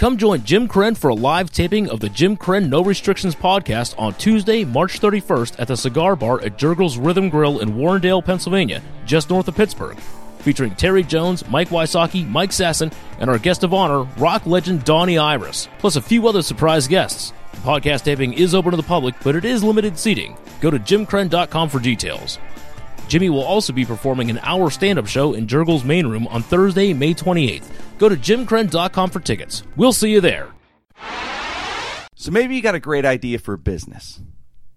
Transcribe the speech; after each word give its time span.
Come 0.00 0.16
join 0.16 0.42
Jim 0.44 0.66
Krenn 0.66 0.96
for 0.96 1.10
a 1.10 1.14
live 1.14 1.50
taping 1.50 1.90
of 1.90 2.00
the 2.00 2.08
Jim 2.08 2.34
Krenn 2.34 2.70
No 2.70 2.82
Restrictions 2.82 3.34
podcast 3.34 3.94
on 3.98 4.14
Tuesday, 4.14 4.64
March 4.64 4.98
31st 4.98 5.56
at 5.58 5.68
the 5.68 5.76
Cigar 5.76 6.16
Bar 6.16 6.40
at 6.40 6.56
Jergel's 6.56 6.96
Rhythm 6.96 7.28
Grill 7.28 7.60
in 7.60 7.74
Warrendale, 7.74 8.24
Pennsylvania, 8.24 8.80
just 9.04 9.28
north 9.28 9.46
of 9.46 9.56
Pittsburgh. 9.56 9.98
Featuring 10.38 10.74
Terry 10.74 11.02
Jones, 11.02 11.46
Mike 11.50 11.68
Wysocki, 11.68 12.26
Mike 12.26 12.48
Sasson, 12.48 12.90
and 13.18 13.28
our 13.28 13.36
guest 13.38 13.62
of 13.62 13.74
honor, 13.74 14.04
rock 14.16 14.46
legend 14.46 14.84
Donnie 14.84 15.18
Iris, 15.18 15.68
plus 15.78 15.96
a 15.96 16.00
few 16.00 16.26
other 16.26 16.40
surprise 16.40 16.88
guests. 16.88 17.34
The 17.50 17.58
podcast 17.58 18.04
taping 18.04 18.32
is 18.32 18.54
open 18.54 18.70
to 18.70 18.78
the 18.78 18.82
public, 18.82 19.14
but 19.22 19.36
it 19.36 19.44
is 19.44 19.62
limited 19.62 19.98
seating. 19.98 20.34
Go 20.62 20.70
to 20.70 20.78
jimkrenn.com 20.78 21.68
for 21.68 21.78
details. 21.78 22.38
Jimmy 23.10 23.28
will 23.28 23.42
also 23.42 23.72
be 23.72 23.84
performing 23.84 24.30
an 24.30 24.38
hour 24.38 24.70
stand 24.70 24.96
up 24.96 25.08
show 25.08 25.32
in 25.32 25.48
Jergel's 25.48 25.82
main 25.82 26.06
room 26.06 26.28
on 26.28 26.44
Thursday, 26.44 26.92
May 26.92 27.12
28th. 27.12 27.66
Go 27.98 28.08
to 28.08 28.16
jimkrenn.com 28.16 29.10
for 29.10 29.18
tickets. 29.18 29.64
We'll 29.74 29.92
see 29.92 30.12
you 30.12 30.20
there. 30.20 30.48
So 32.14 32.30
maybe 32.30 32.54
you 32.54 32.62
got 32.62 32.76
a 32.76 32.80
great 32.80 33.04
idea 33.04 33.40
for 33.40 33.54
a 33.54 33.58
business. 33.58 34.20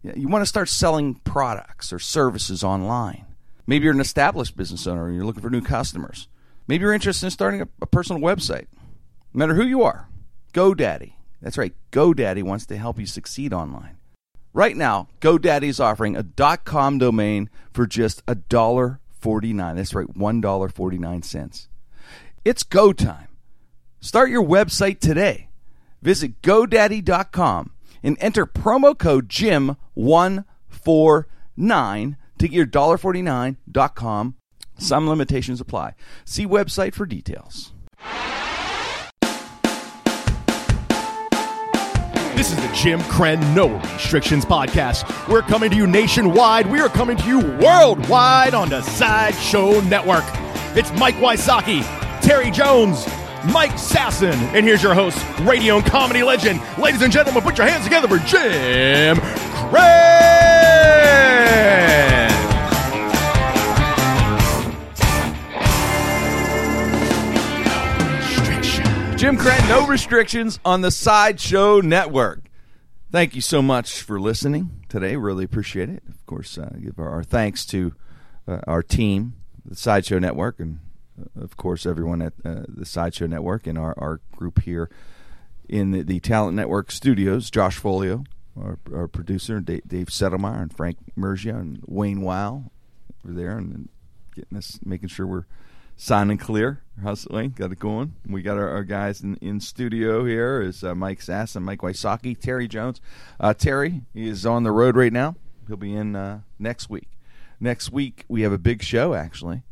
You 0.02 0.28
want 0.28 0.42
to 0.42 0.48
start 0.48 0.68
selling 0.68 1.16
products 1.24 1.94
or 1.94 2.00
services 2.00 2.64
online. 2.64 3.26
Maybe 3.68 3.84
you're 3.84 3.94
an 3.94 4.02
established 4.02 4.58
business 4.58 4.88
owner 4.88 5.06
and 5.06 5.16
you're 5.16 5.26
looking 5.26 5.44
for 5.44 5.52
new 5.52 5.62
customers. 5.62 6.28
Maybe 6.68 6.82
you're 6.82 6.94
interested 6.94 7.28
in 7.28 7.32
starting 7.32 7.62
a, 7.62 7.68
a 7.84 7.86
personal 7.86 8.20
website. 8.20 8.66
No 9.34 9.40
matter 9.40 9.54
who 9.54 9.64
you 9.64 9.84
are, 9.84 10.10
GoDaddy. 10.54 11.14
That's 11.40 11.58
right, 11.60 11.74
GoDaddy 11.92 12.42
wants 12.42 12.66
to 12.66 12.78
help 12.78 12.98
you 12.98 13.06
succeed 13.06 13.54
online. 13.54 13.98
Right 14.54 14.78
now, 14.78 15.10
GoDaddy 15.20 15.64
is 15.64 15.80
offering 15.80 16.16
a 16.16 16.58
.com 16.58 17.00
domain 17.00 17.50
for 17.74 17.88
just 17.88 18.24
$1.49. 18.28 19.76
That's 19.76 19.96
right, 19.96 20.08
$1.49. 20.08 21.68
It's 22.46 22.64
go 22.64 22.94
time. 22.94 23.30
Start 24.00 24.30
your 24.30 24.44
website 24.44 25.00
today. 25.00 25.50
Visit 26.04 26.42
GoDaddy.com 26.42 27.72
and 28.04 28.18
enter 28.20 28.46
promo 28.46 28.98
code 28.98 29.30
JIM149 29.30 32.16
to 32.38 32.48
get 32.48 32.56
your 32.56 32.68
$1.49.com. 32.68 34.36
Some 34.78 35.10
limitations 35.10 35.62
apply. 35.62 35.94
See 36.26 36.46
website 36.46 36.94
for 36.94 37.06
details. 37.06 37.72
This 42.36 42.50
is 42.52 42.58
the 42.58 42.68
Jim 42.74 43.00
Krenn 43.02 43.54
No 43.56 43.70
Restrictions 43.94 44.44
Podcast. 44.44 45.28
We're 45.30 45.44
coming 45.44 45.70
to 45.70 45.76
you 45.76 45.86
nationwide. 45.86 46.66
We 46.70 46.80
are 46.82 46.90
coming 46.90 47.16
to 47.18 47.28
you 47.28 47.40
worldwide 47.60 48.56
on 48.56 48.70
the 48.70 48.82
Sideshow 48.82 49.80
Network. 49.82 50.24
It's 50.76 50.92
Mike 50.94 51.16
Wysocki, 51.16 51.84
Terry 52.22 52.50
Jones, 52.50 53.06
Mike 53.46 53.74
Sasson, 53.74 54.34
and 54.54 54.66
here's 54.66 54.82
your 54.82 54.96
host, 54.96 55.24
radio 55.42 55.78
and 55.78 55.86
comedy 55.86 56.24
legend. 56.24 56.60
Ladies 56.80 57.04
and 57.04 57.14
gentlemen, 57.14 57.44
put 57.44 57.58
your 57.58 57.68
hands 57.68 57.84
together 57.84 58.08
for 58.08 58.18
Jim 58.18 59.18
Krenn! 59.54 59.94
Jim 69.42 69.68
no 69.68 69.88
restrictions 69.88 70.60
on 70.64 70.82
the 70.82 70.92
Sideshow 70.92 71.82
Network. 71.82 72.44
Thank 73.12 73.34
you 73.34 73.42
so 73.42 73.64
much 73.64 74.02
for 74.02 74.20
listening 74.20 74.86
today. 74.90 75.16
Really 75.16 75.44
appreciate 75.44 75.90
it. 75.90 76.04
Of 76.08 76.24
course, 76.28 76.56
uh, 76.56 76.70
give 76.80 77.00
our, 77.00 77.10
our 77.10 77.24
thanks 77.24 77.66
to 77.68 77.94
uh, 78.48 78.60
our 78.68 78.84
team, 78.84 79.34
the 79.66 79.76
Sideshow 79.76 80.20
Network, 80.20 80.60
and 80.60 80.82
uh, 81.20 81.42
of 81.42 81.58
course 81.58 81.88
everyone 81.88 82.22
at 82.22 82.34
uh, 82.46 82.62
the 82.68 82.86
Sideshow 82.86 83.26
Network 83.26 83.66
and 83.66 83.76
our, 83.76 83.96
our 83.98 84.22
group 84.36 84.62
here 84.62 84.92
in 85.68 85.90
the, 85.90 86.04
the 86.04 86.20
Talent 86.20 86.56
Network 86.56 86.92
studios. 86.92 87.50
Josh 87.50 87.78
Folio, 87.78 88.26
our, 88.56 88.78
our 88.94 89.08
producer, 89.08 89.60
Dave, 89.62 89.82
Dave 89.88 90.10
and 90.22 90.72
Frank 90.72 90.98
Mergia, 91.18 91.60
and 91.60 91.84
Wayne 91.88 92.22
Wow 92.22 92.66
over 93.26 93.34
there, 93.34 93.58
and 93.58 93.90
getting 94.36 94.60
us, 94.60 94.80
making 94.86 95.10
sure 95.10 95.26
we're 95.26 95.46
signing 95.96 96.38
clear. 96.38 96.83
Wayne? 97.02 97.52
Got 97.52 97.72
it 97.72 97.80
going. 97.80 98.16
We 98.28 98.42
got 98.42 98.58
our, 98.58 98.70
our 98.70 98.84
guys 98.84 99.22
in, 99.22 99.36
in 99.38 99.60
studio 99.60 100.26
here 100.26 100.62
is 100.62 100.84
uh, 100.84 100.96
Mike 100.96 101.20
Sasson 101.20 101.64
Mike 101.64 101.80
Wysocki, 101.80 102.40
Terry 102.40 102.68
Jones. 102.68 103.02
Uh, 103.40 103.54
Terry 103.54 104.02
is 104.14 104.46
on 104.46 104.64
the 104.64 104.72
road 104.72 104.96
right 104.96 105.14
now. 105.14 105.36
He'll 105.68 105.78
be 105.78 105.96
in 105.96 106.16
uh, 106.16 106.42
next 106.60 106.90
week. 106.90 107.10
Next 107.60 107.92
week 107.92 108.26
we 108.28 108.42
have 108.42 108.52
a 108.52 108.58
big 108.58 108.84
show 108.84 109.14
actually, 109.14 109.64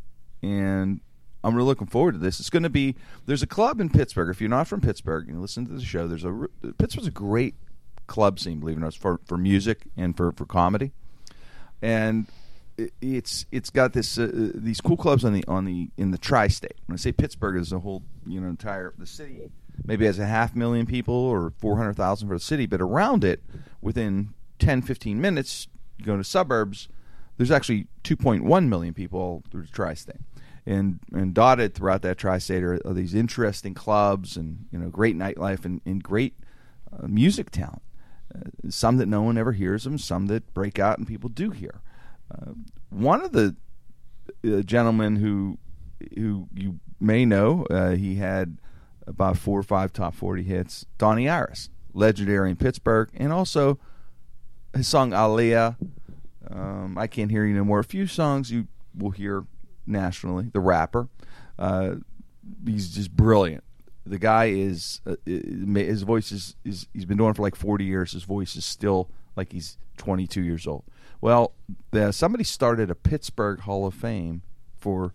and 0.42 1.02
I'm 1.44 1.56
really 1.56 1.68
looking 1.68 1.88
forward 1.88 2.14
to 2.14 2.18
this. 2.18 2.40
It's 2.40 2.50
going 2.50 2.64
to 2.64 2.70
be 2.70 2.96
there's 3.26 3.44
a 3.44 3.48
club 3.48 3.80
in 3.80 3.90
Pittsburgh. 3.90 4.30
If 4.30 4.40
you're 4.40 4.50
not 4.50 4.68
from 4.68 4.82
Pittsburgh 4.82 5.28
and 5.28 5.36
you 5.36 5.42
listen 5.42 5.66
to 5.68 5.74
the 5.74 5.84
show, 5.84 6.08
there's 6.08 6.26
a 6.26 6.48
Pittsburgh's 6.78 7.08
a 7.08 7.12
great 7.12 7.56
club 8.08 8.40
scene, 8.40 8.60
believe 8.60 8.78
it 8.78 8.80
or 8.80 8.84
not, 8.84 8.96
for 8.96 9.20
for 9.26 9.38
music 9.38 9.84
and 9.98 10.16
for 10.16 10.32
for 10.32 10.46
comedy, 10.46 10.92
and 11.82 12.28
it's 12.78 13.46
it's 13.52 13.70
got 13.70 13.94
this 13.94 14.18
uh, 14.18 14.52
these 14.56 14.82
cool 14.82 14.98
clubs 14.98 15.24
on 15.24 15.34
the 15.34 15.44
on 15.48 15.66
the 15.66 15.90
in 15.98 16.12
the 16.12 16.18
tri-state. 16.18 16.76
When 16.86 16.96
I 16.96 16.98
say 16.98 17.12
Pittsburgh 17.12 17.60
is 17.60 17.70
the 17.70 17.80
whole 17.80 18.04
you 18.26 18.40
know 18.40 18.50
entire 18.50 18.94
the 18.98 19.06
city 19.06 19.52
maybe 19.86 20.06
has 20.06 20.20
a 20.20 20.26
half 20.26 20.56
million 20.56 20.86
people 20.86 21.16
or 21.16 21.54
400,000 21.58 22.28
for 22.28 22.36
the 22.36 22.40
city, 22.40 22.66
but 22.66 22.82
around 22.82 23.24
it 23.24 23.42
within 23.82 24.34
10 24.60 24.82
15 24.84 25.20
minutes 25.20 25.68
you 25.98 26.06
go 26.06 26.18
to 26.18 26.24
suburbs 26.24 26.88
there's 27.38 27.52
actually 27.52 27.88
2.1 28.04 28.68
million 28.68 28.94
people 28.94 29.44
through 29.50 29.64
the 29.64 29.68
tri-state. 29.68 30.22
And 30.64 31.00
and 31.12 31.34
dotted 31.34 31.74
throughout 31.74 32.04
that 32.04 32.20
tri-state 32.20 32.64
are, 32.64 32.80
are 32.86 32.94
these 32.94 33.16
interesting 33.16 33.74
clubs 33.74 34.38
and 34.38 34.68
you 34.72 34.78
know 34.78 34.90
great 34.90 35.18
nightlife 35.18 35.66
and, 35.66 35.82
and 35.86 36.04
great 36.04 36.36
uh, 36.94 37.08
music 37.08 37.50
talent. 37.50 37.82
Uh, 38.34 38.70
some 38.70 38.98
that 38.98 39.08
no 39.08 39.24
one 39.24 39.40
ever 39.40 39.54
hears 39.54 39.86
them, 39.86 39.98
some 39.98 40.28
that 40.28 40.54
break 40.54 40.78
out 40.78 41.00
and 41.00 41.08
people 41.08 41.30
do 41.30 41.50
hear. 41.50 41.82
Uh, 42.32 42.52
one 42.90 43.24
of 43.24 43.32
the 43.32 43.56
uh, 44.46 44.62
gentlemen 44.62 45.18
who 45.18 45.58
who 46.16 46.48
you 46.54 46.80
may 47.00 47.26
know, 47.26 47.66
uh, 47.70 47.92
he 47.92 48.16
had 48.16 48.58
about 49.08 49.38
four 49.38 49.60
or 49.60 49.64
five 49.64 49.92
top 49.92 50.16
forty 50.16 50.44
hits. 50.44 50.86
Donnie 50.98 51.28
Iris, 51.30 51.70
legendary 51.94 52.50
in 52.52 52.56
Pittsburgh, 52.56 53.10
and 53.14 53.34
also 53.34 53.80
his 54.74 54.88
song 54.88 55.12
Aliyah. 55.12 55.76
Um, 56.50 56.98
I 56.98 57.08
can't 57.08 57.32
hear 57.32 57.46
you 57.46 57.54
no 57.54 57.64
more. 57.64 57.80
A 57.80 57.84
few 57.84 58.08
songs 58.08 58.52
you 58.52 58.68
will 58.98 59.12
hear 59.12 59.46
nationally. 59.86 60.50
The 60.52 60.60
rapper, 60.60 61.08
uh, 61.58 61.96
he's 62.66 62.94
just 62.94 63.16
brilliant. 63.16 63.64
The 64.06 64.20
guy 64.20 64.46
is 64.46 65.02
uh, 65.06 65.16
his 65.26 66.02
voice 66.02 66.32
is, 66.32 66.56
is 66.66 66.88
he's 66.94 67.06
been 67.06 67.18
doing 67.18 67.32
it 67.32 67.36
for 67.36 67.44
like 67.44 67.56
forty 67.56 67.86
years. 67.86 68.14
His 68.14 68.24
voice 68.24 68.56
is 68.56 68.66
still 68.66 69.10
like 69.42 69.52
he's 69.54 69.78
twenty 69.98 70.28
two 70.28 70.44
years 70.44 70.68
old. 70.68 70.84
Well, 71.20 71.54
the, 71.92 72.12
somebody 72.12 72.44
started 72.44 72.90
a 72.92 72.96
Pittsburgh 72.96 73.60
Hall 73.62 73.88
of 73.88 73.94
Fame 73.96 74.44
for 74.78 75.14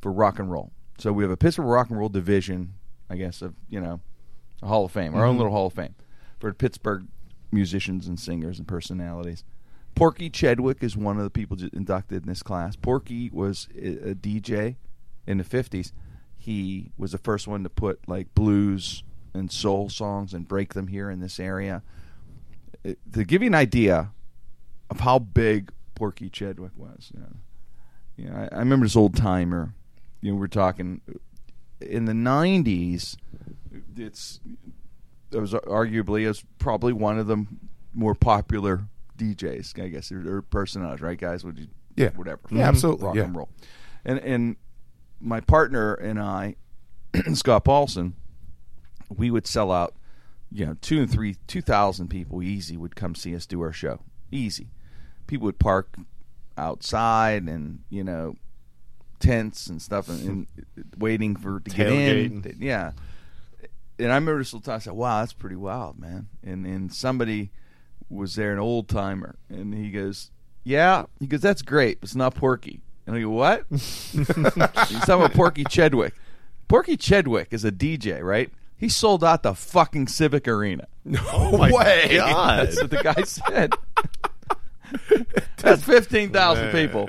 for 0.00 0.12
rock 0.12 0.38
and 0.38 0.50
roll. 0.50 0.70
So 0.98 1.12
we 1.12 1.24
have 1.24 1.30
a 1.32 1.36
Pittsburgh 1.36 1.66
rock 1.66 1.90
and 1.90 1.98
roll 1.98 2.08
division, 2.08 2.74
I 3.08 3.16
guess, 3.16 3.42
of 3.42 3.54
you 3.68 3.80
know, 3.80 4.00
a 4.62 4.68
Hall 4.68 4.84
of 4.84 4.92
Fame, 4.92 5.14
our 5.14 5.24
own 5.24 5.34
Mhm. 5.34 5.38
little 5.38 5.52
Hall 5.52 5.66
of 5.66 5.72
Fame 5.72 5.94
for 6.38 6.52
Pittsburgh 6.54 7.06
musicians 7.52 8.06
and 8.06 8.18
singers 8.20 8.58
and 8.58 8.68
personalities. 8.68 9.42
Porky 9.96 10.30
Chedwick 10.30 10.82
is 10.84 10.96
one 10.96 11.16
of 11.18 11.24
the 11.24 11.30
people 11.30 11.56
inducted 11.72 12.22
in 12.22 12.28
this 12.28 12.42
class. 12.44 12.76
Porky 12.76 13.28
was 13.30 13.66
a, 13.76 14.14
DJ 14.14 14.76
in 15.26 15.38
the 15.38 15.44
fifties. 15.44 15.92
He 16.38 16.92
was 16.96 17.10
the 17.12 17.18
first 17.18 17.48
one 17.48 17.64
to 17.64 17.68
put 17.68 18.08
like 18.08 18.32
blues 18.34 19.02
and 19.34 19.50
soul 19.50 19.88
songs 19.88 20.32
and 20.32 20.46
break 20.48 20.74
them 20.74 20.86
here 20.88 21.10
in 21.10 21.20
this 21.20 21.38
area. 21.40 21.82
It- 22.84 22.98
to 23.12 23.24
give 23.24 23.42
you 23.42 23.48
an 23.48 23.54
idea 23.54 24.12
of 24.90 25.00
how 25.00 25.18
big 25.18 25.70
Porky 25.94 26.28
Chedwick 26.30 26.72
was, 26.76 27.10
you 27.14 27.20
know, 27.20 27.36
you 28.16 28.28
know, 28.30 28.48
I, 28.50 28.56
I 28.56 28.58
remember 28.60 28.86
this 28.86 28.96
old 28.96 29.14
timer. 29.16 29.74
You 30.22 30.32
know, 30.32 30.38
we're 30.38 30.46
talking 30.48 31.00
uh, 31.08 31.14
in 31.80 32.04
the 32.06 32.12
'90s. 32.12 33.16
It's 33.96 34.40
it 35.32 35.38
was 35.38 35.52
arguably 35.52 36.28
as 36.28 36.42
probably 36.58 36.92
one 36.92 37.18
of 37.18 37.26
the 37.26 37.46
more 37.94 38.14
popular 38.14 38.82
DJs, 39.16 39.80
I 39.82 39.88
guess, 39.88 40.10
or, 40.10 40.38
or 40.38 40.42
personalities, 40.42 41.00
right, 41.02 41.18
guys? 41.18 41.44
Would 41.44 41.58
you, 41.58 41.66
Yeah. 41.96 42.10
whatever, 42.10 42.40
Yeah, 42.50 42.56
mm-hmm. 42.58 42.60
absolutely, 42.68 43.06
rock 43.06 43.14
yeah. 43.16 43.24
and 43.24 43.36
roll, 43.36 43.48
and 44.04 44.18
and 44.20 44.56
my 45.20 45.40
partner 45.40 45.94
and 45.94 46.18
I, 46.18 46.56
Scott 47.34 47.64
Paulson, 47.64 48.14
we 49.08 49.30
would 49.30 49.46
sell 49.46 49.70
out, 49.70 49.94
you 50.52 50.66
know, 50.66 50.76
two 50.80 51.00
and 51.00 51.10
three, 51.10 51.36
two 51.46 51.62
thousand 51.62 52.08
people 52.08 52.42
easy 52.42 52.76
would 52.76 52.96
come 52.96 53.14
see 53.14 53.34
us 53.34 53.46
do 53.46 53.60
our 53.62 53.72
show, 53.72 54.00
easy. 54.30 54.68
People 55.26 55.46
would 55.46 55.58
park 55.58 55.96
outside 56.58 57.44
and 57.44 57.80
you 57.88 58.04
know 58.04 58.34
tents 59.20 59.68
and 59.68 59.80
stuff 59.80 60.08
and, 60.08 60.26
and 60.26 60.46
waiting 60.98 61.36
for 61.36 61.60
to 61.60 61.70
get 61.70 61.88
in. 61.88 62.56
Yeah, 62.58 62.92
and 63.98 64.10
I 64.10 64.14
remember 64.16 64.38
this 64.38 64.52
little 64.52 64.64
time. 64.64 64.76
I 64.76 64.78
said, 64.78 64.94
"Wow, 64.94 65.20
that's 65.20 65.32
pretty 65.32 65.56
wild, 65.56 65.98
man." 65.98 66.28
And 66.42 66.66
and 66.66 66.92
somebody 66.92 67.50
was 68.08 68.34
there, 68.34 68.52
an 68.52 68.58
old 68.58 68.88
timer, 68.88 69.36
and 69.48 69.72
he 69.72 69.90
goes, 69.90 70.30
"Yeah," 70.64 71.04
he 71.20 71.26
goes, 71.26 71.40
"That's 71.40 71.62
great, 71.62 72.00
but 72.00 72.08
it's 72.08 72.16
not 72.16 72.34
Porky." 72.34 72.80
And 73.06 73.16
I 73.16 73.20
go, 73.20 73.30
"What?" 73.30 73.64
He's 73.70 74.26
talking 74.26 75.14
about 75.14 75.32
Porky 75.34 75.64
Chedwick. 75.64 76.14
Porky 76.68 76.96
Chedwick 76.96 77.48
is 77.52 77.64
a 77.64 77.72
DJ, 77.72 78.22
right? 78.22 78.50
He 78.80 78.88
sold 78.88 79.22
out 79.22 79.42
the 79.44 79.54
fucking 79.54 80.08
Civic 80.08 80.48
Arena. 80.48 80.86
No 81.04 81.50
way. 81.70 82.16
God. 82.16 82.66
That's 82.66 82.80
what 82.80 82.90
the 82.90 83.02
guy 83.02 83.22
said. 83.22 83.74
That's 85.58 85.84
fifteen 85.84 86.30
thousand 86.30 86.72
people. 86.72 87.08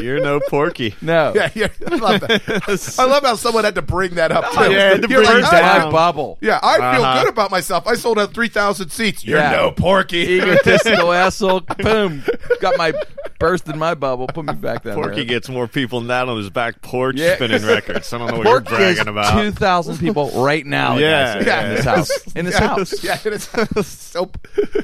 You're 0.00 0.20
no 0.20 0.40
Porky. 0.48 0.94
No, 1.02 1.32
Yeah, 1.36 1.50
yeah. 1.54 1.66
I 1.86 1.94
love 1.96 2.20
that. 2.20 2.94
I 2.98 3.04
love 3.04 3.22
how 3.24 3.34
someone 3.34 3.64
had 3.64 3.74
to 3.74 3.82
bring 3.82 4.14
that 4.14 4.32
up. 4.32 4.50
Too. 4.52 4.72
Yeah, 4.72 4.94
to 4.96 5.08
You're 5.08 5.24
bring 5.24 5.42
like, 5.42 5.52
it 5.52 5.52
I- 5.52 5.78
down. 5.78 5.86
my 5.86 5.90
bubble. 5.92 6.38
Yeah, 6.40 6.60
I 6.62 6.76
feel 6.76 7.04
Uh-huh. 7.04 7.24
good 7.24 7.32
about 7.32 7.50
myself. 7.50 7.86
I 7.86 7.94
sold 7.96 8.18
out 8.18 8.32
three 8.32 8.48
thousand 8.48 8.88
seats. 8.90 9.22
You're 9.24 9.38
Yeah. 9.38 9.50
no 9.52 9.70
porky. 9.72 10.18
Egotistical 10.40 11.12
asshole. 11.12 11.60
Boom. 11.78 12.22
Got 12.60 12.78
my 12.78 12.92
bursted 13.40 13.74
my 13.74 13.94
bubble. 13.94 14.28
Put 14.28 14.44
me 14.44 14.52
back 14.54 14.84
down 14.84 14.94
Porky 14.94 15.16
there. 15.16 15.24
gets 15.24 15.48
more 15.48 15.66
people 15.66 15.98
than 15.98 16.08
that 16.08 16.28
on 16.28 16.36
his 16.36 16.48
back 16.50 16.80
porch 16.82 17.16
Yeah. 17.16 17.34
spinning 17.34 17.64
records. 17.64 18.12
I 18.12 18.18
don't 18.18 18.28
know 18.30 18.36
what 18.38 18.46
Porky 18.46 18.70
you're 18.70 18.78
has 18.80 18.94
bragging 18.96 19.10
about. 19.10 19.40
two 19.42 19.50
thousand 19.50 19.98
people 19.98 20.30
right 20.44 20.64
now. 20.64 20.96
Yeah, 20.98 21.42
guys, 21.42 21.46
yeah. 21.46 21.64
in 21.68 21.74
this 21.74 21.84
house. 21.84 22.26
In 22.36 22.44
his 22.46 22.54
yeah, 22.54 22.68
house. 22.68 23.02
Yeah, 23.04 23.18
it 23.24 23.32
is. 23.32 23.86
So, 24.10 24.30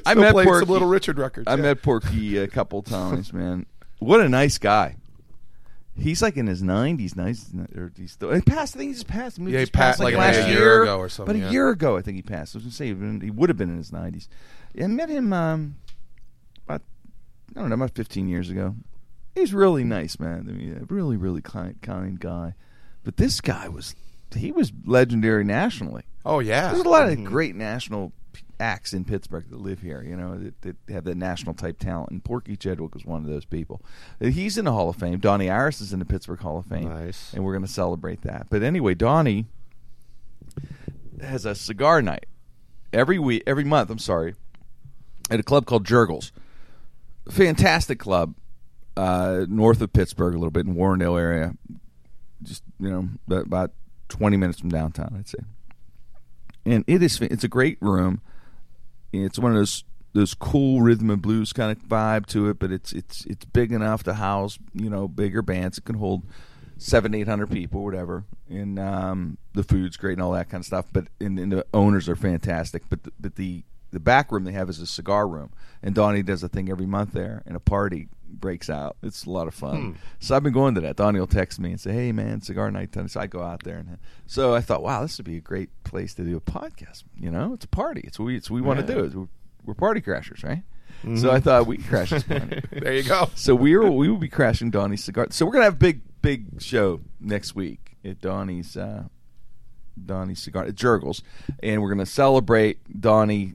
I 0.04 0.14
met 0.14 0.32
playing 0.32 0.48
Porky. 0.48 0.64
some 0.66 0.72
Little 0.72 0.88
Richard 0.88 1.18
records. 1.18 1.46
I 1.46 1.54
yeah. 1.54 1.62
met 1.62 1.82
Porky 1.82 2.38
a 2.38 2.48
couple 2.48 2.82
times, 2.82 3.32
man. 3.32 3.66
What 4.00 4.20
a 4.20 4.28
nice 4.28 4.58
guy. 4.58 4.96
He's 5.98 6.20
like 6.20 6.36
in 6.36 6.46
his 6.46 6.62
nineties. 6.62 7.16
Nice, 7.16 7.46
or 7.74 7.90
he's 7.96 8.12
still. 8.12 8.30
He 8.32 8.42
passed. 8.42 8.76
I 8.76 8.78
think 8.78 8.88
he 8.90 8.94
just 8.94 9.06
passed. 9.06 9.38
He 9.38 9.44
Yeah, 9.44 9.60
he 9.60 9.64
passed 9.66 9.72
passed, 9.72 10.00
like, 10.00 10.14
last 10.14 10.36
a 10.36 10.48
year 10.50 10.58
year 10.58 10.82
ago 10.82 10.98
or 10.98 11.08
something, 11.08 11.34
But 11.34 11.40
a 11.42 11.46
yeah. 11.46 11.50
year 11.52 11.70
ago, 11.70 11.96
I 11.96 12.02
think 12.02 12.16
he 12.16 12.22
passed. 12.22 12.54
I 12.54 12.58
was 12.58 12.64
gonna 12.64 12.72
say 12.72 12.86
he 13.24 13.30
would 13.30 13.48
have 13.48 13.56
been 13.56 13.70
in 13.70 13.78
his 13.78 13.92
nineties. 13.92 14.28
I 14.78 14.86
met 14.88 15.08
him 15.08 15.32
um, 15.32 15.76
about 15.85 15.85
I 17.56 17.60
don't 17.60 17.70
know 17.70 17.74
about 17.74 17.94
fifteen 17.94 18.28
years 18.28 18.50
ago. 18.50 18.74
He's 19.34 19.52
really 19.54 19.84
nice, 19.84 20.18
man. 20.18 20.46
I 20.48 20.52
mean, 20.52 20.78
a 20.80 20.92
really, 20.92 21.16
really 21.16 21.42
kind, 21.42 21.80
kind 21.82 22.18
guy. 22.18 22.54
But 23.04 23.16
this 23.16 23.40
guy 23.40 23.68
was 23.68 23.94
he 24.34 24.52
was 24.52 24.72
legendary 24.84 25.44
nationally. 25.44 26.04
Oh 26.24 26.40
yeah. 26.40 26.72
There's 26.72 26.84
a 26.84 26.88
lot 26.88 27.08
of 27.08 27.24
great 27.24 27.54
national 27.54 28.12
acts 28.58 28.92
in 28.92 29.04
Pittsburgh 29.04 29.48
that 29.50 29.60
live 29.60 29.80
here, 29.80 30.02
you 30.02 30.16
know, 30.16 30.38
that, 30.38 30.62
that 30.62 30.76
have 30.88 31.04
that 31.04 31.16
national 31.16 31.54
type 31.54 31.78
talent. 31.78 32.10
And 32.10 32.24
Porky 32.24 32.56
Chedwick 32.56 32.94
was 32.94 33.04
one 33.04 33.22
of 33.22 33.30
those 33.30 33.44
people. 33.44 33.82
Uh, 34.20 34.26
He's 34.26 34.58
in 34.58 34.64
the 34.64 34.72
Hall 34.72 34.88
of 34.88 34.96
Fame. 34.96 35.18
Donnie 35.18 35.50
Iris 35.50 35.80
is 35.80 35.92
in 35.92 35.98
the 35.98 36.04
Pittsburgh 36.04 36.40
Hall 36.40 36.58
of 36.58 36.66
Fame. 36.66 36.88
Nice. 36.88 37.32
And 37.32 37.44
we're 37.44 37.52
going 37.52 37.64
to 37.64 37.70
celebrate 37.70 38.22
that. 38.22 38.48
But 38.50 38.62
anyway, 38.62 38.94
Donnie 38.94 39.46
has 41.20 41.44
a 41.44 41.54
cigar 41.54 42.02
night 42.02 42.26
every 42.92 43.18
week, 43.18 43.42
every 43.46 43.64
month, 43.64 43.90
I'm 43.90 43.98
sorry, 43.98 44.34
at 45.30 45.40
a 45.40 45.42
club 45.42 45.66
called 45.66 45.84
Jergel's. 45.84 46.32
Fantastic 47.28 47.98
club, 47.98 48.34
uh, 48.96 49.46
north 49.48 49.80
of 49.80 49.92
Pittsburgh, 49.92 50.34
a 50.34 50.38
little 50.38 50.50
bit 50.50 50.66
in 50.66 50.74
Warrendale 50.74 51.18
area. 51.20 51.54
Just, 52.42 52.62
you 52.78 52.90
know, 52.90 53.08
about- 53.44 53.72
20 54.08 54.36
minutes 54.36 54.60
from 54.60 54.68
downtown, 54.68 55.16
I'd 55.18 55.26
say 55.26 55.38
and 56.66 56.84
it 56.86 57.02
is 57.02 57.20
it's 57.22 57.44
a 57.44 57.48
great 57.48 57.78
room. 57.80 58.20
It's 59.12 59.38
one 59.38 59.52
of 59.52 59.56
those 59.56 59.84
those 60.12 60.34
cool 60.34 60.80
rhythm 60.80 61.10
and 61.10 61.22
blues 61.22 61.52
kind 61.52 61.70
of 61.70 61.82
vibe 61.84 62.26
to 62.26 62.48
it, 62.50 62.58
but 62.58 62.72
it's 62.72 62.92
it's 62.92 63.24
it's 63.26 63.44
big 63.46 63.72
enough 63.72 64.02
to 64.04 64.14
house 64.14 64.58
you 64.74 64.90
know 64.90 65.08
bigger 65.08 65.40
bands. 65.42 65.78
It 65.78 65.84
can 65.84 65.94
hold 65.96 66.24
seven 66.76 67.14
eight 67.14 67.28
hundred 67.28 67.50
people, 67.50 67.84
whatever. 67.84 68.24
And 68.50 68.78
um, 68.78 69.38
the 69.54 69.62
food's 69.62 69.96
great 69.96 70.14
and 70.14 70.22
all 70.22 70.32
that 70.32 70.50
kind 70.50 70.60
of 70.60 70.66
stuff. 70.66 70.86
But 70.92 71.06
and, 71.20 71.38
and 71.38 71.52
the 71.52 71.64
owners 71.72 72.08
are 72.08 72.16
fantastic. 72.16 72.82
But 72.90 73.04
the, 73.04 73.12
but 73.18 73.36
the 73.36 73.62
the 73.90 74.00
back 74.00 74.30
room 74.32 74.44
they 74.44 74.52
have 74.52 74.68
is 74.68 74.80
a 74.80 74.86
cigar 74.86 75.26
room, 75.28 75.50
and 75.82 75.94
Donnie 75.94 76.22
does 76.22 76.42
a 76.42 76.48
thing 76.48 76.68
every 76.70 76.86
month 76.86 77.12
there, 77.12 77.42
and 77.46 77.56
a 77.56 77.60
party 77.60 78.08
breaks 78.28 78.68
out. 78.68 78.96
It's 79.02 79.24
a 79.24 79.30
lot 79.30 79.46
of 79.48 79.54
fun. 79.54 79.96
So 80.18 80.34
I've 80.36 80.42
been 80.42 80.52
going 80.52 80.74
to 80.74 80.80
that. 80.82 80.96
Donnie 80.96 81.20
will 81.20 81.26
text 81.28 81.60
me 81.60 81.70
and 81.70 81.80
say, 81.80 81.92
"Hey 81.92 82.12
man, 82.12 82.40
cigar 82.40 82.70
night 82.70 82.92
tonight." 82.92 83.10
So 83.12 83.20
I 83.20 83.26
go 83.26 83.42
out 83.42 83.62
there, 83.62 83.76
and 83.78 83.98
so 84.26 84.54
I 84.54 84.60
thought, 84.60 84.82
wow, 84.82 85.02
this 85.02 85.16
would 85.18 85.24
be 85.26 85.36
a 85.36 85.40
great 85.40 85.70
place 85.84 86.14
to 86.14 86.24
do 86.24 86.36
a 86.36 86.40
podcast. 86.40 87.04
You 87.16 87.30
know, 87.30 87.52
it's 87.54 87.64
a 87.64 87.68
party. 87.68 88.02
It's 88.04 88.18
what 88.18 88.26
we 88.26 88.36
it's 88.36 88.50
what 88.50 88.56
we 88.56 88.62
want 88.62 88.80
to 88.80 88.86
do. 88.86 88.98
It's- 88.98 89.14
We're, 89.14 89.28
we're 89.64 89.74
party 89.74 90.00
crashers, 90.00 90.44
right? 90.44 90.62
So 91.16 91.30
I 91.30 91.40
thought 91.40 91.66
we 91.66 91.76
crash 91.78 92.10
this 92.10 92.22
party. 92.24 92.60
There 92.72 92.94
you 92.94 93.02
go. 93.04 93.28
So 93.34 93.54
we 93.54 93.76
were 93.76 93.90
we 93.90 94.08
will 94.08 94.16
be 94.18 94.28
crashing 94.28 94.70
Donnie's 94.70 95.04
cigar. 95.04 95.26
So 95.30 95.44
we're 95.46 95.52
gonna 95.52 95.64
have 95.64 95.74
a 95.74 95.78
big 95.78 96.00
big 96.22 96.60
show 96.60 97.00
next 97.20 97.54
week 97.54 97.96
at 98.04 98.20
Donnie's 98.20 98.76
uh, 98.76 99.04
Donnie's 100.04 100.42
cigar 100.42 100.64
at 100.64 100.74
Jergel's, 100.74 101.22
and 101.62 101.80
we're 101.82 101.88
gonna 101.90 102.06
celebrate 102.06 103.00
Donnie 103.00 103.54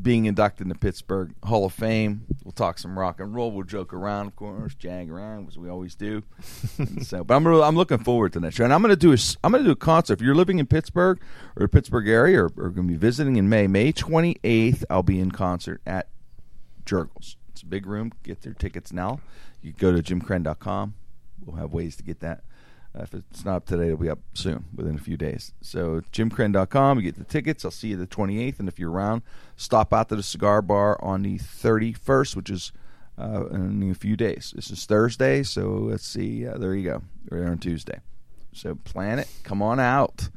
being 0.00 0.24
inducted 0.24 0.66
into 0.66 0.78
Pittsburgh 0.78 1.34
Hall 1.44 1.66
of 1.66 1.72
Fame. 1.72 2.24
We'll 2.44 2.52
talk 2.52 2.78
some 2.78 2.98
rock 2.98 3.20
and 3.20 3.34
roll. 3.34 3.50
We'll 3.52 3.64
joke 3.64 3.92
around, 3.92 4.28
of 4.28 4.36
course, 4.36 4.74
jag 4.74 5.10
around 5.10 5.48
as 5.48 5.58
we 5.58 5.68
always 5.68 5.94
do. 5.94 6.22
And 6.78 7.06
so, 7.06 7.22
but 7.24 7.34
I'm 7.34 7.46
really, 7.46 7.62
I'm 7.62 7.76
looking 7.76 7.98
forward 7.98 8.32
to 8.32 8.40
that 8.40 8.54
show, 8.54 8.64
and 8.64 8.72
I'm 8.72 8.80
gonna 8.80 8.96
do 8.96 9.12
a 9.12 9.16
I'm 9.44 9.52
gonna 9.52 9.64
do 9.64 9.72
a 9.72 9.76
concert. 9.76 10.14
If 10.14 10.22
you're 10.22 10.34
living 10.34 10.58
in 10.58 10.66
Pittsburgh 10.66 11.20
or 11.56 11.62
the 11.62 11.68
Pittsburgh 11.68 12.08
area, 12.08 12.42
or, 12.42 12.46
or 12.56 12.70
going 12.70 12.88
to 12.88 12.92
be 12.92 12.96
visiting 12.96 13.36
in 13.36 13.48
May, 13.48 13.66
May 13.66 13.92
28th, 13.92 14.84
I'll 14.88 15.02
be 15.02 15.20
in 15.20 15.30
concert 15.30 15.82
at 15.84 16.08
Jergel's. 16.86 17.36
It's 17.52 17.62
a 17.62 17.66
big 17.66 17.86
room. 17.86 18.12
Get 18.22 18.40
their 18.42 18.54
tickets 18.54 18.92
now. 18.92 19.20
You 19.60 19.72
go 19.72 19.92
to 19.94 20.02
jimkrenn.com. 20.02 20.94
We'll 21.44 21.56
have 21.56 21.72
ways 21.72 21.96
to 21.96 22.02
get 22.02 22.20
that. 22.20 22.44
Uh, 22.98 23.02
if 23.02 23.14
it's 23.14 23.44
not 23.44 23.56
up 23.56 23.66
today, 23.66 23.86
it'll 23.86 23.96
be 23.96 24.10
up 24.10 24.18
soon, 24.34 24.64
within 24.74 24.96
a 24.96 25.00
few 25.00 25.16
days. 25.16 25.52
So 25.60 26.02
jimkrenn.com. 26.12 26.98
You 26.98 27.04
get 27.04 27.18
the 27.18 27.24
tickets. 27.24 27.64
I'll 27.64 27.70
see 27.70 27.88
you 27.88 27.96
the 27.96 28.06
28th. 28.06 28.58
And 28.58 28.68
if 28.68 28.78
you're 28.78 28.90
around, 28.90 29.22
stop 29.56 29.92
out 29.92 30.08
to 30.08 30.16
the 30.16 30.22
cigar 30.22 30.60
bar 30.60 31.02
on 31.02 31.22
the 31.22 31.38
31st, 31.38 32.34
which 32.34 32.50
is 32.50 32.72
uh, 33.18 33.46
in 33.50 33.90
a 33.90 33.94
few 33.94 34.16
days. 34.16 34.52
This 34.56 34.70
is 34.70 34.86
Thursday, 34.86 35.42
so 35.42 35.68
let's 35.68 36.06
see. 36.06 36.46
Uh, 36.46 36.58
there 36.58 36.74
you 36.74 36.84
go. 36.84 37.02
We're 37.28 37.40
there 37.40 37.50
on 37.50 37.58
Tuesday. 37.58 38.00
So 38.52 38.74
plan 38.74 39.18
it. 39.18 39.28
Come 39.44 39.62
on 39.62 39.78
out. 39.78 40.28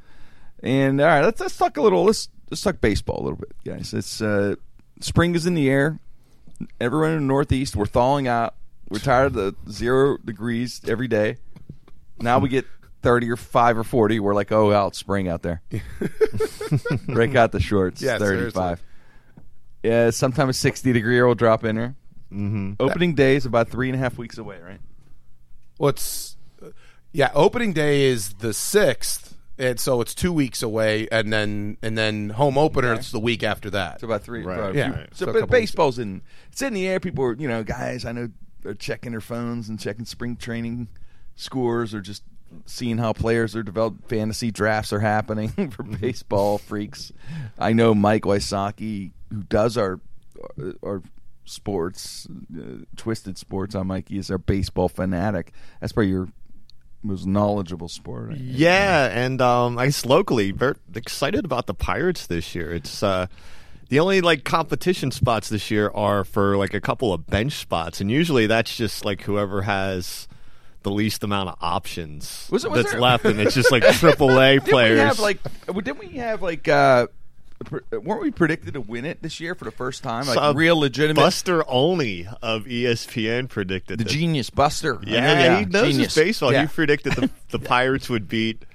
And 0.61 1.01
all 1.01 1.07
right, 1.07 1.23
let's 1.23 1.39
let's 1.39 1.57
talk 1.57 1.77
a 1.77 1.81
little. 1.81 2.05
Let's 2.05 2.29
let's 2.49 2.61
talk 2.61 2.79
baseball 2.79 3.19
a 3.19 3.23
little 3.23 3.37
bit, 3.37 3.53
guys. 3.65 3.93
It's 3.93 4.21
uh, 4.21 4.55
spring 4.99 5.35
is 5.35 5.45
in 5.45 5.55
the 5.55 5.69
air. 5.69 5.99
Everyone 6.79 7.11
in 7.11 7.19
the 7.19 7.25
Northeast, 7.25 7.75
we're 7.75 7.85
thawing 7.85 8.27
out. 8.27 8.55
We're 8.89 8.99
tired 8.99 9.27
of 9.27 9.33
the 9.33 9.55
zero 9.69 10.17
degrees 10.17 10.79
every 10.87 11.07
day. 11.07 11.37
Now 12.23 12.39
we 12.39 12.49
get 12.49 12.65
thirty 13.01 13.29
or 13.29 13.37
five 13.37 13.77
or 13.77 13.83
forty. 13.83 14.19
We're 14.19 14.33
like, 14.33 14.51
oh, 14.51 14.71
out 14.71 14.95
spring 14.95 15.27
out 15.27 15.41
there. 15.43 15.61
Break 17.07 17.35
out 17.35 17.51
the 17.51 17.59
shorts. 17.59 18.01
Yeah, 18.01 18.17
thirty-five. 18.17 18.81
Yeah, 19.83 20.09
sometime 20.09 20.49
a 20.49 20.53
sixty 20.53 20.93
degree 20.93 21.21
will 21.21 21.35
drop 21.35 21.63
in 21.63 21.75
here. 21.75 21.95
Mm-hmm. 22.31 22.73
Opening 22.79 23.13
day 23.13 23.35
is 23.35 23.45
about 23.45 23.69
three 23.69 23.89
and 23.89 23.95
a 23.95 23.99
half 23.99 24.17
weeks 24.17 24.37
away, 24.37 24.59
right? 24.59 24.79
What's 25.77 26.35
yeah? 27.11 27.31
Opening 27.35 27.73
day 27.73 28.03
is 28.03 28.33
the 28.35 28.53
sixth, 28.53 29.35
and 29.59 29.79
so 29.79 30.01
it's 30.01 30.15
two 30.15 30.33
weeks 30.33 30.63
away, 30.63 31.07
and 31.11 31.31
then 31.31 31.77
and 31.83 31.97
then 31.97 32.29
home 32.29 32.57
opener 32.57 32.93
it's 32.93 33.11
the 33.11 33.19
week 33.19 33.43
after 33.43 33.69
that. 33.71 33.95
It's 33.95 34.03
about 34.03 34.23
three. 34.23 34.43
Right. 34.43 34.57
about 34.57 34.75
Yeah. 34.75 34.91
Right. 34.91 35.09
So, 35.13 35.25
So 35.25 35.33
but 35.33 35.49
baseball's 35.49 35.99
in. 35.99 36.21
It's 36.51 36.61
in 36.61 36.73
the 36.73 36.87
air. 36.87 36.99
People 36.99 37.25
are, 37.25 37.35
you 37.35 37.47
know, 37.47 37.63
guys. 37.63 38.05
I 38.05 38.13
know 38.13 38.29
are 38.65 38.73
checking 38.73 39.11
their 39.11 39.21
phones 39.21 39.69
and 39.69 39.79
checking 39.79 40.05
spring 40.05 40.37
training 40.37 40.87
scores, 41.35 41.93
or 41.93 42.01
just 42.01 42.23
seeing 42.65 42.97
how 42.97 43.13
players 43.13 43.55
are 43.55 43.63
developed. 43.63 44.09
Fantasy 44.09 44.51
drafts 44.51 44.93
are 44.93 44.99
happening 44.99 45.49
for 45.71 45.83
baseball 45.83 46.57
freaks. 46.57 47.11
I 47.57 47.73
know 47.73 47.93
Mike 47.93 48.23
Wysocki, 48.23 49.11
who 49.29 49.43
does 49.43 49.77
our 49.77 49.99
our 50.83 51.01
sports, 51.45 52.27
uh, 52.57 52.83
twisted 52.95 53.37
sports 53.37 53.75
on 53.75 53.87
Mikey, 53.87 54.17
is 54.17 54.31
our 54.31 54.37
baseball 54.37 54.89
fanatic. 54.89 55.53
That's 55.79 55.93
probably 55.93 56.09
your 56.09 56.29
most 57.01 57.25
knowledgeable 57.25 57.89
sport. 57.89 58.31
I. 58.31 58.35
Yeah, 58.35 59.09
and 59.11 59.41
um, 59.41 59.77
I 59.77 59.85
guess 59.85 60.05
locally, 60.05 60.51
very 60.51 60.75
excited 60.95 61.45
about 61.45 61.67
the 61.67 61.73
Pirates 61.73 62.27
this 62.27 62.55
year. 62.55 62.73
It's 62.73 63.03
uh, 63.03 63.27
the 63.89 63.99
only 63.99 64.21
like 64.21 64.43
competition 64.43 65.11
spots 65.11 65.49
this 65.49 65.69
year 65.69 65.91
are 65.93 66.23
for 66.23 66.57
like 66.57 66.73
a 66.73 66.81
couple 66.81 67.13
of 67.13 67.27
bench 67.27 67.53
spots, 67.53 68.01
and 68.01 68.09
usually 68.09 68.47
that's 68.47 68.75
just 68.75 69.05
like 69.05 69.21
whoever 69.23 69.63
has 69.63 70.27
the 70.83 70.91
least 70.91 71.23
amount 71.23 71.49
of 71.49 71.55
options 71.61 72.47
Was 72.51 72.65
was 72.65 72.75
that's 72.75 72.91
there- 72.91 73.01
left, 73.01 73.25
and 73.25 73.39
it's 73.39 73.55
just 73.55 73.71
like 73.71 73.83
triple 73.93 74.39
A 74.39 74.53
Didn't 74.55 74.69
players. 74.69 74.99
we 74.99 75.05
have 75.05 75.19
like? 75.19 75.39
Didn't 75.83 75.99
we 75.99 76.07
have 76.17 76.41
like? 76.41 76.67
uh 76.67 77.07
Weren't 77.91 78.21
we 78.21 78.31
predicted 78.31 78.73
to 78.73 78.81
win 78.81 79.05
it 79.05 79.21
this 79.21 79.39
year 79.39 79.55
for 79.55 79.63
the 79.65 79.71
first 79.71 80.03
time? 80.03 80.25
Like 80.27 80.35
So, 80.35 80.53
real 80.53 80.77
legitimate. 80.77 81.19
Buster 81.21 81.63
Olney 81.69 82.27
of 82.41 82.65
ESPN 82.65 83.47
predicted 83.49 83.99
the 83.99 84.03
that- 84.03 84.09
genius 84.11 84.49
Buster. 84.49 84.99
Yeah, 85.05 85.59
he 85.59 85.65
knows 85.65 85.87
genius. 85.93 86.13
his 86.15 86.23
baseball. 86.25 86.51
Yeah. 86.51 86.63
He 86.63 86.67
predicted 86.67 87.13
the, 87.13 87.29
the 87.51 87.59
Pirates 87.59 88.09
would 88.09 88.27
beat 88.27 88.65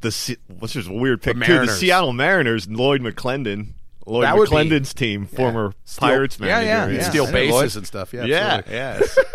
the 0.00 0.10
Se- 0.12 0.36
which 0.60 0.76
is 0.76 0.86
a 0.86 0.92
weird 0.92 1.20
pick 1.22 1.36
The 1.38 1.44
too. 1.44 1.58
The 1.66 1.68
Seattle 1.68 2.12
Mariners. 2.12 2.68
Lloyd 2.68 3.00
McClendon, 3.02 3.72
Lloyd 4.06 4.24
That 4.24 4.36
would 4.38 4.48
be- 4.48 4.54
McClendon's 4.56 4.94
team, 4.94 5.26
former 5.26 5.74
Steal- 5.84 6.08
Pirates 6.08 6.38
Yeah, 6.40 6.46
manager. 6.46 6.66
yeah, 6.68 6.84
And 6.84 6.94
yeah. 6.94 7.10
steal 7.10 7.30
bases 7.32 7.52
Lloyd. 7.52 7.76
and 7.76 7.86
stuff. 7.86 8.12
Yeah, 8.14 8.24
yeah, 8.26 8.62
absolutely. 8.64 8.74
yes. 8.76 9.18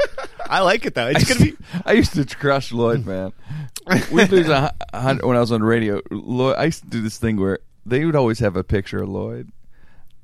I 0.50 0.62
like 0.62 0.86
it 0.86 0.94
though. 0.96 1.08
It's 1.08 1.26
I 1.30 1.34
gonna 1.34 1.40
be. 1.46 1.50
used, 1.52 1.62
I 1.86 1.92
used 1.94 2.14
to 2.14 2.26
crush 2.36 2.72
Lloyd, 2.72 3.06
man. 3.06 3.34
we 4.12 4.26
lose 4.26 4.50
a, 4.50 4.74
a 4.94 5.02
hundred 5.02 5.26
when 5.26 5.38
I 5.38 5.40
was 5.40 5.52
on 5.52 5.62
the 5.62 5.66
radio. 5.68 6.02
Lloyd, 6.12 6.56
I 6.58 6.66
used 6.66 6.84
to 6.84 6.90
do 6.90 7.02
this 7.02 7.18
thing 7.18 7.38
where 7.38 7.60
they 7.86 8.06
would 8.06 8.16
always 8.16 8.40
have 8.40 8.56
a 8.56 8.64
picture 8.64 9.02
of 9.04 9.10
Lloyd, 9.10 9.52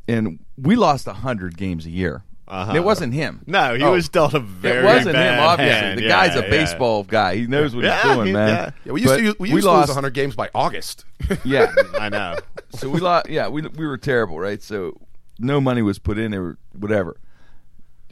and 0.08 0.40
we 0.58 0.76
lost 0.76 1.08
a 1.08 1.14
hundred 1.14 1.58
games 1.58 1.86
a 1.86 1.90
year 1.92 2.24
And 2.48 2.76
it 2.76 2.84
wasn't 2.84 3.14
him. 3.14 3.42
No, 3.48 3.76
he 3.76 3.84
Oh. 3.84 3.92
was 3.94 4.10
dealt 4.10 4.34
a 4.34 4.40
very 4.40 4.80
it 4.80 4.84
wasn't 4.86 5.14
bad 5.14 5.36
him, 5.36 5.40
obviously. 5.44 5.74
hand. 5.80 6.00
The 6.00 6.04
Yeah, 6.04 6.10
guy's 6.10 6.36
a 6.36 6.42
yeah. 6.44 6.50
baseball 6.50 7.04
guy. 7.04 7.36
He 7.36 7.48
knows 7.48 7.74
what 7.76 7.86
Yeah, 7.86 8.02
he's 8.02 8.14
doing, 8.16 8.28
he- 8.28 8.34
man. 8.34 8.48
yeah. 8.50 8.72
Yeah, 8.86 8.92
we 8.94 9.02
used 9.02 9.14
But 9.14 9.18
to 9.18 9.24
we 9.40 9.50
we 9.50 9.50
used 9.52 9.64
to 9.66 9.72
lost. 9.72 9.88
lose 9.90 9.96
100 9.96 10.14
games 10.14 10.36
by 10.36 10.50
August. 10.54 11.06
Yeah. 11.46 11.74
I 12.00 12.10
know. 12.10 12.38
so 12.76 12.90
we 12.90 13.00
lost. 13.00 13.30
Yeah, 13.30 13.48
we 13.48 13.62
we 13.62 13.86
were 13.88 13.98
terrible, 13.98 14.40
right? 14.40 14.62
So 14.62 15.00
no 15.40 15.62
money 15.62 15.82
was 15.82 15.98
put 16.00 16.18
in 16.18 16.34
or 16.34 16.58
whatever. 16.74 17.16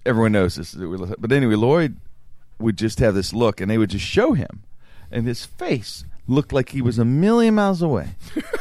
Everyone 0.06 0.32
knows 0.32 0.56
this. 0.56 0.76
But 0.76 1.32
anyway, 1.32 1.56
Lloyd 1.56 1.98
would 2.60 2.78
just 2.78 3.00
have 3.00 3.16
this 3.16 3.34
look, 3.34 3.62
and 3.62 3.70
they 3.70 3.78
would 3.78 3.90
just 3.90 4.06
show 4.06 4.34
him, 4.34 4.64
and 5.12 5.28
his 5.28 5.46
face 5.46 6.04
looked 6.28 6.54
like 6.54 6.70
he 6.70 6.82
was 6.82 7.00
a 7.00 7.06
million 7.06 7.56
miles 7.56 7.82
away, 7.82 8.10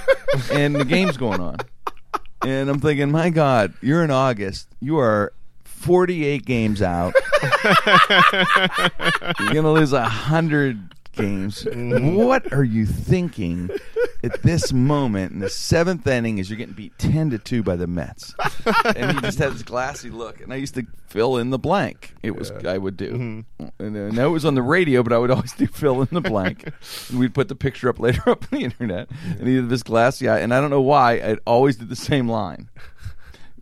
and 0.52 0.74
the 0.76 0.84
game's 0.84 1.16
going 1.16 1.40
on, 1.40 1.56
and 2.42 2.68
I'm 2.70 2.80
thinking, 2.80 3.10
my 3.10 3.30
God, 3.30 3.74
you're 3.82 4.04
in 4.04 4.10
August. 4.10 4.68
You 4.80 4.98
are 4.98 5.32
48 5.64 6.44
games 6.44 6.82
out. 6.82 7.14
You're 9.38 9.54
gonna 9.54 9.72
lose 9.72 9.92
a 9.92 10.04
hundred 10.04 10.92
games. 11.18 11.66
Mm-hmm. 11.78 12.16
What 12.16 12.52
are 12.52 12.64
you 12.64 12.86
thinking 12.86 13.70
at 14.22 14.42
this 14.42 14.72
moment 14.72 15.32
in 15.32 15.38
the 15.38 15.48
seventh 15.48 16.06
inning 16.06 16.40
as 16.40 16.50
you're 16.50 16.56
getting 16.56 16.74
beat 16.74 16.98
ten 16.98 17.30
to 17.30 17.38
two 17.38 17.62
by 17.62 17.76
the 17.76 17.86
Mets? 17.86 18.34
And 18.84 19.12
he 19.12 19.20
just 19.20 19.38
had 19.38 19.52
this 19.52 19.62
glassy 19.62 20.10
look. 20.10 20.40
And 20.40 20.52
I 20.52 20.56
used 20.56 20.74
to 20.74 20.86
fill 21.06 21.36
in 21.36 21.50
the 21.50 21.58
blank. 21.58 22.14
It 22.22 22.36
was 22.36 22.50
I 22.50 22.78
would 22.78 22.96
do. 22.96 23.12
Mm-hmm. 23.12 23.66
And 23.78 23.96
I 23.96 24.10
know 24.10 24.30
it 24.30 24.32
was 24.32 24.44
on 24.44 24.54
the 24.54 24.62
radio, 24.62 25.02
but 25.02 25.12
I 25.12 25.18
would 25.18 25.30
always 25.30 25.52
do 25.52 25.66
fill 25.72 26.02
in 26.02 26.08
the 26.10 26.20
blank. 26.20 26.68
and 27.10 27.18
we'd 27.18 27.34
put 27.34 27.48
the 27.48 27.54
picture 27.54 27.88
up 27.88 27.98
later 28.00 28.28
up 28.28 28.44
on 28.52 28.58
the 28.58 28.64
internet. 28.64 29.08
And 29.38 29.46
he 29.46 29.56
had 29.56 29.68
this 29.68 29.82
glassy 29.82 30.28
eye, 30.28 30.40
and 30.40 30.52
I 30.52 30.60
don't 30.60 30.70
know 30.70 30.82
why 30.82 31.14
I 31.14 31.36
always 31.46 31.76
did 31.76 31.88
the 31.88 31.96
same 31.96 32.28
line 32.28 32.68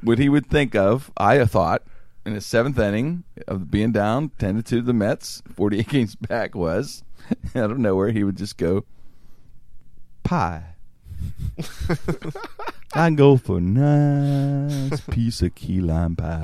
what 0.03 0.19
he 0.19 0.29
would 0.29 0.47
think 0.47 0.75
of, 0.75 1.11
I 1.17 1.45
thought, 1.45 1.83
in 2.25 2.35
the 2.35 2.41
seventh 2.41 2.79
inning 2.79 3.25
of 3.47 3.71
being 3.71 3.93
down 3.93 4.31
ten 4.39 4.57
to 4.57 4.63
two 4.63 4.81
to 4.81 4.83
the 4.83 4.93
Mets, 4.93 5.43
forty 5.55 5.79
eight 5.79 5.89
games 5.89 6.17
back 6.17 6.55
was 6.55 7.03
out 7.55 7.71
of 7.71 7.79
nowhere 7.79 8.11
he 8.11 8.25
would 8.25 8.37
just 8.37 8.57
go 8.57 8.85
pie. 10.25 10.63
I 12.95 13.11
go 13.11 13.37
for 13.37 13.59
a 13.59 13.61
nice 13.61 15.01
piece 15.03 15.43
of 15.43 15.55
key 15.55 15.81
lime 15.81 16.17
pie 16.17 16.43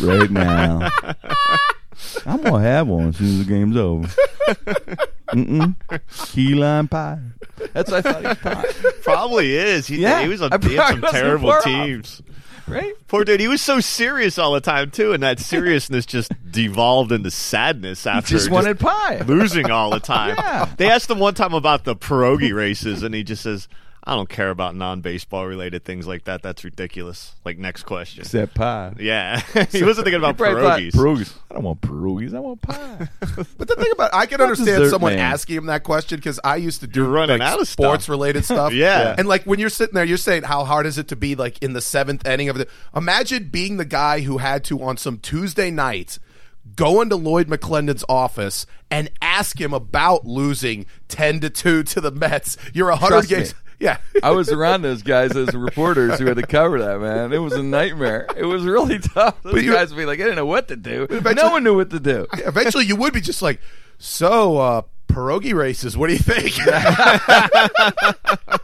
right 0.00 0.30
now. 0.30 0.90
I'm 2.26 2.42
gonna 2.42 2.60
have 2.60 2.86
one 2.88 3.08
as 3.08 3.16
soon 3.16 3.26
as 3.28 3.38
the 3.38 3.44
game's 3.44 3.76
over. 3.76 4.08
Mm-mm. 5.28 5.74
Key 6.32 6.54
lime 6.54 6.88
pie. 6.88 7.18
That's 7.72 7.90
what 7.90 8.06
I 8.06 8.12
thought 8.12 8.26
he 8.26 8.34
thought. 8.42 8.66
Probably 9.02 9.56
is. 9.56 9.86
He, 9.86 9.98
Yeah. 10.02 10.22
he 10.22 10.28
was 10.28 10.42
on 10.42 10.52
I 10.52 10.58
he 10.66 10.74
had 10.76 10.88
some 10.90 11.00
probably 11.00 11.20
terrible 11.20 11.54
teams. 11.62 12.22
Right? 12.68 12.92
Poor 13.08 13.24
dude, 13.24 13.40
he 13.40 13.48
was 13.48 13.60
so 13.60 13.80
serious 13.80 14.38
all 14.38 14.52
the 14.52 14.60
time 14.60 14.92
too, 14.92 15.12
and 15.12 15.22
that 15.24 15.38
seriousness 15.40 16.06
just 16.06 16.30
devolved 16.52 17.10
into 17.10 17.30
sadness 17.30 18.06
after 18.06 18.28
He 18.28 18.38
just 18.38 18.50
wanted 18.50 18.78
pie. 18.78 19.22
losing 19.26 19.70
all 19.72 19.90
the 19.90 19.98
time. 20.00 20.36
Yeah. 20.38 20.68
They 20.76 20.88
asked 20.88 21.10
him 21.10 21.18
one 21.18 21.34
time 21.34 21.52
about 21.54 21.82
the 21.84 21.96
pierogi 21.96 22.54
races, 22.54 23.02
and 23.02 23.12
he 23.14 23.24
just 23.24 23.42
says, 23.42 23.66
"I 24.04 24.14
don't 24.16 24.28
care 24.28 24.50
about 24.50 24.74
non-baseball 24.74 25.46
related 25.46 25.84
things 25.84 26.06
like 26.06 26.24
that. 26.24 26.42
That's 26.42 26.64
ridiculous." 26.64 27.34
Like 27.44 27.58
next 27.58 27.82
question. 27.84 28.22
Except 28.22 28.54
pie. 28.54 28.94
Yeah, 28.98 29.40
he 29.70 29.82
wasn't 29.82 30.04
thinking 30.06 30.14
about 30.14 30.36
He 30.36 30.38
probably 30.38 30.62
thought, 30.62 30.80
pierogies. 30.80 30.92
Pierogies. 30.92 31.32
I 31.50 31.54
don't 31.54 31.64
want 31.64 31.80
pierogies. 31.80 32.34
I 32.34 32.40
want 32.40 32.62
pie. 32.62 33.08
But 33.58 33.68
the 33.68 33.74
thing 33.76 33.90
about 33.92 34.14
I 34.14 34.26
can 34.26 34.40
understand 34.40 34.78
dessert, 34.78 34.90
someone 34.90 35.12
man? 35.14 35.20
asking 35.20 35.56
him 35.56 35.66
that 35.66 35.82
question 35.84 36.16
because 36.18 36.40
I 36.44 36.56
used 36.56 36.80
to 36.80 36.86
do 36.86 37.00
You're 37.00 37.08
running 37.10 37.38
like, 37.40 37.48
out 37.52 37.60
of 37.60 37.68
stuff. 37.68 37.84
sports 37.84 38.08
related 38.08 38.44
stuff. 38.46 38.72
Yeah. 38.72 39.14
and 39.18 39.28
like 39.28 39.44
when 39.44 39.58
you're 39.58 39.68
sitting 39.68 39.94
there, 39.94 40.04
you're 40.04 40.16
saying 40.18 40.44
how 40.44 40.64
hard 40.64 40.86
is 40.86 40.98
it 40.98 41.08
to 41.08 41.16
be 41.16 41.34
like 41.34 41.62
in 41.62 41.72
the 41.72 41.80
seventh 41.80 42.26
inning 42.26 42.48
of 42.48 42.56
the. 42.58 42.66
Imagine 42.94 43.48
being 43.48 43.76
the 43.76 43.84
guy 43.84 44.20
who 44.20 44.38
had 44.38 44.64
to 44.64 44.82
on 44.82 44.96
some 44.96 45.18
Tuesday 45.18 45.70
night 45.70 46.18
go 46.76 47.00
into 47.00 47.16
Lloyd 47.16 47.48
McClendon's 47.48 48.04
office 48.08 48.64
and 48.90 49.10
ask 49.20 49.60
him 49.60 49.72
about 49.74 50.24
losing 50.26 50.86
ten 51.08 51.40
to 51.40 51.50
two 51.50 51.82
to 51.84 52.00
the 52.00 52.10
Mets. 52.10 52.56
You're 52.72 52.90
a 52.90 52.96
hundred 52.96 53.26
Trust 53.28 53.54
me. 53.54 53.58
Yeah. 53.80 53.96
I 54.22 54.30
was 54.30 54.50
around 54.50 54.82
those 54.82 55.02
guys 55.02 55.34
as 55.36 55.54
reporters 55.54 56.18
who 56.18 56.26
had 56.26 56.36
to 56.36 56.46
cover 56.46 56.78
that, 56.80 57.00
man. 57.00 57.32
It 57.32 57.38
was 57.38 57.54
a 57.54 57.62
nightmare. 57.62 58.26
It 58.36 58.44
was 58.44 58.62
really 58.64 58.98
tough. 58.98 59.42
Those 59.42 59.62
you- 59.64 59.72
guys 59.72 59.90
would 59.90 59.98
be 59.98 60.04
like, 60.06 60.20
I 60.20 60.24
didn't 60.24 60.36
know 60.36 60.46
what 60.46 60.68
to 60.68 60.76
do. 60.76 61.06
No 61.34 61.50
one 61.50 61.64
knew 61.64 61.74
what 61.74 61.90
to 61.90 61.98
do. 62.00 62.26
Eventually, 62.34 62.84
you 62.84 62.96
would 62.96 63.12
be 63.14 63.20
just 63.22 63.40
like, 63.42 63.60
so 63.98 64.58
uh, 64.58 64.82
pierogi 65.08 65.54
races. 65.54 65.96
What 65.96 66.08
do 66.08 66.12
you 66.12 66.18
think? 66.20 66.54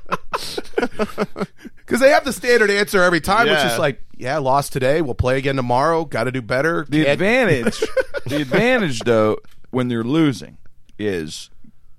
Because 1.77 2.01
they 2.01 2.11
have 2.11 2.25
the 2.25 2.33
standard 2.33 2.69
answer 2.69 3.01
every 3.03 3.21
time, 3.21 3.47
which 3.49 3.57
Yeah. 3.59 3.73
is 3.73 3.79
like, 3.79 4.03
yeah, 4.17 4.39
lost 4.39 4.73
today. 4.73 5.03
We'll 5.03 5.15
play 5.15 5.39
again 5.39 5.55
tomorrow. 5.55 6.05
Got 6.05 6.25
to 6.25 6.33
do 6.33 6.43
better. 6.43 6.85
The 6.89 7.05
Can't- 7.05 7.09
advantage, 7.11 7.79
the 8.27 8.41
advantage 8.43 9.01
though, 9.01 9.39
when 9.71 9.87
they're 9.87 10.03
losing, 10.03 10.59
is 10.99 11.49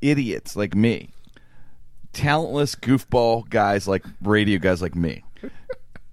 idiots 0.01 0.57
like 0.57 0.75
me, 0.75 1.11
talentless 2.17 2.75
goofball 2.75 3.47
guys 3.47 3.87
like 3.87 4.03
radio 4.23 4.57
guys 4.57 4.81
like 4.81 4.95
me, 4.95 5.23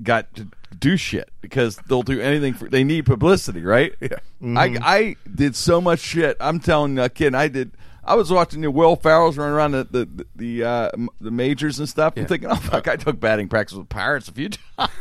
got 0.02 0.32
to 0.34 0.46
do 0.78 0.98
shit 0.98 1.30
because 1.40 1.76
they'll 1.88 2.02
do 2.02 2.20
anything 2.20 2.52
for. 2.52 2.68
They 2.68 2.84
need 2.84 3.06
publicity, 3.06 3.62
right? 3.62 3.94
Yeah. 4.00 4.08
I 4.10 4.68
mm-hmm. 4.68 4.82
I 4.82 5.16
did 5.34 5.56
so 5.56 5.80
much 5.80 6.00
shit. 6.00 6.36
I'm 6.38 6.60
telling 6.60 6.96
that 6.96 7.14
kid, 7.14 7.34
I 7.34 7.48
did. 7.48 7.72
I 8.06 8.14
was 8.14 8.30
watching 8.30 8.60
the 8.60 8.70
Will 8.70 8.96
Ferrell's 8.96 9.36
run 9.36 9.50
around 9.50 9.72
the 9.72 9.84
the 9.84 10.26
the, 10.36 10.64
uh, 10.64 10.90
the 11.20 11.30
majors 11.30 11.78
and 11.78 11.88
stuff. 11.88 12.14
I'm 12.16 12.26
thinking, 12.26 12.50
oh 12.50 12.56
fuck, 12.56 12.88
I 12.88 12.96
took 12.96 13.18
batting 13.20 13.48
practice 13.48 13.76
with 13.76 13.88
Pirates 13.88 14.28
a 14.28 14.32
few 14.32 14.48
times. 14.78 14.92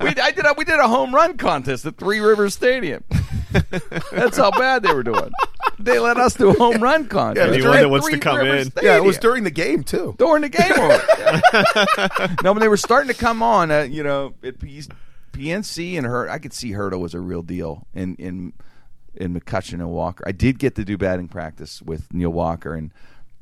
we, 0.00 0.08
I 0.20 0.32
did 0.34 0.44
a, 0.46 0.54
we 0.56 0.64
did 0.64 0.78
a 0.78 0.88
home 0.88 1.14
run 1.14 1.36
contest 1.36 1.84
at 1.86 1.96
Three 1.96 2.20
Rivers 2.20 2.54
Stadium. 2.54 3.04
That's 4.12 4.36
how 4.36 4.50
bad 4.50 4.82
they 4.82 4.92
were 4.92 5.02
doing. 5.02 5.30
They 5.78 5.98
let 5.98 6.16
us 6.18 6.34
do 6.34 6.50
a 6.50 6.54
home 6.54 6.82
run 6.82 7.06
contest. 7.08 7.52
Anyone 7.52 7.76
that 7.76 7.88
wants 7.88 8.08
to 8.08 8.18
come 8.18 8.38
Rivers 8.38 8.66
in. 8.66 8.72
yeah, 8.82 8.96
it 8.96 9.04
was 9.04 9.18
during 9.18 9.44
the 9.44 9.50
game 9.50 9.84
too. 9.84 10.14
during 10.18 10.42
the 10.42 10.48
game. 10.48 10.72
on. 10.72 12.36
no, 12.44 12.52
when 12.52 12.60
they 12.60 12.68
were 12.68 12.76
starting 12.76 13.08
to 13.08 13.18
come 13.18 13.42
on, 13.42 13.70
uh, 13.70 13.82
you 13.82 14.02
know, 14.02 14.34
at 14.42 14.58
P- 14.58 14.82
PNC 15.32 15.96
and 15.96 16.06
Hurt, 16.06 16.28
I 16.30 16.38
could 16.38 16.52
see 16.52 16.72
Hurta 16.72 16.98
was 16.98 17.14
a 17.14 17.20
real 17.20 17.42
deal 17.42 17.86
in 17.94 18.16
in 18.16 18.52
in 19.18 19.38
McCutchen 19.38 19.74
and 19.74 19.90
Walker. 19.90 20.24
I 20.26 20.32
did 20.32 20.58
get 20.58 20.74
to 20.76 20.84
do 20.84 20.96
batting 20.96 21.28
practice 21.28 21.82
with 21.82 22.12
Neil 22.12 22.30
Walker 22.30 22.74
and 22.74 22.92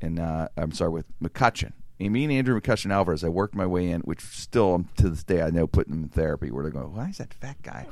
and 0.01 0.19
uh, 0.19 0.47
I'm 0.57 0.71
sorry 0.73 0.91
with 0.91 1.05
McCutchen. 1.21 1.71
And 1.99 2.13
me 2.13 2.23
and 2.25 2.31
Andrew 2.31 2.59
McCutchen 2.61 2.91
Alvarez, 2.91 3.23
I 3.23 3.29
worked 3.29 3.55
my 3.55 3.65
way 3.65 3.89
in, 3.89 4.01
which 4.01 4.21
still 4.21 4.75
um, 4.75 4.89
to 4.97 5.09
this 5.09 5.23
day 5.23 5.41
I 5.41 5.49
know 5.49 5.65
putting 5.65 5.93
them 5.95 6.03
in 6.03 6.09
therapy. 6.09 6.51
Where 6.51 6.63
they 6.63 6.69
go, 6.69 6.81
why 6.93 7.09
is 7.09 7.17
that 7.17 7.33
fat 7.33 7.57
guy? 7.63 7.87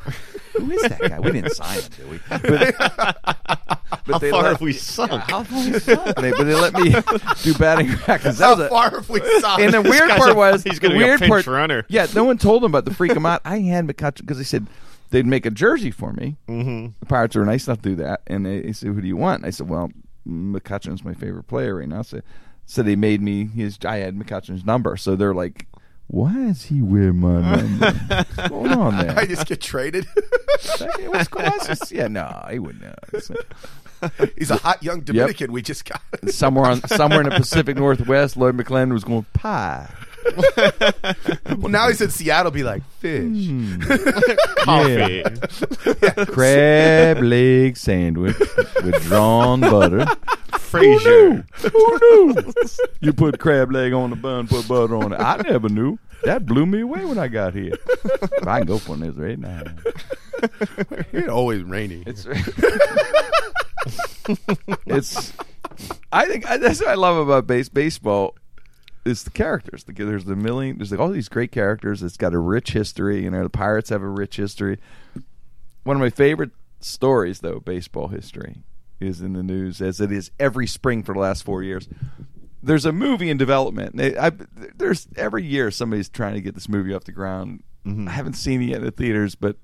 Who 0.54 0.70
is 0.70 0.84
that 0.84 1.00
guy? 1.02 1.20
We 1.20 1.32
didn't 1.32 1.54
sign 1.56 1.80
him, 1.80 1.92
did 1.98 2.10
we? 2.12 2.20
But, 2.30 2.42
but 2.78 4.12
How 4.12 4.18
they 4.20 4.30
far 4.30 4.44
let- 4.44 4.52
have 4.52 4.62
we 4.62 4.74
sunk? 4.74 5.12
Yeah, 5.12 5.20
how 5.28 5.44
far 5.44 5.60
have 5.60 5.74
we 5.74 5.80
sunk? 5.80 6.16
They- 6.18 6.32
but 6.32 6.44
they 6.44 6.54
let 6.54 6.74
me 6.76 6.96
do 7.42 7.54
batting 7.56 7.88
practice. 7.98 8.38
That 8.38 8.44
How 8.46 8.52
was 8.56 8.66
a- 8.68 8.70
far 8.70 8.90
have 8.92 9.10
we 9.10 9.22
stopped? 9.40 9.64
and 9.64 9.74
the 9.74 9.82
weird 9.82 10.10
part 10.12 10.30
a- 10.34 10.36
was 10.36 10.62
he's 10.64 10.78
gonna 10.78 10.94
be 11.00 11.04
a 11.04 11.18
pinch 11.18 11.28
part. 11.28 11.48
runner. 11.48 11.84
Yeah, 11.90 12.06
no 12.14 12.24
one 12.26 12.38
told 12.38 12.64
him 12.64 12.72
about 12.72 12.86
the 12.86 12.94
freak 12.94 13.14
him 13.14 13.26
out. 13.26 13.42
I 13.44 13.58
had 13.62 13.88
McCutcheon 13.88 14.18
because 14.22 14.38
they 14.38 14.44
said 14.44 14.68
they'd 15.10 15.26
make 15.26 15.46
a 15.46 15.52
jersey 15.52 15.92
for 15.92 16.14
me. 16.14 16.38
Mm-hmm. 16.48 16.88
The 17.00 17.06
Pirates 17.06 17.36
were 17.36 17.46
nice 17.46 17.68
enough 17.68 17.82
to 17.84 17.90
do 17.90 17.96
that, 17.98 18.22
and 18.28 18.46
they, 18.46 18.62
they 18.62 18.72
said, 18.74 18.88
"Who 18.90 19.02
do 19.02 19.08
you 19.08 19.18
want?" 19.18 19.46
I 19.46 19.50
said, 19.50 19.70
"Well, 19.70 19.92
McCutchen's 20.28 21.04
my 21.04 21.14
favorite 21.14 21.44
player 21.48 21.76
right 21.76 21.88
now." 21.88 22.02
So, 22.02 22.22
so 22.66 22.84
they 22.84 22.96
made 22.96 23.22
me 23.22 23.46
his. 23.46 23.78
I 23.86 23.98
had 23.98 24.16
McCutchen's 24.16 24.66
number, 24.66 24.98
so 24.98 25.16
they're 25.16 25.34
like. 25.34 25.68
Why 26.08 26.38
is 26.38 26.66
he 26.66 26.84
wearing 26.84 27.18
my 27.20 27.42
number? 27.56 27.92
What's 28.08 28.50
going 28.50 28.72
on 28.74 28.98
there?" 29.08 29.18
I 29.18 29.26
just 29.26 29.48
get 29.48 29.60
traded. 29.60 30.06
Hey, 30.78 31.08
What's 31.08 31.28
going 31.28 31.48
on? 31.48 31.78
Yeah, 31.90 32.08
no, 32.08 32.46
he 32.52 32.60
wouldn't. 32.60 32.84
know. 32.84 34.10
He's 34.38 34.52
a 34.52 34.58
hot 34.58 34.84
young 34.84 35.02
Dominican. 35.02 35.52
We 35.52 35.64
just 35.64 35.84
got. 35.86 36.02
Somewhere 36.28 36.66
on 36.70 36.82
somewhere 36.88 37.22
in 37.22 37.30
the 37.30 37.36
Pacific 37.36 37.76
Northwest, 37.78 38.38
Lloyd 38.38 38.56
McClendon 38.56 38.94
was 38.94 39.04
going 39.04 39.26
pie. 39.34 39.92
well, 41.58 41.70
now 41.70 41.88
he 41.88 41.94
said 41.94 42.12
Seattle. 42.12 42.52
Be 42.52 42.64
like 42.64 42.84
fish. 43.00 43.48
Hmm. 43.48 43.82
Coffee. 44.58 45.24
crab 46.26 47.20
leg 47.20 47.78
sandwich 47.78 48.38
with 48.84 49.02
drawn 49.04 49.62
butter. 49.62 50.06
Frasier. 50.54 51.46
Who 51.72 52.34
knew? 52.34 52.54
You 53.02 53.14
put 53.14 53.40
crab 53.40 53.72
leg 53.72 53.94
on 53.94 54.10
the 54.10 54.16
bun, 54.16 54.48
put 54.48 54.68
butter 54.68 54.96
on 54.96 55.14
it. 55.14 55.20
I 55.20 55.38
never 55.38 55.70
knew. 55.70 56.00
That 56.24 56.46
blew 56.46 56.66
me 56.66 56.82
away 56.82 57.06
when 57.06 57.20
I 57.20 57.28
got 57.28 57.54
here. 57.54 57.74
I 58.48 58.60
can 58.60 58.68
go 58.68 58.80
for 58.80 58.96
this 58.96 59.16
right 59.16 59.38
now. 59.38 59.62
It's 61.14 61.30
always 61.30 61.62
rainy. 61.64 62.04
It's 62.08 62.26
it's. 64.88 65.34
I 66.12 66.26
think 66.26 66.50
I, 66.50 66.58
that's 66.58 66.80
what 66.80 66.90
I 66.90 66.96
love 66.96 67.18
about 67.18 67.46
base 67.46 67.70
baseball. 67.70 68.36
Is 69.06 69.24
the 69.24 69.30
characters? 69.30 69.84
The, 69.84 69.94
there's 69.94 70.26
the 70.26 70.36
million. 70.36 70.78
There's 70.78 70.92
like 70.92 71.00
all 71.00 71.10
these 71.10 71.30
great 71.30 71.52
characters. 71.52 72.02
It's 72.02 72.18
got 72.18 72.34
a 72.34 72.40
rich 72.40 72.72
history. 72.72 73.24
You 73.24 73.30
know, 73.32 73.44
the 73.44 73.50
Pirates 73.50 73.90
have 73.90 74.02
a 74.02 74.08
rich 74.10 74.38
history. 74.38 74.80
One 75.84 75.96
of 75.96 76.02
my 76.02 76.10
favorite 76.10 76.52
stories, 76.80 77.40
though, 77.42 77.60
baseball 77.60 78.08
history, 78.08 78.64
is 79.00 79.22
in 79.22 79.34
the 79.34 79.44
news 79.44 79.80
as 79.82 80.02
it 80.02 80.12
is 80.12 80.32
every 80.40 80.66
spring 80.66 81.04
for 81.04 81.14
the 81.14 81.20
last 81.20 81.44
four 81.44 81.62
years. 81.62 81.88
There's 82.64 82.86
a 82.86 82.92
movie 82.92 83.30
in 83.30 83.38
development. 83.38 83.96
They- 83.96 84.18
I, 84.18 84.32
there's 84.76 85.08
every 85.16 85.44
year 85.46 85.70
somebody's 85.70 86.10
trying 86.10 86.34
to 86.34 86.42
get 86.42 86.56
this 86.56 86.68
movie 86.68 86.94
off 86.94 87.04
the 87.04 87.12
ground. 87.12 87.62
I 87.88 88.10
haven't 88.10 88.34
seen 88.34 88.64
it 88.64 88.70
yet 88.70 88.80
in 88.80 88.86
the 88.86 88.92
theaters, 88.92 89.36
but 89.36 89.58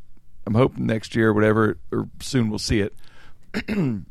I'm 0.46 0.54
hoping 0.54 0.86
next 0.86 1.16
year, 1.16 1.30
or 1.30 1.34
whatever, 1.34 1.80
or 1.92 2.08
soon 2.20 2.50
we'll 2.52 2.60
see 2.60 2.82
it. 2.82 2.94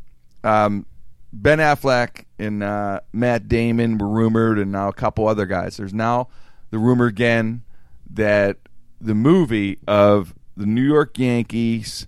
um, 0.45 0.87
Ben 1.33 1.59
Affleck 1.59 2.25
and 2.39 2.63
uh, 2.63 3.01
Matt 3.13 3.49
Damon 3.49 3.99
were 3.99 4.09
rumored, 4.09 4.59
and 4.59 4.73
now 4.73 4.89
a 4.89 4.93
couple 4.93 5.29
other 5.29 5.47
guys. 5.47 5.77
There's 5.77 5.95
now 5.95 6.29
the 6.71 6.79
rumor 6.79 7.07
again 7.07 7.63
that 8.11 8.59
the 9.01 9.15
movie 9.15 9.79
of 9.87 10.35
the 10.57 10.67
New 10.67 10.83
York 10.83 11.19
Yankees, 11.19 12.07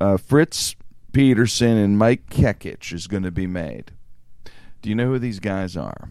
uh, 0.00 0.16
Fritz 0.16 0.74
Peterson 1.12 1.76
and 1.76 1.98
Mike 1.98 2.28
Kekich 2.30 2.92
is 2.92 3.06
going 3.06 3.22
to 3.22 3.30
be 3.30 3.46
made. 3.46 3.92
Do 4.82 4.88
you 4.88 4.94
know 4.94 5.06
who 5.06 5.18
these 5.18 5.40
guys 5.40 5.76
are? 5.76 6.10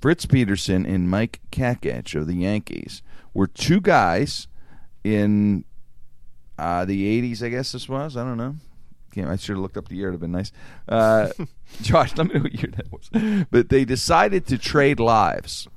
Fritz 0.00 0.26
Peterson 0.26 0.84
and 0.84 1.08
Mike 1.08 1.40
Kekich 1.50 2.14
of 2.14 2.26
the 2.26 2.34
Yankees 2.34 3.02
were 3.32 3.46
two 3.46 3.80
guys 3.80 4.48
in 5.02 5.64
uh, 6.58 6.84
the 6.84 7.22
80s, 7.22 7.42
I 7.42 7.48
guess 7.48 7.72
this 7.72 7.88
was. 7.88 8.16
I 8.16 8.24
don't 8.24 8.36
know. 8.36 8.56
Can't, 9.14 9.28
I 9.28 9.36
should 9.36 9.52
have 9.52 9.62
looked 9.62 9.76
up 9.76 9.88
the 9.88 9.94
year. 9.94 10.08
It 10.08 10.12
would 10.12 10.14
have 10.14 10.20
been 10.22 10.32
nice. 10.32 10.50
Uh, 10.88 11.28
Josh, 11.82 12.16
let 12.16 12.26
me 12.26 12.34
know 12.34 12.40
what 12.40 12.54
year 12.54 12.72
that 12.76 12.92
was. 12.92 13.46
But 13.50 13.68
they 13.68 13.84
decided 13.84 14.46
to 14.48 14.58
trade 14.58 14.98
lives. 14.98 15.68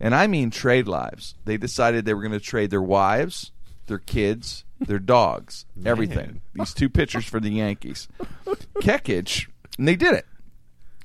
And 0.00 0.14
I 0.16 0.26
mean 0.26 0.50
trade 0.50 0.88
lives. 0.88 1.36
They 1.44 1.56
decided 1.56 2.04
they 2.04 2.14
were 2.14 2.22
going 2.22 2.32
to 2.32 2.40
trade 2.40 2.70
their 2.70 2.82
wives, 2.82 3.52
their 3.86 3.98
kids, 3.98 4.64
their 4.80 4.98
dogs, 4.98 5.64
everything. 5.86 6.40
These 6.54 6.74
two 6.74 6.88
pitchers 6.88 7.24
for 7.24 7.38
the 7.38 7.50
Yankees. 7.50 8.08
Kekich, 8.80 9.46
and 9.78 9.86
they 9.86 9.96
did 9.96 10.14
it. 10.14 10.26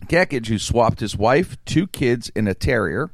Kekich, 0.07 0.48
who 0.48 0.57
swapped 0.57 1.00
his 1.00 1.15
wife, 1.15 1.57
two 1.65 1.86
kids, 1.86 2.31
and 2.36 2.50
a 2.50 2.55
terrier 2.55 3.12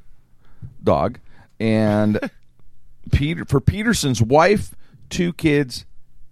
dog, 0.82 1.20
and 1.60 2.30
Peter 3.12 3.44
for 3.44 3.60
Peterson's 3.60 4.22
wife, 4.22 4.74
two 5.10 5.34
kids, 5.34 5.86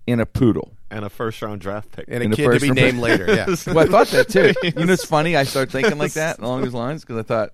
and 0.08 0.22
a 0.22 0.26
poodle. 0.26 0.72
And 0.92 1.06
a 1.06 1.10
first 1.10 1.42
round 1.42 1.62
draft 1.62 1.92
pick. 1.92 2.06
and 2.08 2.24
a 2.24 2.30
the 2.30 2.36
kid 2.36 2.52
to 2.52 2.60
be 2.60 2.68
round. 2.68 2.76
named 2.76 3.00
later. 3.00 3.26
Yeah. 3.34 3.56
Well, 3.74 3.80
I 3.80 3.86
thought 3.88 4.08
that 4.08 4.30
too. 4.30 4.54
You 4.78 4.86
know, 4.86 4.94
it's 4.94 5.06
funny. 5.06 5.36
I 5.36 5.44
started 5.44 5.72
thinking 5.72 5.98
like 5.98 6.14
that 6.14 6.40
along 6.40 6.62
those 6.64 6.74
lines 6.74 7.02
because 7.02 7.18
I 7.18 7.24
thought, 7.24 7.52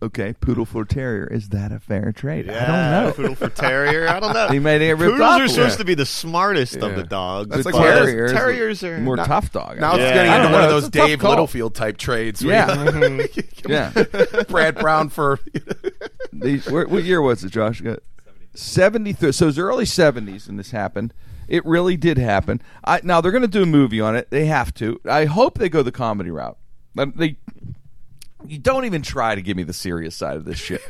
okay, 0.00 0.32
poodle 0.40 0.64
for 0.64 0.84
terrier, 0.84 1.26
is 1.26 1.48
that 1.48 1.72
a 1.72 1.80
fair 1.80 2.12
trade? 2.12 2.48
I 2.48 2.66
don't 2.66 3.06
know. 3.06 3.12
Poodle 3.16 3.34
for 3.34 3.48
terrier. 3.48 4.08
I 4.08 4.20
don't 4.20 4.32
know. 4.32 4.48
They 4.48 4.60
might 4.60 4.78
get 4.78 4.92
ripped 4.92 5.12
Poodles 5.14 5.20
off 5.20 5.40
are 5.40 5.48
supposed 5.48 5.56
little. 5.70 5.76
to 5.78 5.84
be 5.84 5.94
the 5.94 6.06
smartest 6.06 6.76
of 6.76 6.94
the 6.94 7.02
dogs. 7.02 7.50
That's 7.50 7.64
like 7.66 7.74
one 7.74 7.88
of 7.88 7.94
terriers, 8.04 8.32
terriers 8.32 8.84
are 8.84 8.98
more 8.98 9.16
not- 9.16 9.26
tough 9.26 9.50
dog. 9.52 9.80
Now 9.80 9.94
it's 9.94 10.00
Yeah. 10.02 10.14
getting 10.14 10.30
into 10.32 10.42
don't 10.44 10.52
one 10.52 10.62
of 10.64 10.70
those 10.70 10.86
It's 10.86 10.94
a 10.96 10.98
tough 11.00 11.08
Dave 11.08 11.18
call. 11.18 11.30
Littlefield 11.30 11.74
type 11.74 11.96
trades. 11.96 12.44
where 12.44 12.54
Yeah. 12.54 12.84
you- 13.08 13.28
yeah. 13.68 13.90
Mm-hmm. 13.92 14.52
Brad 14.52 14.76
Brown 14.76 15.08
for 15.08 15.40
They, 16.32 16.58
where, 16.58 16.86
what 16.86 17.02
year 17.02 17.20
was 17.20 17.42
it, 17.42 17.50
Josh? 17.50 17.82
Seventy 18.54 19.12
three. 19.12 19.32
So 19.32 19.46
it 19.46 19.48
was 19.48 19.58
early 19.58 19.84
seventies, 19.84 20.48
and 20.48 20.58
this 20.58 20.70
happened. 20.70 21.12
It 21.48 21.64
really 21.66 21.96
did 21.96 22.18
happen. 22.18 22.60
I, 22.84 23.00
now 23.02 23.20
they're 23.20 23.32
going 23.32 23.42
to 23.42 23.48
do 23.48 23.62
a 23.62 23.66
movie 23.66 24.00
on 24.00 24.14
it. 24.16 24.30
They 24.30 24.44
have 24.46 24.72
to. 24.74 25.00
I 25.08 25.24
hope 25.24 25.58
they 25.58 25.68
go 25.68 25.82
the 25.82 25.90
comedy 25.92 26.30
route. 26.30 26.58
They, 26.94 27.36
you 28.46 28.58
don't 28.58 28.84
even 28.84 29.02
try 29.02 29.34
to 29.34 29.42
give 29.42 29.56
me 29.56 29.62
the 29.64 29.72
serious 29.72 30.14
side 30.14 30.36
of 30.36 30.44
this 30.44 30.58
shit. 30.58 30.80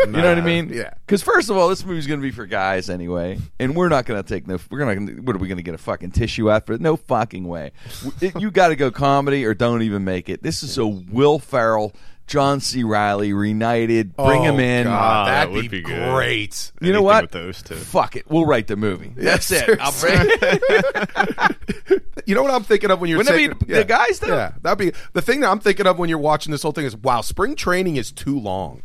you 0.00 0.06
know 0.08 0.28
what 0.28 0.38
I 0.38 0.40
mean? 0.42 0.70
yeah. 0.70 0.92
Because 1.06 1.22
first 1.22 1.48
of 1.50 1.56
all, 1.56 1.68
this 1.68 1.84
movie's 1.84 2.06
going 2.06 2.20
to 2.20 2.22
be 2.22 2.30
for 2.30 2.46
guys 2.46 2.90
anyway, 2.90 3.38
and 3.58 3.74
we're 3.74 3.88
not 3.88 4.04
going 4.06 4.22
to 4.22 4.28
take 4.28 4.46
no. 4.46 4.58
We're 4.70 4.84
not. 4.84 5.24
What 5.24 5.34
are 5.36 5.38
we 5.38 5.48
going 5.48 5.56
to 5.56 5.62
get 5.62 5.74
a 5.74 5.78
fucking 5.78 6.10
tissue 6.12 6.50
out 6.50 6.66
for? 6.66 6.76
No 6.78 6.96
fucking 6.96 7.46
way. 7.48 7.72
It- 8.20 8.38
you 8.40 8.50
got 8.50 8.68
to 8.68 8.76
go 8.76 8.90
comedy 8.90 9.44
or 9.44 9.54
don't 9.54 9.82
even 9.82 10.04
make 10.04 10.28
it. 10.28 10.42
This 10.42 10.62
is 10.62 10.76
a 10.78 10.86
Will 10.86 11.38
Ferrell, 11.38 11.92
John 12.28 12.60
C. 12.60 12.84
Reilly 12.84 13.32
reunited. 13.32 14.14
Bring 14.16 14.42
Oh, 14.42 14.44
him 14.44 14.60
in. 14.60 14.84
God, 14.84 14.92
Ah, 14.94 15.24
that 15.24 15.46
that'd 15.50 15.62
be, 15.62 15.68
be 15.68 15.80
good. 15.82 16.12
great. 16.12 16.70
You 16.80 16.92
know 16.92 16.98
Anything 16.98 17.04
what? 17.04 17.22
with 17.24 17.30
those 17.32 17.62
two. 17.62 17.74
Fuck 17.74 18.14
it. 18.16 18.30
We'll 18.30 18.46
write 18.46 18.68
the 18.68 18.76
movie. 18.76 19.12
That's 19.16 19.50
Yeah, 19.50 19.64
it. 19.68 19.78
I'll 19.80 19.92
bring 20.00 21.98
You 22.26 22.34
know 22.34 22.42
what 22.42 22.50
I'm 22.52 22.64
thinking 22.64 22.90
of 22.90 23.00
when 23.00 23.08
you're 23.08 23.18
Wouldn't 23.18 23.34
it 23.34 23.38
saying 23.38 23.52
be 23.66 23.74
the 23.74 23.84
guys, 23.84 24.18
though? 24.18 24.26
Yeah, 24.28 24.52
that'd 24.62 24.78
be 24.78 24.92
the 25.14 25.22
thing 25.22 25.40
that 25.40 25.50
I'm 25.50 25.60
thinking 25.60 25.86
of 25.86 25.98
when 25.98 26.10
you're 26.10 26.18
watching 26.18 26.50
this 26.50 26.62
whole 26.62 26.72
thing 26.72 26.84
is 26.84 26.94
wow, 26.94 27.22
spring 27.22 27.56
training 27.56 27.96
is 27.96 28.12
too 28.12 28.38
long. 28.38 28.82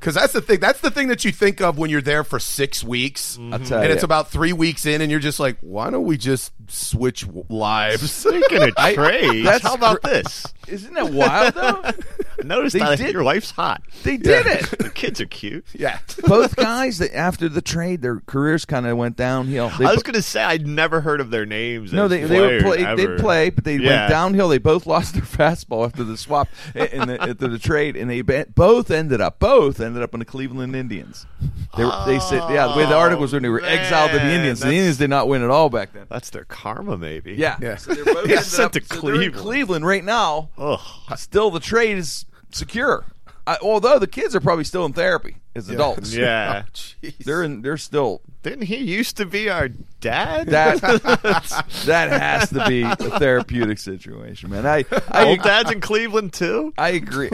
Because 0.00 0.14
that's 0.14 0.32
the 0.32 0.40
thing. 0.40 0.60
That's 0.60 0.80
the 0.80 0.90
thing 0.90 1.08
that 1.08 1.24
you 1.26 1.30
think 1.32 1.60
of 1.60 1.76
when 1.76 1.90
you're 1.90 2.00
there 2.00 2.24
for 2.24 2.38
six 2.38 2.82
weeks, 2.82 3.36
mm-hmm. 3.36 3.52
I'll 3.52 3.58
tell 3.60 3.80
and 3.80 3.88
you. 3.88 3.94
it's 3.94 4.02
about 4.02 4.30
three 4.30 4.54
weeks 4.54 4.86
in, 4.86 5.02
and 5.02 5.10
you're 5.10 5.20
just 5.20 5.38
like, 5.38 5.58
why 5.60 5.90
don't 5.90 6.04
we 6.06 6.16
just 6.16 6.52
switch 6.68 7.26
w- 7.26 7.44
lives? 7.50 8.10
Speaking 8.10 8.62
of 8.62 8.74
trades, 8.94 9.44
that's 9.44 9.62
how 9.62 9.74
about 9.74 10.00
gr- 10.02 10.08
this? 10.08 10.46
Isn't 10.68 10.94
that 10.94 11.10
wild 11.12 11.54
though? 11.54 11.90
Notice 12.44 12.72
They 12.72 12.78
that 12.78 12.96
did- 12.98 13.12
your 13.12 13.24
wife's 13.24 13.50
hot. 13.50 13.82
They 14.02 14.16
did 14.16 14.46
Yeah. 14.46 14.52
it. 14.54 14.78
The 14.78 14.88
kids 14.88 15.20
are 15.20 15.26
cute. 15.26 15.66
yeah, 15.74 15.98
Both 16.26 16.56
guys 16.56 16.98
that 16.98 17.14
after 17.14 17.48
the 17.50 17.60
trade, 17.60 18.00
their 18.00 18.20
careers 18.20 18.64
kind 18.64 18.86
of 18.86 18.96
went 18.96 19.16
downhill. 19.16 19.70
They 19.78 19.84
I 19.84 19.92
was 19.92 20.02
going 20.02 20.14
to 20.14 20.22
say 20.22 20.42
I'd 20.42 20.66
never 20.66 21.02
heard 21.02 21.20
of 21.20 21.30
their 21.30 21.44
names. 21.44 21.92
no, 21.92 22.04
as 22.04 22.10
they 22.10 22.24
they 22.24 22.40
would 22.40 22.62
play. 22.62 22.94
They'd 22.94 23.18
play, 23.18 23.50
but 23.50 23.64
they 23.64 23.76
Yeah. 23.76 24.00
went 24.00 24.10
downhill. 24.10 24.48
They 24.48 24.56
both 24.58 24.86
lost 24.86 25.12
their 25.14 25.22
fastball 25.24 25.84
after 25.84 26.04
the 26.04 26.16
swap 26.16 26.48
in 26.74 27.08
the, 27.08 27.20
after 27.20 27.48
the 27.48 27.58
trade, 27.58 27.96
and 27.96 28.08
they 28.08 28.22
both 28.22 28.90
ended 28.90 29.20
up 29.20 29.38
both 29.38 29.80
ended 29.80 29.89
up 29.98 30.14
in 30.14 30.20
the 30.20 30.24
Cleveland 30.26 30.74
Indians. 30.76 31.26
They, 31.76 31.84
were, 31.84 32.02
they 32.06 32.18
said, 32.18 32.42
yeah, 32.50 32.68
the 32.68 32.76
way 32.76 32.86
the 32.86 32.94
oh, 32.94 32.98
article 32.98 33.22
was 33.22 33.32
written, 33.32 33.44
they 33.44 33.48
were 33.48 33.62
exiled 33.64 34.10
to 34.10 34.18
the 34.18 34.22
man, 34.24 34.36
Indians. 34.36 34.60
The 34.60 34.66
that's- 34.66 34.78
Indians 34.78 34.96
did 34.98 35.10
not 35.10 35.28
win 35.28 35.42
at 35.42 35.50
all 35.50 35.70
back 35.70 35.92
then. 35.92 36.06
That's 36.08 36.30
their 36.30 36.44
karma, 36.44 36.96
maybe. 36.96 37.34
Yeah, 37.34 37.56
Yeah. 37.60 37.76
So 37.76 37.94
they're 37.94 38.04
both 38.04 38.16
Yeah, 38.26 38.36
ended 38.36 38.44
sent 38.44 38.64
up, 38.66 38.72
to 38.82 38.94
so 38.94 39.00
they're 39.00 39.14
in 39.14 39.18
Cleveland. 39.32 39.34
Cleveland 39.36 39.86
right 39.86 40.04
now. 40.04 40.50
Ugh. 40.58 40.80
Uh, 41.08 41.16
still, 41.16 41.50
the 41.50 41.60
trade 41.60 41.98
is 41.98 42.26
secure. 42.50 43.04
I, 43.46 43.56
although 43.62 43.98
the 43.98 44.06
kids 44.06 44.36
are 44.36 44.40
probably 44.40 44.64
still 44.64 44.84
in 44.84 44.92
therapy 44.92 45.36
as 45.56 45.68
adults. 45.68 46.14
Yeah. 46.14 46.62
Oh, 46.70 46.70
jeez. 46.74 47.18
they're 47.24 47.42
in. 47.42 47.62
They're 47.62 47.76
still. 47.78 48.20
Didn't 48.42 48.66
he 48.66 48.76
used 48.76 49.16
to 49.16 49.26
be 49.26 49.48
our 49.50 49.68
dad? 50.00 50.48
That 50.48 50.80
that 51.86 52.10
has 52.10 52.50
to 52.50 52.66
be 52.68 52.82
a 52.82 52.96
therapeutic 52.96 53.78
situation, 53.78 54.50
man. 54.50 54.66
I 54.66 54.84
I, 55.10 55.24
Old 55.26 55.42
dad's 55.42 55.70
in 55.70 55.80
Cleveland 55.80 56.32
too. 56.32 56.72
I 56.78 56.90
agree. 56.90 57.30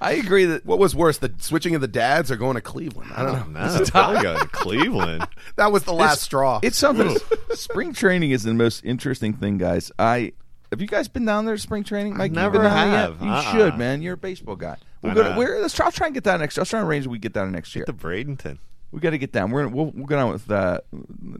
I 0.00 0.12
agree 0.12 0.44
that 0.46 0.64
what 0.64 0.78
was 0.78 0.94
worse, 0.94 1.18
the 1.18 1.32
switching 1.38 1.74
of 1.74 1.80
the 1.80 1.88
dads 1.88 2.30
or 2.30 2.36
going 2.36 2.54
to 2.54 2.60
Cleveland? 2.60 3.12
I 3.14 3.22
don't 3.22 3.52
know. 3.52 3.66
No, 3.78 3.84
probably 3.86 4.22
go 4.22 4.38
to 4.38 4.46
Cleveland. 4.52 5.26
That 5.56 5.72
was 5.72 5.84
the 5.84 5.92
last 5.92 6.22
straw. 6.22 6.60
it's 6.62 6.78
something. 6.78 7.16
spring 7.54 7.92
training 7.92 8.30
is 8.30 8.42
the 8.44 8.54
most 8.54 8.84
interesting 8.84 9.34
thing, 9.34 9.58
guys. 9.58 9.92
I 9.98 10.32
have 10.70 10.80
you 10.80 10.86
guys 10.88 11.08
been 11.08 11.24
down 11.24 11.44
there 11.44 11.54
to 11.56 11.60
spring 11.60 11.84
training? 11.84 12.16
Mike, 12.16 12.30
you 12.32 12.36
never 12.36 12.52
been 12.58 12.62
down 12.62 12.90
there 12.90 13.00
have. 13.00 13.16
yet? 13.20 13.24
You 13.24 13.30
Uh-uh. 13.30 13.52
should, 13.52 13.78
man. 13.78 14.02
You're 14.02 14.14
a 14.14 14.16
baseball 14.16 14.56
guy. 14.56 14.76
We'll 15.02 15.14
go 15.14 15.22
to, 15.22 15.38
we're, 15.38 15.60
let's 15.60 15.74
try, 15.74 15.86
I'll 15.86 15.92
try 15.92 16.06
and 16.06 16.14
get 16.14 16.24
down 16.24 16.40
next. 16.40 16.58
I'll 16.58 16.64
try 16.64 16.80
and 16.80 16.88
arrange 16.88 17.04
that 17.04 17.10
we 17.10 17.18
get 17.18 17.32
down 17.34 17.52
next 17.52 17.76
year. 17.76 17.84
To 17.84 17.92
Bradenton. 17.92 18.58
We 18.90 19.00
got 19.00 19.10
to 19.10 19.18
get 19.18 19.32
down. 19.32 19.50
We're 19.50 19.64
gonna, 19.64 19.76
we'll, 19.76 19.86
we'll 19.94 20.06
go 20.06 20.16
down 20.16 20.32
with 20.32 20.50
uh, 20.50 20.80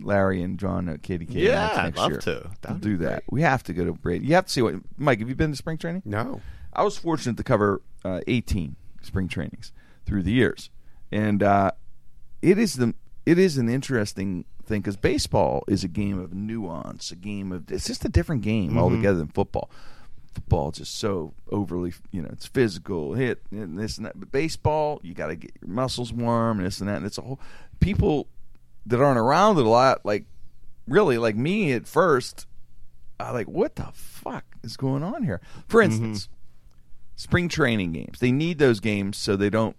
Larry 0.00 0.42
and 0.42 0.58
John 0.58 0.88
at 0.88 1.02
KDK. 1.02 1.28
Yeah, 1.34 1.66
next, 1.66 1.78
I'd 1.78 1.84
next 1.84 1.98
love 1.98 2.10
year. 2.10 2.20
to. 2.20 2.50
We'll 2.64 2.72
would 2.74 2.80
do 2.82 2.98
be 2.98 3.04
that. 3.06 3.22
We 3.30 3.42
have 3.42 3.62
to 3.64 3.72
go 3.72 3.84
to 3.84 3.92
Brady. 3.92 4.26
You 4.26 4.34
have 4.34 4.46
to 4.46 4.52
see 4.52 4.60
what 4.62 4.74
Mike. 4.98 5.20
Have 5.20 5.28
you 5.28 5.34
been 5.34 5.50
to 5.52 5.56
spring 5.56 5.78
training? 5.78 6.02
no. 6.04 6.40
I 6.76 6.82
was 6.82 6.98
fortunate 6.98 7.36
to 7.36 7.44
cover 7.44 7.80
uh, 8.04 8.20
18 8.26 8.76
spring 9.02 9.28
trainings 9.28 9.72
through 10.06 10.22
the 10.22 10.32
years, 10.32 10.70
and 11.10 11.42
uh, 11.42 11.70
it 12.42 12.58
is 12.58 12.74
the 12.74 12.94
it 13.26 13.38
is 13.38 13.56
an 13.56 13.68
interesting 13.68 14.44
thing 14.64 14.80
because 14.80 14.96
baseball 14.96 15.64
is 15.68 15.84
a 15.84 15.88
game 15.88 16.18
of 16.18 16.34
nuance, 16.34 17.10
a 17.10 17.16
game 17.16 17.52
of 17.52 17.70
it's 17.70 17.86
just 17.86 18.04
a 18.04 18.08
different 18.08 18.42
game 18.42 18.76
altogether 18.78 19.18
than 19.18 19.28
football. 19.28 19.70
Football 20.34 20.70
is 20.70 20.78
just 20.78 20.98
so 20.98 21.32
overly, 21.52 21.92
you 22.10 22.20
know, 22.20 22.28
it's 22.32 22.46
physical, 22.46 23.14
hit 23.14 23.40
and 23.52 23.78
this 23.78 23.98
and 23.98 24.06
that. 24.06 24.18
But 24.18 24.32
baseball, 24.32 25.00
you 25.04 25.14
got 25.14 25.28
to 25.28 25.36
get 25.36 25.52
your 25.60 25.70
muscles 25.70 26.12
warm 26.12 26.58
and 26.58 26.66
this 26.66 26.80
and 26.80 26.88
that. 26.88 26.96
And 26.96 27.06
it's 27.06 27.18
a 27.18 27.22
whole 27.22 27.40
people 27.78 28.26
that 28.86 29.00
aren't 29.00 29.18
around 29.18 29.58
it 29.58 29.64
a 29.64 29.68
lot, 29.68 30.04
like 30.04 30.24
really, 30.88 31.18
like 31.18 31.36
me 31.36 31.72
at 31.72 31.86
first, 31.86 32.46
I 33.20 33.30
like 33.30 33.46
what 33.46 33.76
the 33.76 33.88
fuck 33.94 34.44
is 34.64 34.76
going 34.76 35.02
on 35.04 35.22
here. 35.22 35.40
For 35.68 35.80
instance, 35.80 36.28
spring 37.16 37.48
training 37.48 37.92
games. 37.92 38.18
They 38.18 38.32
need 38.32 38.58
those 38.58 38.80
games 38.80 39.16
so 39.16 39.36
they 39.36 39.50
don't 39.50 39.76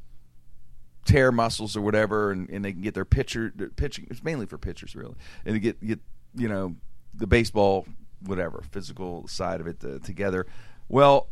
tear 1.05 1.31
muscles 1.31 1.75
or 1.77 1.81
whatever, 1.81 2.31
and, 2.31 2.49
and 2.49 2.63
they 2.65 2.71
can 2.73 2.81
get 2.81 2.93
their 2.93 3.05
pitcher 3.05 3.51
their 3.55 3.69
pitching. 3.69 4.07
It's 4.09 4.23
mainly 4.23 4.45
for 4.45 4.57
pitchers, 4.57 4.95
really, 4.95 5.15
and 5.45 5.55
to 5.55 5.59
get 5.59 5.85
get 5.85 5.99
you 6.35 6.47
know 6.47 6.75
the 7.13 7.27
baseball 7.27 7.85
whatever 8.25 8.63
physical 8.71 9.27
side 9.27 9.61
of 9.61 9.67
it 9.67 9.79
to, 9.81 9.99
together. 9.99 10.45
Well, 10.89 11.29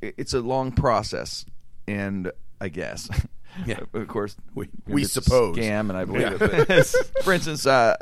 it- 0.00 0.14
it's 0.18 0.34
a 0.34 0.40
long 0.40 0.72
process, 0.72 1.44
and 1.86 2.30
I 2.60 2.68
guess. 2.68 3.08
Yeah. 3.66 3.80
of 3.94 4.06
course, 4.06 4.36
We- 4.54 4.68
we 4.86 5.02
suppose. 5.02 5.56
scam, 5.56 5.88
and 5.90 5.94
I 5.96 6.04
believe 6.04 6.22
Yeah. 6.22 6.36
it. 6.40 6.84
For 7.24 7.32
instance, 7.32 7.66
uh, 7.66 7.96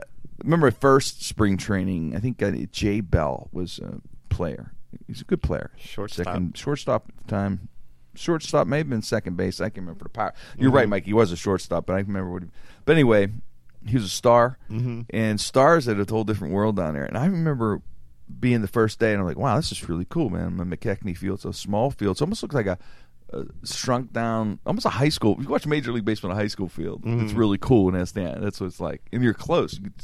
remember 0.44 0.70
first 0.70 1.22
spring 1.24 1.56
training? 1.56 2.14
I 2.14 2.18
think 2.18 2.42
uh, 2.42 2.50
Jay 2.70 3.00
Bell 3.00 3.48
was 3.50 3.78
a 3.78 4.02
player. 4.28 4.74
He's 5.06 5.20
a 5.20 5.24
good 5.24 5.42
player. 5.42 5.70
Shortstop. 5.76 6.26
Second, 6.26 6.56
shortstop 6.56 7.06
at 7.08 7.26
the 7.26 7.30
time. 7.30 7.68
Shortstop 8.14 8.66
may 8.66 8.78
have 8.78 8.90
been 8.90 9.02
second 9.02 9.36
base. 9.36 9.60
I 9.60 9.68
can 9.68 9.84
remember 9.84 10.04
the 10.04 10.10
power. 10.10 10.34
You're 10.56 10.70
right, 10.70 10.84
mm-hmm. 10.84 10.90
Mike. 10.90 11.04
He 11.04 11.12
was 11.12 11.30
a 11.30 11.36
shortstop, 11.36 11.86
but 11.86 11.94
I 11.94 12.00
can 12.00 12.08
remember 12.08 12.32
what. 12.32 12.42
He, 12.42 12.48
but 12.84 12.92
anyway, 12.92 13.28
he 13.86 13.94
was 13.94 14.04
a 14.04 14.08
star, 14.08 14.58
mm-hmm. 14.70 15.02
and 15.10 15.40
stars 15.40 15.86
at 15.88 16.00
a 16.00 16.06
whole 16.08 16.24
different 16.24 16.52
world 16.52 16.76
down 16.76 16.94
there. 16.94 17.04
And 17.04 17.16
I 17.16 17.26
remember 17.26 17.82
being 18.40 18.60
the 18.60 18.68
first 18.68 18.98
day, 18.98 19.12
and 19.12 19.20
I'm 19.20 19.26
like, 19.26 19.38
wow, 19.38 19.56
this 19.56 19.70
is 19.70 19.88
really 19.88 20.04
cool, 20.04 20.30
man. 20.30 20.58
I'm 20.60 20.72
at 20.72 20.80
McKechnie 20.80 21.16
Field. 21.16 21.36
It's 21.36 21.44
a 21.44 21.52
small 21.52 21.90
field. 21.90 22.16
It 22.16 22.22
almost 22.22 22.42
looks 22.42 22.54
like 22.54 22.66
a 22.66 22.78
a 23.32 23.44
shrunk 23.64 24.12
down, 24.12 24.58
almost 24.64 24.86
a 24.86 24.90
high 24.90 25.08
school. 25.08 25.36
You 25.40 25.48
watch 25.48 25.66
Major 25.66 25.92
League 25.92 26.04
Baseball 26.04 26.30
in 26.30 26.36
a 26.36 26.40
high 26.40 26.48
school 26.48 26.68
field. 26.68 27.02
It's 27.04 27.30
mm-hmm. 27.30 27.38
really 27.38 27.58
cool 27.58 27.88
in 27.88 27.94
that. 27.94 28.40
That's 28.40 28.60
what 28.60 28.66
it's 28.66 28.80
like. 28.80 29.02
And 29.12 29.22
you're 29.22 29.34
close. 29.34 29.74
You 29.74 29.82
can 29.82 29.94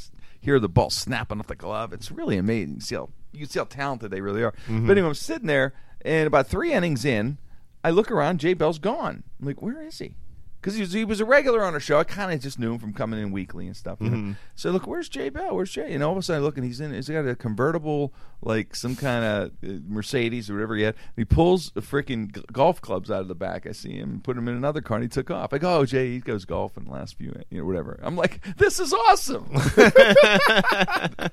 hear 0.41 0.61
the 0.61 0.69
ball 0.69 0.91
snapping 0.91 1.41
off 1.41 1.47
the 1.47 1.55
glove. 1.55 1.93
It's 1.93 2.11
really 2.11 2.37
amazing. 2.37 2.75
You 2.75 2.81
see 2.81 2.95
how 2.97 3.11
you 3.35 3.41
can 3.41 3.49
see 3.49 3.59
how 3.59 3.65
talented 3.65 4.11
they 4.11 4.21
really 4.21 4.43
are. 4.43 4.53
Mm-hmm. 4.53 4.87
But 4.87 4.93
anyway, 4.93 5.09
I'm 5.09 5.15
sitting 5.15 5.47
there, 5.47 5.75
and 6.03 6.27
about 6.27 6.47
three 6.47 6.73
innings 6.73 7.05
in, 7.05 7.39
I 7.83 7.91
look 7.91 8.11
around. 8.11 8.41
Jay 8.41 8.55
Bell's 8.55 8.79
gone. 8.79 9.25
I'm 9.41 9.47
like, 9.47 9.61
where 9.61 9.83
is 9.83 9.99
he? 9.99 10.17
Because 10.65 10.77
he 10.77 10.81
was, 10.81 10.93
he 10.95 11.05
was 11.05 11.21
a 11.21 11.27
regular 11.27 11.63
on 11.63 11.75
our 11.75 11.81
show. 11.81 11.99
I 11.99 12.05
kind 12.05 12.33
of 12.33 12.41
just 12.41 12.59
knew 12.59 12.73
him 12.73 12.79
from 12.79 12.95
coming 12.95 13.21
in 13.21 13.33
weekly 13.33 13.67
and 13.67 13.77
stuff. 13.77 13.99
You 14.01 14.09
know? 14.09 14.35
So 14.55 14.71
look, 14.71 14.87
where's 14.87 15.11
Jay 15.11 15.29
Bell? 15.29 15.55
Where's 15.55 15.71
Jay? 15.71 15.93
And 15.93 16.03
all 16.03 16.13
of 16.13 16.17
a 16.17 16.23
sudden 16.23 16.41
I 16.41 16.43
look, 16.43 16.57
and 16.57 16.65
he's 16.65 16.81
in. 16.81 16.95
He's 16.95 17.07
got 17.11 17.29
a 17.29 17.37
convertible, 17.37 18.15
like 18.41 18.75
some 18.75 18.97
kind 18.97 19.25
of 19.27 19.51
uh, 19.63 19.81
Mercedes 19.87 20.49
or 20.49 20.55
whatever 20.55 20.75
he 20.77 20.85
had. 20.85 20.95
He 21.17 21.27
pulls 21.27 21.71
the 21.73 21.83
freaking 21.83 22.35
g- 22.35 22.43
golf 22.51 22.81
clubs 22.81 23.11
out 23.11 23.21
of 23.21 23.29
the 23.29 23.35
back. 23.35 23.67
I 23.67 23.73
see 23.73 23.93
him 23.99 24.23
put 24.25 24.39
him 24.39 24.49
in 24.49 24.57
another 24.57 24.81
car, 24.81 24.97
and 24.97 25.05
he 25.05 25.09
took 25.11 25.31
off. 25.31 25.53
I 25.53 25.59
go, 25.59 25.77
oh 25.81 25.85
Jay, 25.85 26.13
he 26.13 26.21
goes 26.21 26.47
golfing 26.47 26.85
the 26.85 26.93
last 26.93 27.19
few, 27.19 27.39
you 27.51 27.59
know, 27.59 27.67
whatever. 27.67 28.01
I'm 28.03 28.17
like, 28.17 28.41
this 28.57 28.81
is 28.81 28.95
awesome. 28.95 29.47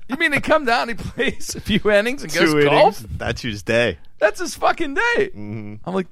you 0.08 0.16
mean 0.18 0.34
he 0.34 0.40
come 0.40 0.66
down, 0.66 0.88
he 0.88 0.94
plays 0.94 1.54
a 1.54 1.60
few 1.62 1.90
innings 1.90 2.22
and 2.22 2.30
goes 2.34 2.52
Two 2.52 2.64
golf? 2.64 3.00
innings. 3.00 3.16
That's 3.18 3.40
his 3.40 3.62
day. 3.62 3.96
That's 4.18 4.40
his 4.40 4.54
fucking 4.56 4.92
day. 4.94 5.30
I'm 5.34 5.80
like, 5.86 6.06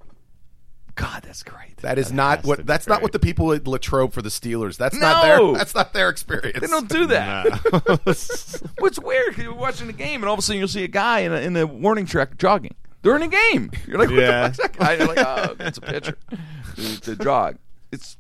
God, 1.00 1.22
that's 1.22 1.42
great. 1.42 1.78
That 1.78 1.98
is 1.98 2.12
not 2.12 2.44
what. 2.44 2.56
to 2.56 2.62
be 2.62 2.66
That's 2.66 2.86
not 2.86 3.00
what 3.00 3.12
the 3.12 3.18
people 3.18 3.52
at 3.54 3.66
Latrobe 3.66 4.12
for 4.12 4.20
the 4.20 4.28
Steelers. 4.28 4.76
That's 4.76 4.96
not 4.96 5.22
their. 5.22 5.52
That's 5.54 5.74
not 5.74 5.94
their 5.94 6.10
experience. 6.10 6.60
They 6.60 6.66
don't 6.66 6.90
do 6.90 7.06
that. 7.06 7.46
Nah. 7.72 7.96
What's 8.78 8.98
weird? 8.98 9.28
Because 9.30 9.44
you're 9.44 9.54
watching 9.54 9.86
the 9.86 9.94
game, 9.94 10.20
and 10.22 10.28
all 10.28 10.34
of 10.34 10.38
a 10.38 10.42
sudden 10.42 10.58
you'll 10.58 10.68
see 10.68 10.84
a 10.84 10.88
guy 10.88 11.20
in 11.20 11.32
a, 11.32 11.36
in 11.36 11.54
the 11.54 11.66
warning 11.66 12.04
track 12.04 12.36
jogging 12.36 12.74
during 13.02 13.20
the 13.28 13.36
game. 13.50 13.70
You're 13.86 13.98
like, 13.98 14.10
what 14.10 14.18
Yeah. 14.18 14.48
the 14.48 14.54
fuck's 14.54 14.58
that 14.58 14.76
guy? 14.78 14.92
You're 14.94 15.06
like, 15.06 15.18
oh, 15.18 15.56
it's 15.60 15.78
a 15.78 15.80
pitcher. 15.80 16.16
It's 16.76 17.08
a 17.08 17.16
jog. 17.16 17.56
It's 17.90 18.16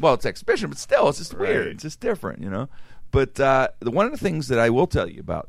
well, 0.00 0.14
it's 0.14 0.24
exhibition, 0.26 0.68
but 0.68 0.78
still, 0.78 1.08
it's 1.10 1.18
just 1.18 1.34
weird. 1.34 1.66
It's 1.68 1.82
just 1.82 2.00
different, 2.00 2.40
you 2.42 2.50
know. 2.50 2.68
But 3.10 3.38
uh, 3.38 3.68
the 3.80 3.90
one 3.90 4.06
of 4.06 4.12
the 4.12 4.18
things 4.18 4.48
that 4.48 4.58
I 4.58 4.70
will 4.70 4.86
tell 4.86 5.08
you 5.08 5.20
about 5.20 5.48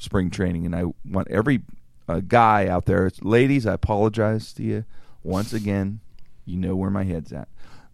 spring 0.00 0.30
training, 0.30 0.66
and 0.66 0.74
I 0.76 0.84
want 1.08 1.28
every 1.30 1.62
uh, 2.08 2.20
guy 2.26 2.66
out 2.68 2.84
there, 2.86 3.10
ladies, 3.22 3.64
I 3.66 3.72
apologize 3.74 4.52
to 4.54 4.62
you 4.62 4.84
once 5.22 5.52
again. 5.52 6.00
You 6.46 6.56
know 6.56 6.74
where 6.76 6.90
my 6.90 7.04
head's 7.04 7.32
at, 7.32 7.48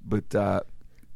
but 0.07 0.35
uh, 0.35 0.61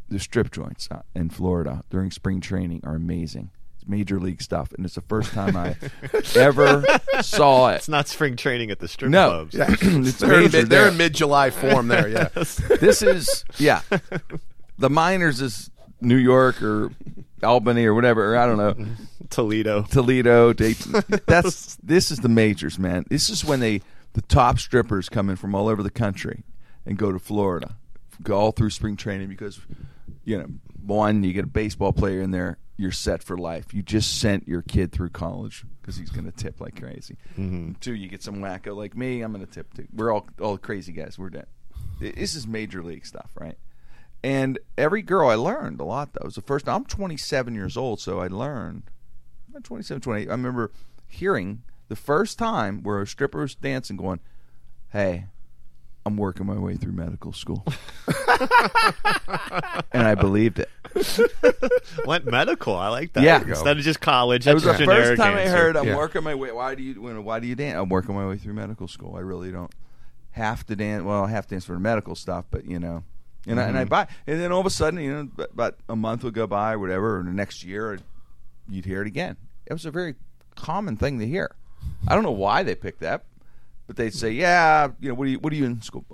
the 0.09 0.18
strip 0.18 0.51
joints 0.51 0.88
uh, 0.90 1.03
in 1.14 1.31
Florida 1.31 1.83
during 1.90 2.11
spring 2.11 2.40
training 2.40 2.81
are 2.85 2.94
amazing. 2.94 3.51
It's 3.79 3.87
major 3.87 4.18
league 4.18 4.40
stuff, 4.40 4.72
and 4.72 4.85
it's 4.87 4.94
the 4.94 5.03
first 5.03 5.33
time 5.33 5.57
I 5.57 5.77
ever 6.35 6.83
saw 7.20 7.68
it. 7.70 7.77
It's 7.77 7.88
not 7.88 8.09
spring 8.09 8.37
training 8.37 8.70
at 8.70 8.79
the 8.79 8.88
strip 8.88 9.11
No, 9.11 9.46
clubs. 9.51 9.55
it's 9.83 10.18
They're 10.18 10.35
in, 10.35 10.42
major 10.44 10.59
mid, 10.59 10.70
they're 10.70 10.88
in 10.88 10.96
mid 10.96 11.14
July 11.14 11.51
form 11.51 11.88
there. 11.88 12.09
Yeah. 12.09 12.29
this 12.35 13.03
is 13.03 13.44
yeah. 13.59 13.83
The 14.79 14.90
minors 14.90 15.40
is 15.40 15.70
New 16.01 16.16
York 16.16 16.62
or 16.62 16.90
Albany 17.42 17.85
or 17.85 17.94
whatever. 17.94 18.35
Or 18.35 18.38
I 18.38 18.46
don't 18.46 18.59
know. 18.59 18.87
Toledo. 19.31 19.83
Toledo, 19.83 20.53
Dayton. 20.53 21.03
That's 21.27 21.77
this 21.83 22.11
is 22.11 22.20
the 22.20 22.29
majors, 22.29 22.79
man. 22.79 23.05
This 23.09 23.29
is 23.29 23.44
when 23.44 23.61
they 23.61 23.83
the 24.14 24.22
top 24.22 24.59
strippers 24.59 25.09
come 25.09 25.29
in 25.29 25.37
from 25.37 25.55
all 25.55 25.68
over 25.68 25.83
the 25.83 25.90
country 25.90 26.44
and 26.87 26.96
go 26.96 27.12
to 27.12 27.18
Florida, 27.18 27.77
go 28.22 28.37
all 28.37 28.53
through 28.53 28.70
spring 28.70 28.96
training 28.96 29.29
because 29.29 29.61
you 30.25 30.38
know 30.38 30.46
one 30.85 31.25
you 31.25 31.33
get 31.33 31.44
a 31.44 31.49
baseball 31.49 31.92
player 31.92 32.20
in 32.22 32.31
there, 32.31 32.59
you're 32.77 32.92
set 32.92 33.22
for 33.22 33.37
life. 33.37 33.75
You 33.75 33.83
just 33.83 34.20
sent 34.20 34.46
your 34.46 34.62
kid 34.62 34.92
through 34.92 35.11
college 35.11 35.64
because 35.81 35.96
he's 35.96 36.11
going 36.11 36.25
to 36.25 36.33
tip 36.33 36.61
like 36.61 36.81
crazy. 36.81 37.16
Mm-hmm. 37.33 37.72
Two, 37.81 37.94
you 37.94 38.09
get 38.09 38.22
some 38.22 38.37
wacko 38.37 38.77
like 38.77 38.96
me. 38.96 39.22
I'm 39.22 39.33
going 39.33 39.44
to 39.44 39.51
tip 39.51 39.75
too. 39.75 39.87
We're 39.92 40.12
all 40.12 40.29
all 40.40 40.59
crazy 40.59 40.92
guys. 40.92 41.18
We're 41.18 41.31
dead. 41.31 41.46
This 42.01 42.35
is 42.35 42.46
major 42.46 42.83
league 42.83 43.07
stuff, 43.07 43.31
right? 43.38 43.57
And 44.22 44.59
every 44.77 45.03
girl 45.03 45.29
I 45.29 45.35
learned 45.35 45.81
a 45.81 45.85
lot 45.85 46.12
though. 46.12 46.22
It 46.22 46.27
was 46.27 46.35
the 46.35 46.42
first 46.42 46.68
I'm 46.68 46.85
27 46.85 47.55
years 47.55 47.77
old, 47.77 48.01
so 48.01 48.20
I 48.20 48.29
learned 48.29 48.85
I'm 49.55 49.62
27, 49.62 50.01
28. 50.01 50.29
I 50.29 50.31
remember 50.31 50.70
hearing 51.07 51.62
the 51.88 51.96
first 51.96 52.38
time 52.38 52.83
where 52.83 53.01
a 53.01 53.07
stripper 53.07 53.40
was 53.40 53.55
dancing, 53.55 53.96
going, 53.96 54.20
"Hey, 54.90 55.27
I'm 56.07 56.16
working 56.16 56.47
my 56.47 56.57
way 56.59 56.77
through 56.77 56.92
medical 56.92 57.33
school," 57.33 57.64
and 59.92 60.07
I 60.07 60.14
believed 60.14 60.59
it. 60.61 60.71
Went 62.07 62.25
medical. 62.27 62.75
I 62.77 62.88
like 62.88 63.12
that. 63.14 63.23
Yeah. 63.23 63.42
Instead 63.47 63.77
of 63.77 63.83
just 63.83 64.01
college. 64.01 64.47
It 64.47 64.55
was 64.55 64.62
the 64.62 64.71
first 64.75 64.79
generic 64.81 65.19
time 65.19 65.35
I 65.35 65.49
heard, 65.49 65.77
"I'm 65.77 65.87
Yeah. 65.88 65.97
working 65.97 66.23
my 66.23 66.35
way." 66.35 66.53
Why 66.53 66.75
do 66.75 66.83
you? 66.83 66.95
you 66.95 67.21
Why 67.23 67.40
do 67.40 67.47
you 67.47 67.55
dance? 67.55 67.77
I'm 67.77 67.88
working 67.88 68.14
my 68.14 68.27
way 68.27 68.37
through 68.37 68.55
medical 68.55 68.88
school. 68.88 69.16
I 69.16 69.21
really 69.21 69.51
don't 69.51 69.73
have 70.31 70.64
to 70.66 70.77
dance. 70.77 71.03
Well, 71.05 71.25
I 71.25 71.31
have 71.31 71.47
to 71.49 71.55
dance 71.55 71.64
for 71.64 71.73
the 71.75 71.81
medical 71.81 72.14
stuff, 72.14 72.45
but 72.51 72.64
you 72.66 72.79
know. 72.79 73.03
And, 73.49 73.61
I, 73.61 73.64
and 73.69 73.79
I 73.79 73.83
Mm-hmm. 73.83 73.88
buy, 73.90 74.09
and 74.27 74.40
then 74.40 74.51
all 74.51 74.59
of 74.59 74.66
a 74.66 74.71
sudden, 74.71 74.99
you 75.01 75.12
know, 75.12 75.45
about 75.53 75.77
a 75.88 75.95
month 75.95 76.25
would 76.25 76.35
go 76.35 76.49
by, 76.49 76.73
or 76.73 76.81
whatever, 76.81 77.21
or 77.21 77.23
the 77.23 77.31
next 77.31 77.62
year, 77.62 77.97
you'd 78.69 78.85
hear 78.85 79.03
it 79.03 79.07
again. 79.07 79.37
It 79.66 79.73
was 79.73 79.87
a 79.87 79.92
very 79.92 80.16
common 80.57 80.97
thing 80.97 81.21
to 81.21 81.27
hear. 81.29 81.55
I 82.09 82.14
don't 82.16 82.25
know 82.25 82.33
why 82.33 82.64
they 82.64 82.75
picked 82.75 83.01
that, 83.01 83.25
but 83.87 83.96
they'd 83.96 84.14
say, 84.14 84.31
"Yeah, 84.31 84.88
you 85.01 85.09
know, 85.11 85.14
what 85.14 85.27
are 85.27 85.31
you, 85.31 85.38
what 85.38 85.53
are 85.53 85.57
you 85.57 85.64
in 85.64 85.83
school? 85.83 86.05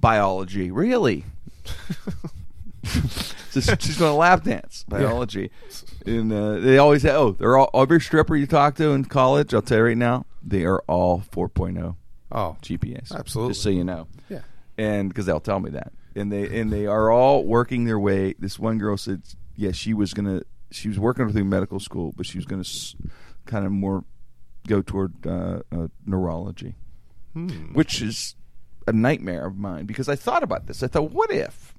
Biology, 0.00 0.70
really?" 0.70 1.24
She's 3.52 3.66
going 3.98 4.10
to 4.10 4.14
lap 4.14 4.44
dance 4.44 4.84
biology, 4.88 5.50
and 6.06 6.32
uh, 6.32 6.58
they 6.58 6.78
always 6.78 7.02
say, 7.02 7.10
"Oh, 7.12 7.32
they're 7.32 7.56
all 7.56 7.70
every 7.80 8.00
stripper 8.00 8.34
you 8.34 8.46
talk 8.46 8.74
to 8.76 8.90
in 8.90 9.04
college." 9.04 9.52
I'll 9.54 9.62
tell 9.62 9.78
you 9.78 9.84
right 9.84 9.96
now, 9.96 10.24
they 10.42 10.64
are 10.64 10.82
all 10.88 11.20
4.0 11.30 11.96
Oh, 12.32 12.56
GPAs. 12.62 13.12
Absolutely. 13.14 13.52
just 13.52 13.62
so 13.62 13.68
you 13.68 13.84
know. 13.84 14.06
Yeah. 14.30 14.40
and 14.78 15.08
because 15.10 15.26
they'll 15.26 15.38
tell 15.40 15.60
me 15.60 15.70
that, 15.70 15.92
and 16.16 16.32
they 16.32 16.60
and 16.60 16.72
they 16.72 16.86
are 16.86 17.10
all 17.12 17.44
working 17.44 17.84
their 17.84 17.98
way. 18.00 18.34
This 18.38 18.58
one 18.58 18.78
girl 18.78 18.96
said, 18.96 19.22
"Yeah, 19.54 19.72
she 19.72 19.92
was 19.94 20.14
gonna, 20.14 20.42
she 20.70 20.88
was 20.88 20.98
working 20.98 21.30
through 21.30 21.44
medical 21.44 21.78
school, 21.78 22.12
but 22.16 22.24
she 22.26 22.38
was 22.38 22.46
gonna 22.46 22.60
s- 22.60 22.96
kind 23.46 23.66
of 23.66 23.70
more 23.72 24.04
go 24.66 24.80
toward 24.80 25.12
uh, 25.26 25.60
uh, 25.70 25.88
neurology, 26.06 26.74
Hmm. 27.32 27.72
which 27.72 28.02
is 28.02 28.36
a 28.86 28.92
nightmare 28.92 29.46
of 29.46 29.56
mine 29.56 29.86
because 29.86 30.08
I 30.08 30.16
thought 30.16 30.42
about 30.42 30.66
this. 30.66 30.82
I 30.82 30.86
thought, 30.86 31.12
what 31.12 31.30
if 31.30 31.74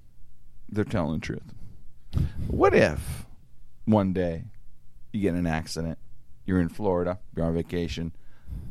they're 0.67 0.83
telling 0.83 1.19
the 1.19 1.25
truth? 1.25 1.53
What 2.47 2.73
if 2.73 3.25
one 3.85 4.13
day 4.13 4.45
you 5.11 5.21
get 5.21 5.29
in 5.29 5.35
an 5.35 5.47
accident, 5.47 5.99
you're 6.45 6.59
in 6.59 6.69
Florida, 6.69 7.19
you're 7.35 7.45
on 7.45 7.53
vacation, 7.53 8.13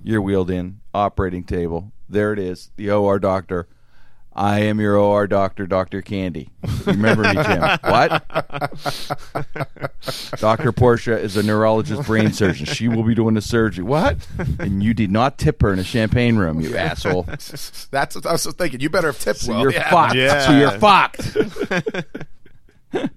you're 0.03 0.21
wheeled 0.23 0.51
in, 0.51 0.81
operating 0.93 1.45
table, 1.45 1.93
there 2.09 2.33
it 2.33 2.39
is, 2.39 2.71
the 2.77 2.91
OR 2.91 3.19
doctor. 3.19 3.69
I 4.35 4.61
am 4.61 4.81
your 4.81 4.97
OR 4.97 5.27
doctor, 5.27 5.67
Dr. 5.67 6.01
Candy. 6.01 6.49
Remember 6.87 7.23
me, 7.23 7.35
Jim? 7.35 7.61
what? 7.83 8.25
Dr. 10.39 10.73
Portia 10.73 11.19
is 11.19 11.37
a 11.37 11.43
neurologist 11.43 12.07
brain 12.07 12.33
surgeon. 12.33 12.65
She 12.65 12.89
will 12.89 13.03
be 13.03 13.15
doing 13.15 13.35
the 13.35 13.43
surgery. 13.43 13.85
What? 13.85 14.27
And 14.59 14.83
you 14.83 14.95
did 14.95 15.11
not 15.11 15.37
tip 15.37 15.61
her 15.61 15.73
in 15.73 15.79
a 15.79 15.85
champagne 15.85 16.37
room, 16.37 16.61
you 16.61 16.77
asshole. 16.77 17.23
that's 17.91 18.15
what 18.15 18.25
I 18.27 18.33
was 18.33 18.47
thinking. 18.55 18.81
You 18.81 18.89
better 18.89 19.09
have 19.09 19.19
tipped 19.19 19.41
So 19.41 19.53
well. 19.53 19.63
you're 19.63 19.73
yeah. 19.73 19.91
fucked. 19.91 20.15
Yeah. 20.15 20.47
So 20.47 20.53
you're 20.59 20.71
fucked. 20.79 21.37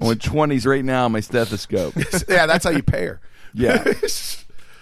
I'm 0.00 0.08
with 0.08 0.20
20s 0.20 0.66
right 0.66 0.84
now 0.84 1.06
on 1.06 1.12
my 1.12 1.20
stethoscope. 1.20 1.94
yeah, 2.28 2.46
that's 2.46 2.64
how 2.64 2.70
you 2.70 2.82
pay 2.82 3.06
her. 3.06 3.20
Yeah. 3.54 3.82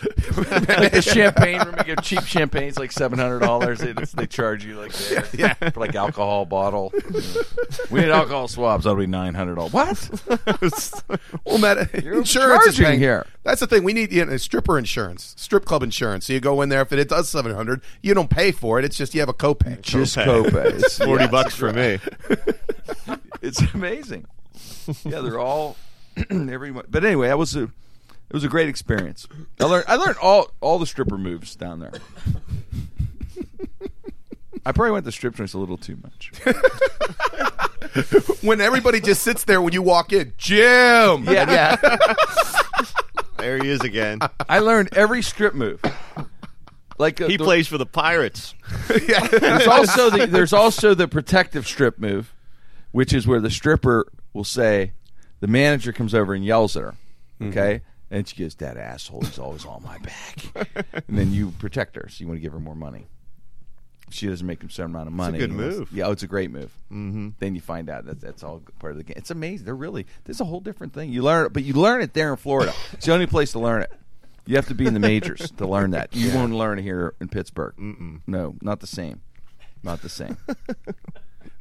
like 0.37 0.93
the 0.93 1.03
champagne 1.03 1.61
room, 1.61 1.75
you 1.79 1.85
get 1.85 2.03
cheap 2.03 2.25
champagne. 2.25 2.69
It's 2.69 2.79
like 2.79 2.93
seven 2.93 3.19
hundred 3.19 3.41
dollars. 3.41 3.81
They, 3.81 3.93
they 3.93 4.27
charge 4.27 4.65
you 4.65 4.79
like 4.79 4.93
there, 4.93 5.25
Yeah. 5.35 5.55
for 5.55 5.81
like 5.81 5.95
alcohol 5.95 6.45
bottle. 6.45 6.93
we 7.91 8.01
need 8.01 8.11
alcohol 8.11 8.49
swabs. 8.49 8.85
That'll 8.85 8.99
be 8.99 9.07
nine 9.07 9.35
hundred 9.35 9.55
dollars. 9.57 9.73
What? 9.73 11.21
Well, 11.45 11.59
Matt, 11.59 12.03
You're 12.05 12.19
insurance 12.19 12.67
is 12.67 12.75
charging 12.77 12.85
paying 12.85 12.99
here. 13.01 13.27
That's 13.45 13.61
the 13.61 13.67
thing. 13.67 13.85
We 13.85 13.93
need 13.93 14.13
you 14.13 14.25
know, 14.25 14.37
stripper 14.37 14.79
insurance, 14.79 15.35
strip 15.39 15.65
club 15.65 15.83
insurance. 15.83 16.27
So 16.27 16.33
you 16.33 16.41
go 16.41 16.61
in 16.63 16.69
there. 16.69 16.83
If 16.83 16.93
it 16.93 17.09
does 17.09 17.29
seven 17.29 17.55
hundred, 17.55 17.81
you 18.03 18.15
don't 18.15 18.31
pay 18.31 18.51
for 18.53 18.79
it. 18.79 18.85
It's 18.85 18.97
just 18.97 19.15
you 19.15 19.21
have 19.21 19.29
a 19.29 19.35
copay. 19.35 19.81
Just 19.81 20.17
Copay. 20.17 20.51
copay. 20.51 20.65
It's, 20.75 20.99
Forty 20.99 21.25
yeah, 21.25 21.31
bucks 21.31 21.55
for 21.55 21.73
me. 21.73 21.99
It's 23.43 23.61
amazing. 23.75 24.27
Yeah, 25.05 25.21
they're 25.21 25.39
all 25.39 25.77
everyone. 26.31 26.85
But 26.89 27.05
anyway, 27.05 27.29
I 27.31 27.35
was 27.35 27.55
a 27.57 27.71
it 28.31 28.35
was 28.35 28.45
a 28.45 28.49
great 28.49 28.69
experience. 28.69 29.27
I 29.61 29.65
learned 29.65 29.85
I 29.89 29.97
learned 29.97 30.17
all 30.21 30.51
all 30.61 30.79
the 30.79 30.87
stripper 30.87 31.19
moves 31.19 31.55
down 31.57 31.81
there. 31.81 31.93
I 34.67 34.73
probably 34.73 34.93
went 34.93 35.05
to 35.05 35.13
strip 35.13 35.35
joints 35.35 35.53
a 35.55 35.59
little 35.59 35.77
too 35.79 35.99
much. 36.03 36.33
When 38.41 38.61
everybody 38.61 39.01
just 39.01 39.23
sits 39.23 39.45
there 39.45 39.63
when 39.63 39.73
you 39.73 39.81
walk 39.83 40.13
in, 40.13 40.33
Jim. 40.37 41.25
Yeah, 41.25 41.49
yeah. 41.79 41.97
There 43.39 43.59
he 43.63 43.69
is 43.69 43.81
again. 43.83 44.21
I 44.49 44.61
learned 44.61 44.97
every 44.97 45.21
strip 45.23 45.55
move. 45.55 45.81
Like 46.99 47.21
uh, 47.21 47.29
He 47.29 47.37
the- 47.37 47.45
plays 47.45 47.69
for 47.69 47.77
the 47.79 47.87
Pirates. 47.87 48.55
There's 48.89 49.67
also 49.67 50.09
the 50.11 50.27
there's 50.27 50.53
also 50.55 50.95
the 50.95 51.07
protective 51.09 51.67
strip 51.67 51.99
move, 51.99 52.35
which 52.93 53.13
is 53.13 53.27
where 53.27 53.41
the 53.41 53.51
stripper 53.51 54.07
will 54.33 54.45
say, 54.45 54.93
the 55.41 55.47
manager 55.47 55.93
comes 55.93 56.15
over 56.15 56.33
and 56.35 56.43
yells 56.45 56.75
at 56.77 56.83
her, 56.85 56.95
okay, 57.43 57.83
and 58.15 58.29
she 58.29 58.37
goes, 58.37 58.55
"That 58.57 58.77
asshole 58.77 59.25
is 59.25 59.39
always 59.39 59.65
on 59.67 59.83
my 59.83 59.99
back," 59.99 60.67
and 61.09 61.19
then 61.19 61.33
you 61.33 61.51
protect 61.59 61.97
her, 61.97 62.09
so 62.09 62.23
you 62.23 62.29
want 62.29 62.39
to 62.39 62.43
give 62.43 62.53
her 62.53 62.61
more 62.61 62.77
money. 62.77 63.07
she 64.11 64.29
doesn't 64.29 64.47
make 64.47 64.63
a 64.63 64.71
certain 64.71 64.95
amount 64.95 65.09
of 65.09 65.13
money. 65.15 65.39
good 65.39 65.51
move. 65.51 65.91
Yeah, 65.91 66.07
oh, 66.07 66.13
it's 66.13 66.23
a 66.23 66.29
great 66.29 66.51
move. 66.51 66.71
Mm-hmm. 66.93 67.31
Then 67.41 67.55
you 67.55 67.61
find 67.61 67.91
out 67.91 68.07
that 68.07 68.21
that's 68.21 68.45
all 68.45 68.63
part 68.79 68.93
of 68.93 68.99
the 68.99 69.05
game. 69.05 69.15
It's 69.17 69.31
amazing. 69.31 69.65
They're 69.65 69.75
really 69.75 70.07
there's 70.25 70.41
a 70.41 70.45
whole 70.45 70.61
different 70.61 70.93
thing. 70.93 71.11
You 71.11 71.23
learn 71.23 71.47
it, 71.47 71.53
but 71.53 71.65
you 71.65 71.75
learn 71.75 72.03
it 72.03 72.15
there 72.15 72.31
in 72.31 72.37
Florida. 72.37 72.73
it's 72.93 73.07
the 73.07 73.13
only 73.13 73.27
place 73.27 73.51
to 73.53 73.59
learn 73.59 73.83
it. 73.83 73.93
You 74.47 74.57
have 74.57 74.67
to 74.69 74.75
be 74.75 74.87
in 74.87 74.95
the 74.95 75.01
majors 75.01 75.51
to 75.57 75.67
learn 75.67 75.91
that. 75.93 76.15
You 76.15 76.33
won't 76.35 76.53
learn 76.53 76.79
it 76.79 76.83
here 76.83 77.15
in 77.21 77.29
Pittsburgh. 77.29 77.75
Mm-mm. 77.79 78.21
No, 78.27 78.55
not 78.61 78.81
the 78.81 78.87
same. 78.87 79.23
Not 79.83 80.03
the 80.03 80.09
same. 80.09 80.37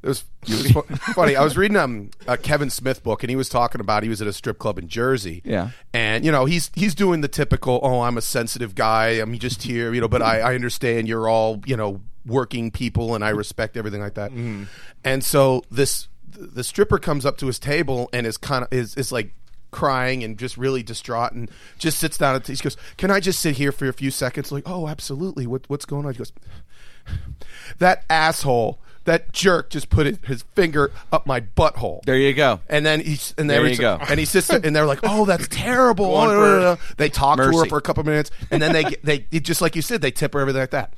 It 0.03 0.07
was, 0.07 0.25
it 0.45 0.75
was 0.75 0.85
funny. 1.15 1.37
I 1.37 1.43
was 1.43 1.55
reading 1.55 1.77
um, 1.77 2.11
a 2.27 2.37
Kevin 2.37 2.69
Smith 2.69 3.03
book, 3.03 3.23
and 3.23 3.29
he 3.29 3.37
was 3.37 3.47
talking 3.47 3.79
about 3.79 4.03
he 4.03 4.09
was 4.09 4.21
at 4.21 4.27
a 4.27 4.33
strip 4.33 4.59
club 4.59 4.77
in 4.77 4.89
Jersey. 4.89 5.41
Yeah. 5.45 5.69
and 5.93 6.25
you 6.25 6.31
know 6.31 6.43
he's 6.43 6.69
he's 6.75 6.93
doing 6.93 7.21
the 7.21 7.29
typical. 7.29 7.79
Oh, 7.81 8.01
I'm 8.01 8.17
a 8.17 8.21
sensitive 8.21 8.75
guy. 8.75 9.11
I'm 9.11 9.37
just 9.39 9.63
here, 9.63 9.93
you 9.93 10.01
know. 10.01 10.09
But 10.09 10.21
I, 10.21 10.41
I 10.41 10.55
understand 10.55 11.07
you're 11.07 11.29
all 11.29 11.61
you 11.65 11.77
know 11.77 12.01
working 12.25 12.69
people, 12.69 13.15
and 13.15 13.23
I 13.23 13.29
respect 13.29 13.77
everything 13.77 14.01
like 14.01 14.15
that. 14.15 14.31
And 15.05 15.23
so 15.23 15.63
this 15.71 16.09
the 16.35 16.63
stripper 16.63 16.97
comes 16.99 17.25
up 17.25 17.37
to 17.37 17.47
his 17.47 17.57
table 17.57 18.09
and 18.11 18.27
is 18.27 18.35
kind 18.37 18.65
of 18.65 18.73
is 18.73 18.95
is 18.95 19.11
like 19.11 19.33
crying 19.71 20.23
and 20.23 20.37
just 20.37 20.57
really 20.57 20.83
distraught 20.83 21.31
and 21.31 21.49
just 21.79 21.97
sits 21.97 22.17
down 22.17 22.35
and 22.35 22.45
he 22.45 22.55
goes, 22.55 22.75
"Can 22.97 23.09
I 23.09 23.21
just 23.21 23.39
sit 23.39 23.55
here 23.55 23.71
for 23.71 23.87
a 23.87 23.93
few 23.93 24.11
seconds?" 24.11 24.51
Like, 24.51 24.63
"Oh, 24.65 24.89
absolutely. 24.89 25.47
What 25.47 25.63
what's 25.69 25.85
going 25.85 26.05
on?" 26.05 26.11
He 26.13 26.17
goes, 26.17 26.33
"That 27.79 28.03
asshole." 28.09 28.79
That 29.05 29.33
jerk 29.33 29.69
just 29.69 29.89
put 29.89 30.05
his, 30.05 30.17
his 30.25 30.43
finger 30.55 30.91
up 31.11 31.27
my 31.27 31.41
butthole. 31.41 32.01
There 32.05 32.15
you 32.17 32.33
go. 32.33 32.61
And 32.69 32.85
then 32.85 33.01
he's 33.01 33.33
and 33.37 33.49
There 33.49 33.61
they 33.63 33.71
you 33.71 33.77
go. 33.77 33.97
And 34.09 34.17
he 34.19 34.25
sits 34.25 34.47
there, 34.47 34.61
and 34.63 34.73
they're 34.75 34.85
like, 34.85 34.99
"Oh, 35.03 35.25
that's 35.25 35.47
terrible." 35.51 36.15
Oh, 36.15 36.25
no, 36.27 36.33
no, 36.39 36.59
no. 36.59 36.77
They 36.97 37.09
talk 37.09 37.37
to 37.37 37.43
her 37.43 37.65
for 37.65 37.77
a 37.77 37.81
couple 37.81 38.03
minutes, 38.05 38.31
and 38.49 38.61
then 38.61 38.71
they 38.71 38.83
get- 38.91 39.03
they 39.03 39.19
just 39.39 39.59
like 39.61 39.75
you 39.75 39.81
said, 39.81 40.01
they 40.01 40.11
tip 40.11 40.33
her 40.33 40.39
everything 40.39 40.61
like 40.61 40.71
that. 40.71 40.93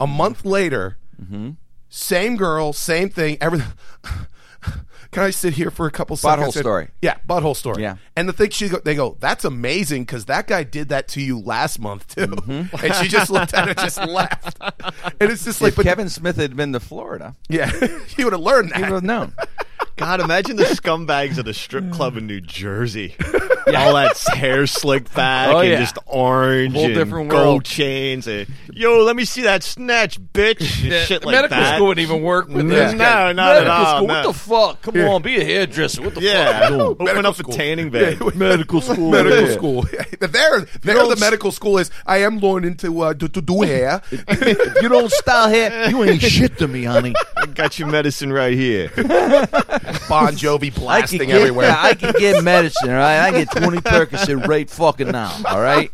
A 0.00 0.06
month 0.06 0.44
later, 0.44 0.96
Mm-hmm. 1.22 1.50
same 1.88 2.36
girl, 2.36 2.72
same 2.72 3.08
thing. 3.08 3.38
Everything. 3.40 3.68
Can 5.14 5.22
I 5.22 5.30
sit 5.30 5.54
here 5.54 5.70
for 5.70 5.86
a 5.86 5.92
couple 5.92 6.16
Butthole 6.16 6.38
seconds? 6.38 6.58
story. 6.58 6.88
Yeah, 7.00 7.18
butthole 7.28 7.54
story. 7.54 7.82
Yeah. 7.82 7.98
And 8.16 8.28
the 8.28 8.32
thing 8.32 8.50
she 8.50 8.68
go, 8.68 8.80
they 8.80 8.96
go, 8.96 9.16
that's 9.20 9.44
amazing 9.44 10.02
because 10.02 10.24
that 10.24 10.48
guy 10.48 10.64
did 10.64 10.88
that 10.88 11.06
to 11.08 11.20
you 11.20 11.38
last 11.38 11.78
month 11.78 12.14
too. 12.16 12.26
Mm-hmm. 12.26 12.76
And 12.84 12.94
she 12.96 13.08
just 13.08 13.30
looked 13.30 13.54
at 13.54 13.68
it, 13.68 13.78
and 13.78 13.86
just 13.86 13.98
laughed. 13.98 14.58
And 15.20 15.30
it's 15.30 15.44
just 15.44 15.60
like, 15.60 15.70
if 15.70 15.76
but 15.76 15.84
Kevin 15.84 16.08
Smith 16.08 16.36
had 16.36 16.56
been 16.56 16.72
to 16.72 16.80
Florida, 16.80 17.36
yeah, 17.48 17.70
he 18.16 18.24
would 18.24 18.32
have 18.32 18.42
learned 18.42 18.74
he 18.74 18.82
would 18.82 18.90
have 18.90 19.02
known. 19.04 19.32
God, 19.96 20.20
imagine 20.20 20.56
the 20.56 20.64
scumbags 20.64 21.38
at 21.38 21.46
a 21.46 21.54
strip 21.54 21.90
club 21.92 22.16
in 22.16 22.26
New 22.26 22.40
Jersey. 22.40 23.14
All 23.68 23.94
that 23.94 24.18
hair 24.34 24.66
slicked 24.66 25.14
back 25.16 25.48
Oh, 25.54 25.60
and 25.60 25.70
yeah. 25.70 25.78
just 25.78 25.96
orange 26.06 26.74
Whole 26.74 26.84
and 26.86 26.94
different 26.94 27.30
gold 27.30 27.42
world. 27.46 27.64
chains. 27.64 28.26
And, 28.26 28.46
Yo, 28.72 29.02
let 29.04 29.14
me 29.16 29.24
see 29.24 29.42
that 29.42 29.62
snatch, 29.62 30.20
bitch. 30.20 30.60
and 30.84 31.06
shit 31.06 31.24
like 31.24 31.34
medical 31.34 31.56
that. 31.58 31.76
school 31.76 31.86
wouldn't 31.88 32.04
even 32.06 32.22
work 32.22 32.48
with 32.48 32.66
No, 32.66 32.74
this. 32.74 32.92
no, 32.92 32.98
guy. 32.98 33.32
not 33.32 33.56
at 33.56 33.66
all, 33.68 33.96
School, 33.96 34.08
no. 34.08 34.14
What 34.14 34.22
the 34.26 34.32
fuck? 34.32 34.82
Come 34.82 34.96
on, 35.08 35.22
be 35.22 35.40
a 35.40 35.44
hairdresser. 35.44 36.02
What 36.02 36.14
the 36.16 36.22
Yeah, 36.22 36.60
fuck? 36.60 36.70
you 36.70 36.76
doing? 36.76 36.80
open 36.90 37.04
Medical 37.06 37.26
up 37.30 37.36
school. 37.36 37.54
a 37.54 37.56
tanning 37.56 37.90
bed. 37.90 38.34
Medical 38.36 38.80
school. 38.80 39.10
medical 39.10 39.46
Yeah. 39.48 39.52
school. 39.54 39.82
there, 40.20 40.60
there, 40.82 41.06
the 41.08 41.16
medical 41.20 41.52
school 41.52 41.78
is. 41.78 41.90
I 42.04 42.18
am 42.18 42.38
learning 42.40 42.76
to 42.78 43.00
uh, 43.00 43.14
to, 43.14 43.28
to 43.28 43.40
do 43.40 43.62
hair. 43.62 44.02
if 44.10 44.82
you 44.82 44.88
don't 44.88 45.10
style 45.10 45.48
hair, 45.48 45.88
you 45.88 46.02
ain't 46.04 46.20
shit 46.20 46.58
to 46.58 46.66
me, 46.68 46.84
honey. 46.84 47.14
I 47.54 47.56
got 47.56 47.78
your 47.78 47.86
medicine 47.86 48.32
right 48.32 48.52
here. 48.52 48.90
Bon 48.96 50.32
Jovi 50.34 50.66
I 50.76 50.78
blasting 50.78 51.28
get, 51.28 51.36
everywhere. 51.40 51.68
yeah, 51.68 51.80
I 51.80 51.94
can 51.94 52.12
get 52.18 52.42
medicine, 52.42 52.90
all 52.90 52.96
right? 52.96 53.20
I 53.20 53.30
get 53.30 53.48
20 53.52 53.78
Percocet 53.78 54.44
right 54.48 54.68
fucking 54.68 55.12
now, 55.12 55.32
all 55.46 55.60
right? 55.60 55.88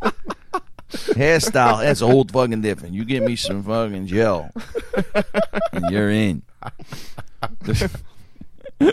Hairstyle, 0.91 1.83
that's 1.83 2.01
a 2.01 2.07
whole 2.07 2.25
fucking 2.25 2.63
different. 2.63 2.95
You 2.95 3.05
get 3.05 3.23
me 3.23 3.37
some 3.37 3.63
fucking 3.63 4.07
gel, 4.07 4.51
and 5.73 5.91
you're 5.91 6.11
in. 6.11 6.43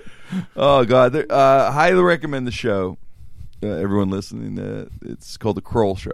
oh, 0.57 0.83
God. 0.83 1.13
there- 1.13 1.25
Uh, 1.31 1.71
highly 1.71 2.01
recommend 2.01 2.45
the 2.47 2.51
show. 2.51 2.97
Uh, 3.63 3.67
everyone 3.67 4.09
listening, 4.09 4.59
uh, 4.59 4.87
it's 5.05 5.37
called 5.37 5.55
The 5.55 5.61
Kroll 5.61 5.95
Show. 5.95 6.11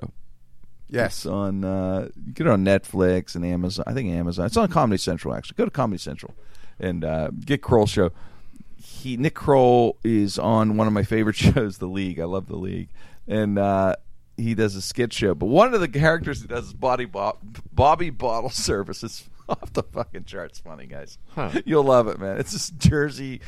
Yes, 0.90 1.18
It's 1.18 1.26
on 1.26 1.64
uh, 1.64 2.10
you 2.26 2.34
get 2.34 2.48
it 2.48 2.50
on 2.52 2.64
Netflix 2.64 3.36
and 3.36 3.46
Amazon. 3.46 3.84
I 3.88 3.94
think 3.94 4.10
Amazon. 4.12 4.46
It's 4.46 4.58
on 4.58 4.68
Comedy 4.70 4.98
Central 4.98 5.34
actually. 5.36 5.56
Go 5.58 5.66
to 5.66 5.72
Comedy 5.72 5.98
Central 6.00 6.34
and 6.80 7.04
uh, 7.04 7.30
get 7.46 7.62
Kroll 7.62 7.86
show. 7.86 8.12
He 8.76 9.18
Nick 9.18 9.34
Kroll 9.36 9.98
is 10.04 10.38
on 10.40 10.78
one 10.78 10.88
of 10.88 10.94
my 10.94 11.04
favorite 11.04 11.36
shows, 11.38 11.78
The 11.78 11.88
League. 11.88 12.20
I 12.20 12.26
love 12.26 12.48
The 12.48 12.56
League, 12.58 12.90
and 13.28 13.58
uh, 13.60 13.96
he 14.38 14.54
does 14.56 14.76
a 14.76 14.82
skit 14.82 15.14
show. 15.14 15.36
But 15.36 15.48
one 15.48 15.74
of 15.74 15.82
the 15.82 15.88
characters 15.88 16.42
he 16.42 16.48
does 16.48 16.68
is 16.68 16.74
Bobby 16.74 17.06
Bo- 17.06 17.38
Bobby 17.74 18.10
Bottle 18.10 18.50
Service. 18.52 19.04
It's 19.04 19.30
off 19.50 19.74
the 19.74 19.84
fucking 19.84 20.24
charts. 20.24 20.60
Funny 20.60 20.86
guys, 20.86 21.18
you'll 21.66 21.84
love 21.84 22.08
it, 22.08 22.18
man. 22.20 22.38
It's 22.40 22.54
this 22.54 22.70
Jersey 22.70 23.42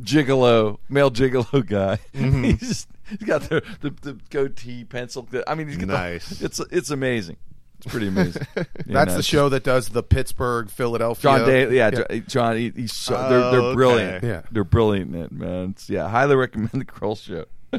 gigolo, 0.00 0.78
male 0.88 1.10
gigolo 1.10 1.66
guy. 1.66 1.98
he's 2.12 2.60
just 2.60 2.88
he's 3.18 3.18
got 3.28 3.42
the, 3.42 3.62
the, 3.80 3.90
the 3.90 4.18
goatee 4.30 4.84
pencil. 4.84 5.28
I 5.46 5.54
mean, 5.54 5.68
he's 5.68 5.76
got 5.76 5.86
the- 5.88 5.92
Nice. 5.94 6.40
it's 6.40 6.60
it's 6.70 6.90
amazing. 6.90 7.36
It's 7.78 7.86
pretty 7.86 8.08
amazing. 8.08 8.42
That's 8.86 9.10
know, 9.12 9.16
the 9.16 9.22
show 9.22 9.48
that 9.50 9.62
does 9.62 9.90
the 9.90 10.02
Pittsburgh, 10.02 10.68
Philadelphia. 10.68 11.22
John 11.22 11.46
Day, 11.46 11.76
yeah, 11.76 11.90
Jo- 11.90 12.06
John. 12.26 12.56
He, 12.56 12.70
he's 12.74 12.92
so, 12.92 13.14
they're 13.28 13.38
Oh, 13.38 13.50
they're 13.52 13.74
brilliant. 13.74 14.14
okay. 14.16 14.26
Yeah. 14.26 14.42
they're 14.50 14.64
brilliant 14.64 15.14
in 15.14 15.22
it, 15.22 15.30
man. 15.32 15.70
It's, 15.70 15.88
yeah, 15.88 16.08
highly 16.08 16.34
recommend 16.34 16.72
the 16.72 16.84
Kroll 16.84 17.14
show. 17.16 17.44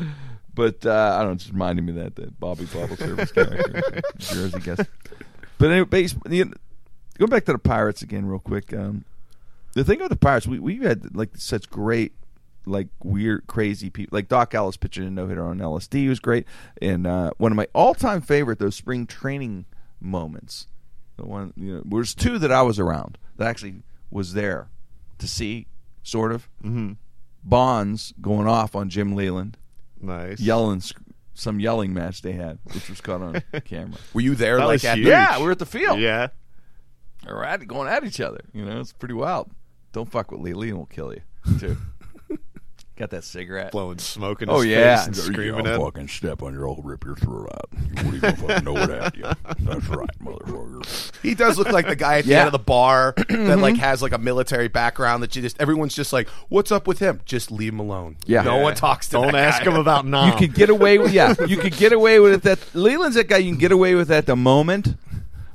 But 0.56 0.86
uh, 0.86 1.14
I 1.16 1.20
don't 1.20 1.28
know, 1.28 1.34
it's 1.36 1.44
just 1.44 1.54
reminding 1.54 1.86
me 1.86 1.92
of 1.92 1.98
that 2.00 2.16
that 2.18 2.38
Bobby 2.38 2.66
Bottle 2.66 2.98
Service 2.98 3.32
character, 3.32 4.02
Jersey 4.18 4.60
guy. 4.60 4.76
But 5.58 5.72
anyway, 5.72 5.86
base, 5.86 6.16
you 6.30 6.46
know, 6.46 6.52
going 7.18 7.30
back 7.30 7.46
to 7.46 7.54
the 7.54 7.60
Pirates 7.60 8.02
again, 8.02 8.26
real 8.26 8.40
quick. 8.40 8.74
Um, 8.74 9.06
the 9.74 9.86
thing 9.86 9.98
about 10.00 10.10
the 10.10 10.18
Pirates, 10.18 10.48
we 10.48 10.60
we 10.60 10.78
had 10.80 11.16
like 11.16 11.38
such 11.38 11.70
great, 11.70 12.12
like 12.66 12.88
weird, 13.04 13.48
crazy 13.48 13.90
people. 13.90 14.16
Like 14.16 14.28
Doc 14.28 14.54
Ellis 14.54 14.78
pitching 14.78 15.06
a 15.08 15.10
no 15.10 15.28
hitter 15.28 15.46
on 15.46 15.60
LSD 15.60 16.08
was 16.10 16.20
great, 16.20 16.46
and 16.82 17.06
uh, 17.08 17.32
one 17.38 17.52
of 17.52 17.56
my 17.56 17.68
all 17.74 17.94
time 17.94 18.22
favorite 18.22 18.60
those 18.60 18.76
spring 18.76 19.06
training 19.08 19.66
moments. 20.00 20.68
The 21.18 21.26
one 21.26 21.54
you 21.58 21.76
know, 21.76 21.84
there's 21.86 22.16
two 22.16 22.38
that 22.40 22.52
I 22.52 22.62
was 22.62 22.80
around 22.80 23.18
that 23.38 23.48
actually 23.48 23.82
was 24.12 24.34
there 24.34 24.70
to 25.18 25.28
see, 25.28 25.68
sort 26.04 26.32
of. 26.32 26.48
Mm-hmm. 26.64 26.94
Bonds 27.44 28.14
going 28.22 28.48
off 28.48 28.76
on 28.76 28.90
Jim 28.90 29.16
Leyland, 29.16 29.58
Nice. 30.02 30.40
yelling 30.42 30.82
some 31.34 31.60
yelling 31.62 31.94
match 31.94 32.22
they 32.22 32.34
had, 32.34 32.60
which 32.74 32.90
was 32.90 33.00
caught 33.00 33.22
on 33.22 33.42
camera. 33.66 33.98
Were 34.14 34.22
you 34.22 34.36
there? 34.36 34.58
That 34.58 34.66
like 34.66 34.74
was 34.74 34.86
at 34.86 34.98
huge. 34.98 35.06
the 35.06 35.12
Yeah, 35.12 35.38
we 35.40 35.46
were 35.46 35.52
at 35.52 35.60
the 35.60 35.66
field. 35.66 36.00
Yeah. 36.00 36.28
They 37.26 37.32
were 37.32 37.46
at, 37.46 37.66
going 37.68 37.88
at 37.88 38.04
each 38.04 38.20
other. 38.20 38.42
You 38.54 38.66
know, 38.66 38.80
it's 38.80 38.92
pretty 38.94 39.14
wild. 39.14 39.50
Don't 39.94 40.10
fuck 40.10 40.32
with 40.32 40.42
Lee. 40.42 40.54
Lee 40.54 40.74
will 40.74 40.86
kill 40.86 41.14
you, 41.14 41.22
too. 41.60 41.78
Got 43.00 43.12
that 43.12 43.24
cigarette. 43.24 43.72
Blowing 43.72 43.98
smoke 43.98 44.42
in 44.42 44.50
Oh, 44.50 44.58
his 44.60 44.66
yeah. 44.66 44.98
face 44.98 45.08
and 45.08 45.16
screaming 45.16 45.66
at 45.66 45.76
him. 45.76 45.82
fucking 45.82 46.10
step 46.10 46.44
on 46.44 46.54
your, 46.54 46.68
I'll 46.68 46.82
rip 46.84 47.06
your 47.06 47.16
throat 47.16 47.50
out. 47.54 47.70
You 47.72 48.04
won't 48.04 48.16
even 48.18 48.36
fucking 48.36 48.66
know 48.66 48.74
what 48.74 48.92
at 48.92 49.16
you. 49.16 49.24
That's 49.24 49.88
right, 49.88 50.10
motherfucker. 50.22 51.12
He 51.24 51.34
does 51.34 51.58
look 51.58 51.72
like 51.72 51.88
the 51.88 51.96
guy 51.96 52.18
at 52.18 52.26
the 52.26 52.32
Yeah. 52.32 52.40
end 52.40 52.48
of 52.48 52.52
the 52.52 52.60
bar 52.60 53.14
that 53.30 53.30
like 53.30 53.76
mm-hmm. 53.76 53.76
has 53.76 54.02
like 54.02 54.12
a 54.12 54.18
military 54.18 54.68
background 54.68 55.24
that 55.24 55.34
you 55.34 55.42
just 55.42 55.60
everyone's 55.62 55.96
just 55.96 56.12
like, 56.12 56.28
what's 56.50 56.74
up 56.74 56.88
with 56.88 57.00
him? 57.00 57.22
Just 57.24 57.52
leave 57.52 57.72
him 57.72 57.80
alone. 57.80 58.18
Yeah. 58.26 58.42
no 58.42 58.58
Yeah. 58.58 58.64
one 58.64 58.76
talks 58.76 59.08
to. 59.08 59.14
Don't 59.14 59.32
that 59.32 59.36
ask 59.48 59.64
guy. 59.64 59.72
him 59.72 59.78
about 59.78 60.06
Nam. 60.06 60.30
You 60.34 60.36
could 60.36 60.54
get 60.54 60.70
away 60.70 60.98
with 60.98 61.14
yeah. 61.14 61.36
You 61.48 61.56
could 61.56 61.78
get 61.78 61.94
away 61.94 62.20
with 62.20 62.34
it. 62.34 62.42
That 62.44 62.60
Leyland's 62.76 63.16
that 63.16 63.30
guy 63.30 63.38
you 63.38 63.52
can 63.52 63.60
get 63.60 63.72
away 63.72 63.96
with 63.96 64.12
at 64.12 64.26
the 64.26 64.36
moment, 64.36 64.96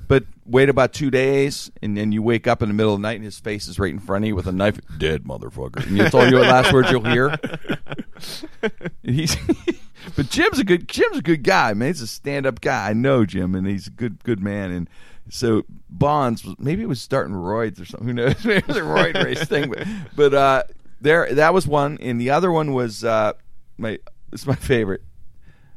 but 0.09 0.25
wait 0.45 0.69
about 0.69 0.93
two 0.93 1.11
days, 1.11 1.71
and 1.83 1.97
then 1.97 2.13
you 2.13 2.23
wake 2.23 2.47
up 2.47 2.63
in 2.63 2.69
the 2.69 2.75
middle 2.75 2.95
of 2.95 3.01
the 3.01 3.03
night 3.03 3.17
and 3.17 3.25
his 3.25 3.39
face 3.39 3.69
is 3.69 3.79
right 3.79 3.93
in 3.93 3.99
front 3.99 4.25
of 4.25 4.29
you 4.29 4.37
with 4.37 4.47
a 4.47 4.53
knife. 4.53 4.79
Dead 4.99 5.25
motherfucker. 5.25 5.87
And 5.87 5.99
that's 5.99 6.15
all 6.15 6.29
your 6.29 6.41
last 6.41 6.73
words 6.73 6.91
you'll 6.91 7.05
hear. 7.05 7.29
And 7.29 8.91
he's, 9.15 9.37
but 10.17 10.29
Jim's 10.31 10.59
a 10.59 10.65
good 10.65 10.89
Jim's 10.89 11.19
a 11.19 11.23
good 11.23 11.43
guy, 11.43 11.73
man. 11.75 11.89
He's 11.89 12.01
a 12.01 12.07
stand 12.07 12.47
up 12.47 12.61
guy. 12.61 12.91
I 12.91 12.93
know 12.93 13.25
Jim, 13.25 13.55
and 13.55 13.67
he's 13.67 13.87
a 13.87 13.91
good 13.91 14.23
good 14.25 14.41
man. 14.41 14.71
And 14.71 14.91
so 15.31 15.65
Bonds, 15.89 16.47
maybe 16.59 16.83
it 16.83 16.89
was 16.89 17.01
starting 17.01 17.35
roids 17.35 17.81
or 17.81 17.85
something. 17.85 18.09
Who 18.09 18.15
knows? 18.15 18.35
Maybe 18.45 18.59
it 18.59 18.69
was 18.69 18.77
a 18.77 18.83
roid 18.83 19.23
race 19.23 19.45
thing. 19.45 19.71
But, 19.71 19.87
but 20.15 20.35
uh, 20.35 20.63
there, 21.01 21.33
that 21.35 21.55
was 21.55 21.67
one, 21.67 21.99
and 22.01 22.21
the 22.21 22.31
other 22.31 22.51
one 22.51 22.73
was 22.73 23.05
uh, 23.05 23.33
my. 23.79 23.99
It's 24.33 24.47
my 24.47 24.57
favorite. 24.57 25.03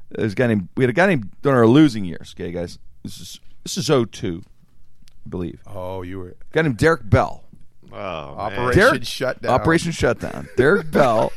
There's 0.09 0.31
a 0.31 0.35
guy 0.35 0.47
named 0.47 0.69
we 0.75 0.83
had 0.83 0.89
a 0.89 0.93
guy 0.93 1.05
named 1.05 1.31
during 1.43 1.57
our 1.57 1.67
losing 1.67 2.05
years. 2.05 2.33
Okay, 2.35 2.51
guys, 2.51 2.79
this 3.03 3.19
is 3.19 3.39
this 3.67 3.77
is 3.77 3.87
02, 4.11 4.43
I 4.45 5.29
believe. 5.29 5.59
Oh, 5.67 6.01
you 6.01 6.19
were 6.19 6.29
A 6.29 6.33
guy 6.53 6.61
named 6.61 6.77
Derek 6.77 7.09
Bell. 7.09 7.43
Oh. 7.91 7.95
Operation 7.97 8.79
Derek- 8.81 9.05
Shutdown. 9.05 9.51
Operation 9.53 9.91
Shutdown. 9.91 10.47
Derek 10.55 10.89
Bell 10.91 11.31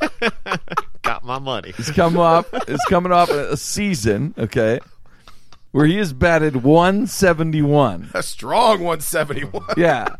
Got 1.03 1.25
my 1.25 1.39
money. 1.41 1.73
is 1.79 1.91
coming 1.91 2.21
up. 2.21 2.47
Is 2.69 2.81
coming 2.89 3.11
off 3.13 3.31
a, 3.31 3.53
a 3.53 3.57
season. 3.57 4.35
Okay, 4.39 4.79
where 5.73 5.87
he 5.87 5.97
has 5.97 6.13
batted 6.13 6.57
171. 6.63 8.11
a 8.15 8.23
strong 8.23 8.81
171. 8.83 9.65
Yeah, 9.77 10.17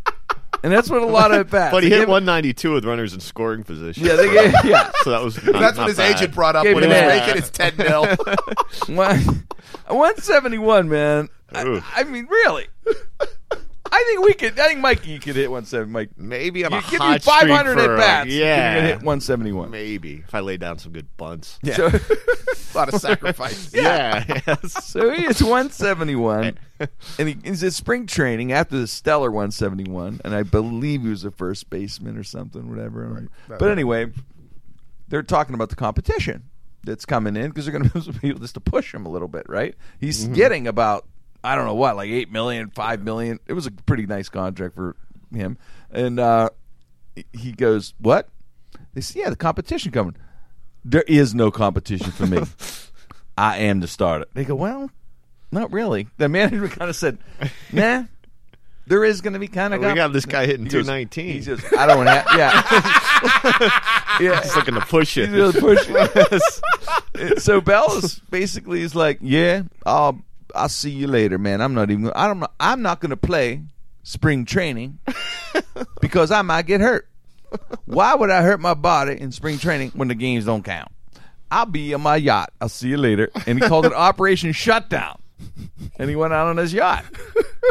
and 0.65 0.73
that's 0.73 0.89
what 0.91 1.03
a 1.03 1.07
lot 1.07 1.33
of 1.33 1.51
bats. 1.51 1.73
But 1.73 1.83
he 1.83 1.89
They 1.91 1.97
hit 1.97 2.03
give- 2.03 2.09
192 2.09 2.73
with 2.73 2.85
runners 2.85 3.13
in 3.15 3.21
scoring 3.21 3.63
position. 3.65 4.05
Yeah, 4.07 4.15
they 4.17 4.33
gave, 4.33 4.53
yeah. 4.65 4.91
so 5.03 5.11
that 5.11 5.23
was 5.23 5.37
not, 5.45 5.61
That's 5.61 5.77
not 5.77 5.83
what 5.83 5.89
his 5.89 5.97
bad. 5.99 6.17
agent 6.17 6.35
brought 6.35 6.57
up 6.57 6.65
Gave 6.65 6.75
when 6.77 6.85
he 6.85 6.91
him 6.91 7.05
was 7.07 7.15
that. 7.15 7.27
making 7.27 7.43
his 7.43 7.51
10 7.51 7.77
mil. 7.77 8.07
One, 8.97 9.47
171, 9.89 10.89
man. 10.89 11.29
I, 11.55 11.83
I 11.97 12.05
mean, 12.05 12.27
really. 12.27 12.67
I 13.93 14.05
think 14.05 14.25
we 14.25 14.35
could. 14.35 14.59
I 14.59 14.69
think 14.69 14.81
Mikey 14.81 15.19
could 15.19 15.35
hit 15.35 15.51
170. 15.51 15.93
Mike, 15.93 16.11
Maybe 16.17 16.65
I'm 16.65 16.73
you 16.73 16.79
a 16.79 16.83
give 16.83 17.01
hot 17.01 17.15
you 17.15 17.19
500 17.21 17.73
streak 17.73 17.85
for, 17.87 17.95
at 17.95 17.99
bats. 17.99 18.27
uh, 18.27 18.33
You're 18.33 18.47
yeah, 18.47 18.81
hit 18.83 18.97
171. 18.99 19.71
maybe 19.71 20.23
if 20.27 20.35
I 20.35 20.41
lay 20.41 20.57
down 20.57 20.79
some 20.79 20.93
good 20.93 21.09
bunts. 21.17 21.59
Yeah. 21.63 21.75
So, 21.75 21.87
a 22.75 22.79
lot 22.79 22.95
of 22.95 23.01
sacrifice. 23.01 23.75
Yeah, 23.75 24.25
yes. 24.47 24.85
so 24.85 25.11
he 25.11 25.25
is 25.25 25.43
171, 25.43 26.57
and 27.19 27.29
he, 27.29 27.37
he's 27.43 27.65
at 27.65 27.73
spring 27.73 28.07
training 28.07 28.53
after 28.53 28.79
the 28.79 28.87
stellar 28.87 29.31
171, 29.31 30.21
and 30.25 30.35
I 30.37 30.45
believe 30.45 31.03
he 31.03 31.09
was 31.09 31.25
a 31.25 31.33
first 31.33 31.69
baseman 31.69 32.17
or 32.17 32.23
something, 32.23 32.71
whatever. 32.71 33.27
But 33.49 33.71
anyway, 33.73 34.13
they're 35.09 35.25
talking 35.25 35.57
about 35.57 35.71
the 35.71 35.77
competition 35.77 36.45
that's 36.85 37.05
coming 37.05 37.37
in 37.37 37.49
because 37.49 37.67
they're 37.67 37.77
going 37.77 37.91
to 37.91 38.01
some 38.01 38.15
people 38.15 38.41
just 38.41 38.55
to 38.55 38.61
push 38.61 38.95
him 38.95 39.05
a 39.05 39.09
little 39.09 39.29
bit, 39.29 39.49
right? 39.49 39.75
He's 39.99 40.29
getting 40.29 40.69
about 40.69 41.07
I 41.43 41.55
don't 41.55 41.67
know 41.67 41.75
what, 41.75 41.97
like 41.97 42.11
eight 42.11 42.31
million, 42.31 42.71
five 42.71 43.03
million. 43.03 43.39
It 43.47 43.53
was 43.55 43.67
a 43.67 43.71
pretty 43.71 44.07
nice 44.07 44.29
contract 44.29 44.75
for 44.75 44.97
him, 45.33 45.59
and 45.91 46.19
uh, 46.21 46.51
he 47.33 47.53
goes, 47.53 47.95
"What?" 47.99 48.29
They 48.95 49.01
said, 49.01 49.17
"Yeah, 49.21 49.31
the 49.31 49.37
competition 49.37 49.93
coming." 49.93 50.17
There 50.85 51.05
is 51.07 51.35
no 51.35 51.51
competition 51.51 52.11
for 52.11 52.27
me. 52.27 52.41
I 53.37 53.59
am 53.59 53.81
the 53.81 53.89
starter. 53.89 54.27
They 54.35 54.45
go, 54.45 54.55
well, 54.55 54.91
not 55.51 55.73
really. 55.73 56.09
The 56.19 56.29
manager 56.29 56.69
kind 56.77 56.91
of 56.91 56.97
said, 56.97 57.19
nah, 57.73 58.05
there 58.87 59.05
is 59.05 59.21
going 59.21 59.33
to 59.33 59.39
be 59.39 59.49
kind 59.49 59.73
of. 59.73 59.81
We 59.81 59.95
got 59.95 60.13
this 60.13 60.27
guy 60.27 60.47
hitting 60.47 60.65
goes- 60.67 60.87
219. 60.87 61.27
He 61.27 61.43
says, 61.43 61.65
I 61.77 61.87
don't 61.87 62.07
have. 62.07 62.27
Yeah, 62.37 64.21
yeah. 64.21 64.43
He's 64.43 64.55
looking 64.57 64.75
to 64.75 64.81
push 64.81 65.17
it. 65.17 65.29
He's 65.31 65.37
really 65.37 65.59
pushing. 65.59 67.39
so 67.39 67.61
Bell 67.61 67.97
is 67.97 68.19
basically 68.31 68.83
is 68.83 68.95
like, 68.95 69.19
yeah, 69.23 69.63
I'll 69.87 70.21
I'll 70.55 70.69
see 70.69 70.91
you 70.91 71.07
later, 71.07 71.39
man. 71.39 71.61
I'm 71.61 71.75
not 71.75 71.91
even. 71.91 72.11
I 72.15 72.27
don't. 72.27 72.45
I'm 72.59 72.83
not 72.83 73.01
going 73.01 73.11
to 73.11 73.17
play 73.17 73.63
spring 74.03 74.45
training 74.45 74.99
because 76.01 76.31
I 76.31 76.43
might 76.43 76.67
get 76.67 76.81
hurt. 76.81 77.09
Why 77.85 78.15
would 78.15 78.31
I 78.31 78.43
hurt 78.43 78.61
my 78.61 78.75
body 78.75 79.21
in 79.21 79.33
spring 79.33 79.59
training 79.59 79.91
when 79.95 80.09
the 80.09 80.15
games 80.15 80.45
don't 80.45 80.63
count? 80.65 80.91
I'll 81.51 81.67
be 81.67 81.93
on 81.95 82.01
my 82.01 82.15
yacht. 82.17 82.53
I'll 82.61 82.69
see 82.69 82.89
you 82.89 82.97
later. 82.97 83.29
And 83.47 83.61
he 83.61 83.69
called 83.69 83.87
it 83.87 83.93
Operation 83.95 84.53
Shutdown. 84.53 85.21
And 85.99 86.09
he 86.09 86.15
went 86.17 86.33
out 86.33 86.47
on 86.47 86.59
his 86.59 86.73
yacht, 86.73 87.05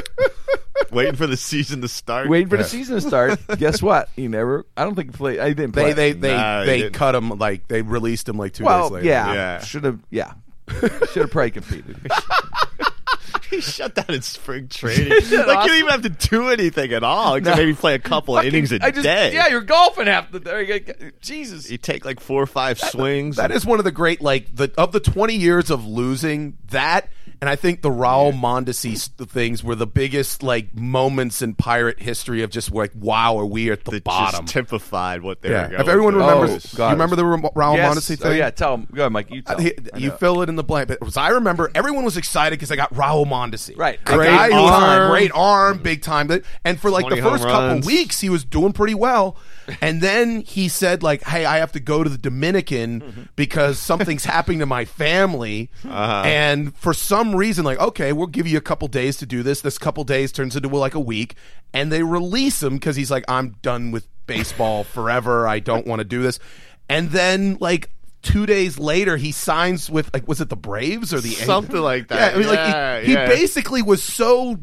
Waiting 0.92 1.16
for 1.16 1.28
the 1.28 1.38
season 1.38 1.82
to 1.82 1.88
start. 1.88 2.28
waiting 2.28 2.50
for 2.50 2.58
the 2.58 2.64
season 2.64 2.96
to 2.96 3.02
start. 3.02 3.40
Guess 3.58 3.82
what? 3.82 4.10
He 4.16 4.28
never. 4.28 4.66
I 4.76 4.84
don't 4.84 4.96
think 4.96 5.12
he 5.12 5.18
played. 5.18 5.40
I 5.40 5.50
didn't 5.54 5.74
play. 5.74 5.94
They 5.94 6.14
they 6.14 6.20
they 6.20 6.36
Nah, 6.36 6.62
he 6.62 6.66
they 6.66 6.78
didn't. 6.80 6.94
cut 6.94 7.14
him 7.14 7.30
like 7.38 7.68
they 7.68 7.84
released 7.84 8.28
him 8.28 8.38
like 8.38 8.54
two 8.54 8.64
well, 8.66 8.90
days 8.90 8.92
later. 8.96 9.08
yeah, 9.08 9.34
Yeah. 9.34 9.60
should 9.62 9.84
have. 9.84 10.00
Yeah, 10.10 10.34
should 11.12 11.22
have 11.24 11.32
probably 11.32 11.52
competed. 11.52 11.98
he 13.50 13.62
shut 13.62 13.96
down 13.96 14.06
in 14.10 14.22
spring 14.22 14.68
training. 14.70 15.10
like 15.10 15.30
you 15.30 15.44
don't 15.44 15.78
even 15.78 15.90
have 15.90 16.02
to 16.04 16.10
do 16.10 16.50
anything 16.50 16.94
at 16.94 17.04
all. 17.04 17.36
Except 17.36 17.58
maybe 17.58 17.74
play 17.74 17.96
a 17.96 18.00
couple 18.00 18.38
of 18.38 18.46
innings 18.46 18.72
a 18.72 18.84
I 18.84 18.92
just, 18.92 19.04
day. 19.04 19.34
Yeah, 19.34 19.48
you're 19.48 19.62
golfing 19.62 20.08
half 20.08 20.32
the 20.32 20.40
day. 20.40 21.12
Jesus. 21.22 21.70
you 21.70 21.78
take 21.78 22.06
like 22.06 22.20
four 22.20 22.42
or 22.42 22.48
five 22.48 22.80
swings. 22.80 23.38
That 23.38 23.52
is 23.52 23.66
one 23.66 23.80
of 23.80 23.86
the 23.86 23.92
great 23.92 24.22
like 24.22 24.56
the 24.56 24.72
of 24.78 24.92
the 24.92 25.00
20 25.00 25.36
years 25.36 25.70
of 25.70 25.86
losing 25.86 26.58
that 26.70 27.10
and 27.42 27.50
I 27.50 27.56
think 27.56 27.82
the 27.82 27.90
Raul 27.90 28.34
Mondesi 28.34 28.98
things 29.28 29.64
were 29.64 29.76
the 29.76 29.88
biggest 29.88 30.44
like 30.44 30.76
moments 30.76 31.42
in 31.42 31.54
pirate 31.56 32.00
history 32.02 32.42
of 32.44 32.50
just 32.50 32.72
like 32.74 32.92
wow 32.96 33.38
are 33.38 33.46
we 33.46 33.72
at 33.72 33.86
the 33.86 33.92
that 33.92 34.04
bottom. 34.04 34.42
just 34.46 34.54
typified 34.54 35.22
what 35.22 35.42
they 35.42 35.50
yeah. 35.52 35.64
were 35.64 35.68
going 35.70 35.82
If 35.82 35.88
everyone 35.88 36.14
through. 36.14 36.22
remembers, 36.24 36.76
Oh, 36.80 36.86
you 36.86 36.92
remember 36.92 37.16
the 37.16 37.24
Raul 37.24 37.76
Yes. 37.78 37.96
Mondesi 37.96 38.18
Oh, 38.22 38.30
thing? 38.30 38.38
yeah, 38.38 38.50
tell 38.50 38.74
him. 38.76 38.88
Go 38.94 39.04
ahead, 39.04 39.12
Mike. 39.12 39.30
You 39.32 39.42
uh, 39.46 39.56
tell 39.56 39.60
He- 39.64 39.74
you 39.98 40.12
fill 40.12 40.42
it 40.42 40.50
in 40.50 40.56
the 40.56 40.64
blank. 40.64 40.88
But 40.90 41.18
I 41.18 41.30
remember, 41.30 41.72
everyone 41.76 42.04
was 42.06 42.18
excited 42.18 42.58
because 42.58 42.70
they 42.70 42.76
got 42.76 42.94
Raul 42.94 43.26
Mondesi. 43.26 43.78
Right. 43.78 44.00
A 44.06 44.16
Great 44.16 44.28
guy 44.28 44.50
who 44.50 44.62
was 44.62 44.72
arm. 44.72 45.12
great 45.12 45.32
arm, 45.34 45.78
big 45.80 46.02
time. 46.02 46.30
And 46.66 46.80
for 46.80 46.90
like 46.92 47.08
the 47.10 47.22
first 47.22 47.44
couple 47.44 47.68
runs. 47.68 47.86
weeks, 47.86 48.20
he 48.20 48.30
was 48.30 48.44
doing 48.44 48.74
pretty 48.74 48.96
well. 48.96 49.38
And 49.82 50.02
then 50.02 50.42
he 50.42 50.68
said, 50.70 51.04
like, 51.04 51.24
hey, 51.24 51.46
I 51.46 51.58
have 51.58 51.72
to 51.74 51.80
go 51.80 52.04
to 52.04 52.10
the 52.10 52.18
Dominican 52.18 53.30
because 53.36 53.80
something's 53.80 54.26
happening 54.36 54.60
to 54.60 54.66
my 54.66 54.86
family. 54.86 55.70
Uh-huh. 55.84 56.24
And 56.26 56.76
for 56.76 56.94
some 56.94 57.36
reason, 57.36 57.66
like, 57.66 57.80
okay, 57.80 58.14
we'll 58.14 58.28
give 58.28 58.48
you 58.48 58.58
a 58.58 58.62
couple 58.62 58.88
days 58.88 59.18
to 59.18 59.26
do 59.26 59.44
this. 59.44 59.62
This 59.62 59.78
couple 59.78 60.04
days 60.04 60.32
turns 60.32 60.56
into 60.56 60.70
like 60.70 60.96
a 60.96 61.00
week. 61.00 61.36
And 61.74 61.92
they 61.92 62.04
release 62.04 62.62
him 62.64 62.76
because 62.76 62.96
he's 62.96 63.12
like, 63.12 63.26
I'm 63.28 63.56
done 63.62 63.92
with 63.92 64.08
baseball 64.26 64.84
forever. 64.84 65.48
I 65.48 65.60
don't 65.60 65.86
want 65.86 66.00
to 66.00 66.06
do 66.06 66.22
this. 66.22 66.40
And 66.88 67.12
then, 67.12 67.58
like, 67.60 67.92
two 68.22 68.46
days 68.46 68.80
later, 68.80 69.18
he 69.18 69.32
signs 69.32 69.90
with, 69.90 70.10
like, 70.14 70.28
was 70.28 70.42
it 70.42 70.50
the 70.50 70.56
Braves 70.56 71.14
or 71.14 71.22
the 71.22 71.30
Something 71.30 71.82
like 71.82 72.08
that. 72.08 72.32
Yeah, 72.32 72.36
I 72.36 72.40
mean, 72.40 72.54
Yeah, 72.54 72.94
like, 72.96 73.04
he, 73.06 73.14
yeah. 73.14 73.28
he 73.28 73.36
basically 73.36 73.82
was 73.84 74.04
so 74.04 74.58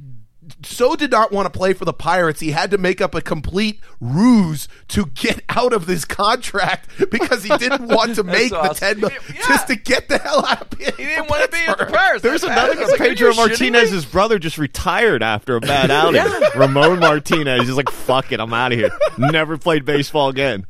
so 0.62 0.96
did 0.96 1.10
not 1.10 1.32
want 1.32 1.52
to 1.52 1.56
play 1.56 1.72
for 1.72 1.84
the 1.84 1.92
Pirates. 1.92 2.40
He 2.40 2.50
had 2.52 2.70
to 2.70 2.78
make 2.78 3.00
up 3.00 3.14
a 3.14 3.20
complete 3.20 3.80
ruse 4.00 4.68
to 4.88 5.06
get 5.06 5.42
out 5.48 5.72
of 5.72 5.86
this 5.86 6.04
contract 6.04 6.88
because 7.10 7.42
he 7.44 7.56
didn't 7.58 7.86
want 7.88 8.14
to 8.16 8.22
make 8.24 8.50
the 8.50 8.58
awesome. 8.58 8.74
ten 8.76 9.00
million 9.00 9.20
He 9.26 9.32
didn't- 9.34 9.48
just 9.48 9.68
to 9.68 9.76
get 9.76 10.08
the 10.08 10.18
hell 10.18 10.44
out 10.46 10.72
of 10.72 10.78
here. 10.78 10.92
He 10.96 11.04
didn't 11.04 11.28
want 11.28 11.44
to 11.44 11.50
be 11.50 11.64
at 11.66 11.78
the 11.78 11.86
Pirates. 11.86 12.22
There's 12.22 12.42
That's 12.42 12.52
another 12.52 12.74
bad. 12.74 12.82
It's 12.82 12.90
like, 12.92 13.00
Pedro 13.00 13.28
are 13.28 13.32
you 13.32 13.38
shitting 13.54 13.60
me? 13.60 13.70
Martinez's 13.70 14.04
brother 14.04 14.38
just 14.38 14.58
retired 14.58 15.22
after 15.22 15.56
a 15.56 15.60
bad 15.60 15.90
outing. 15.90 16.22
Ramon 16.58 17.00
Martinez. 17.00 17.62
He's 17.66 17.76
like, 17.76 17.90
fuck 17.90 18.32
it, 18.32 18.40
I'm 18.40 18.52
out 18.54 18.72
of 18.72 18.78
here. 18.78 18.90
Never 19.18 19.58
played 19.58 19.84
baseball 19.84 20.28
again. 20.28 20.66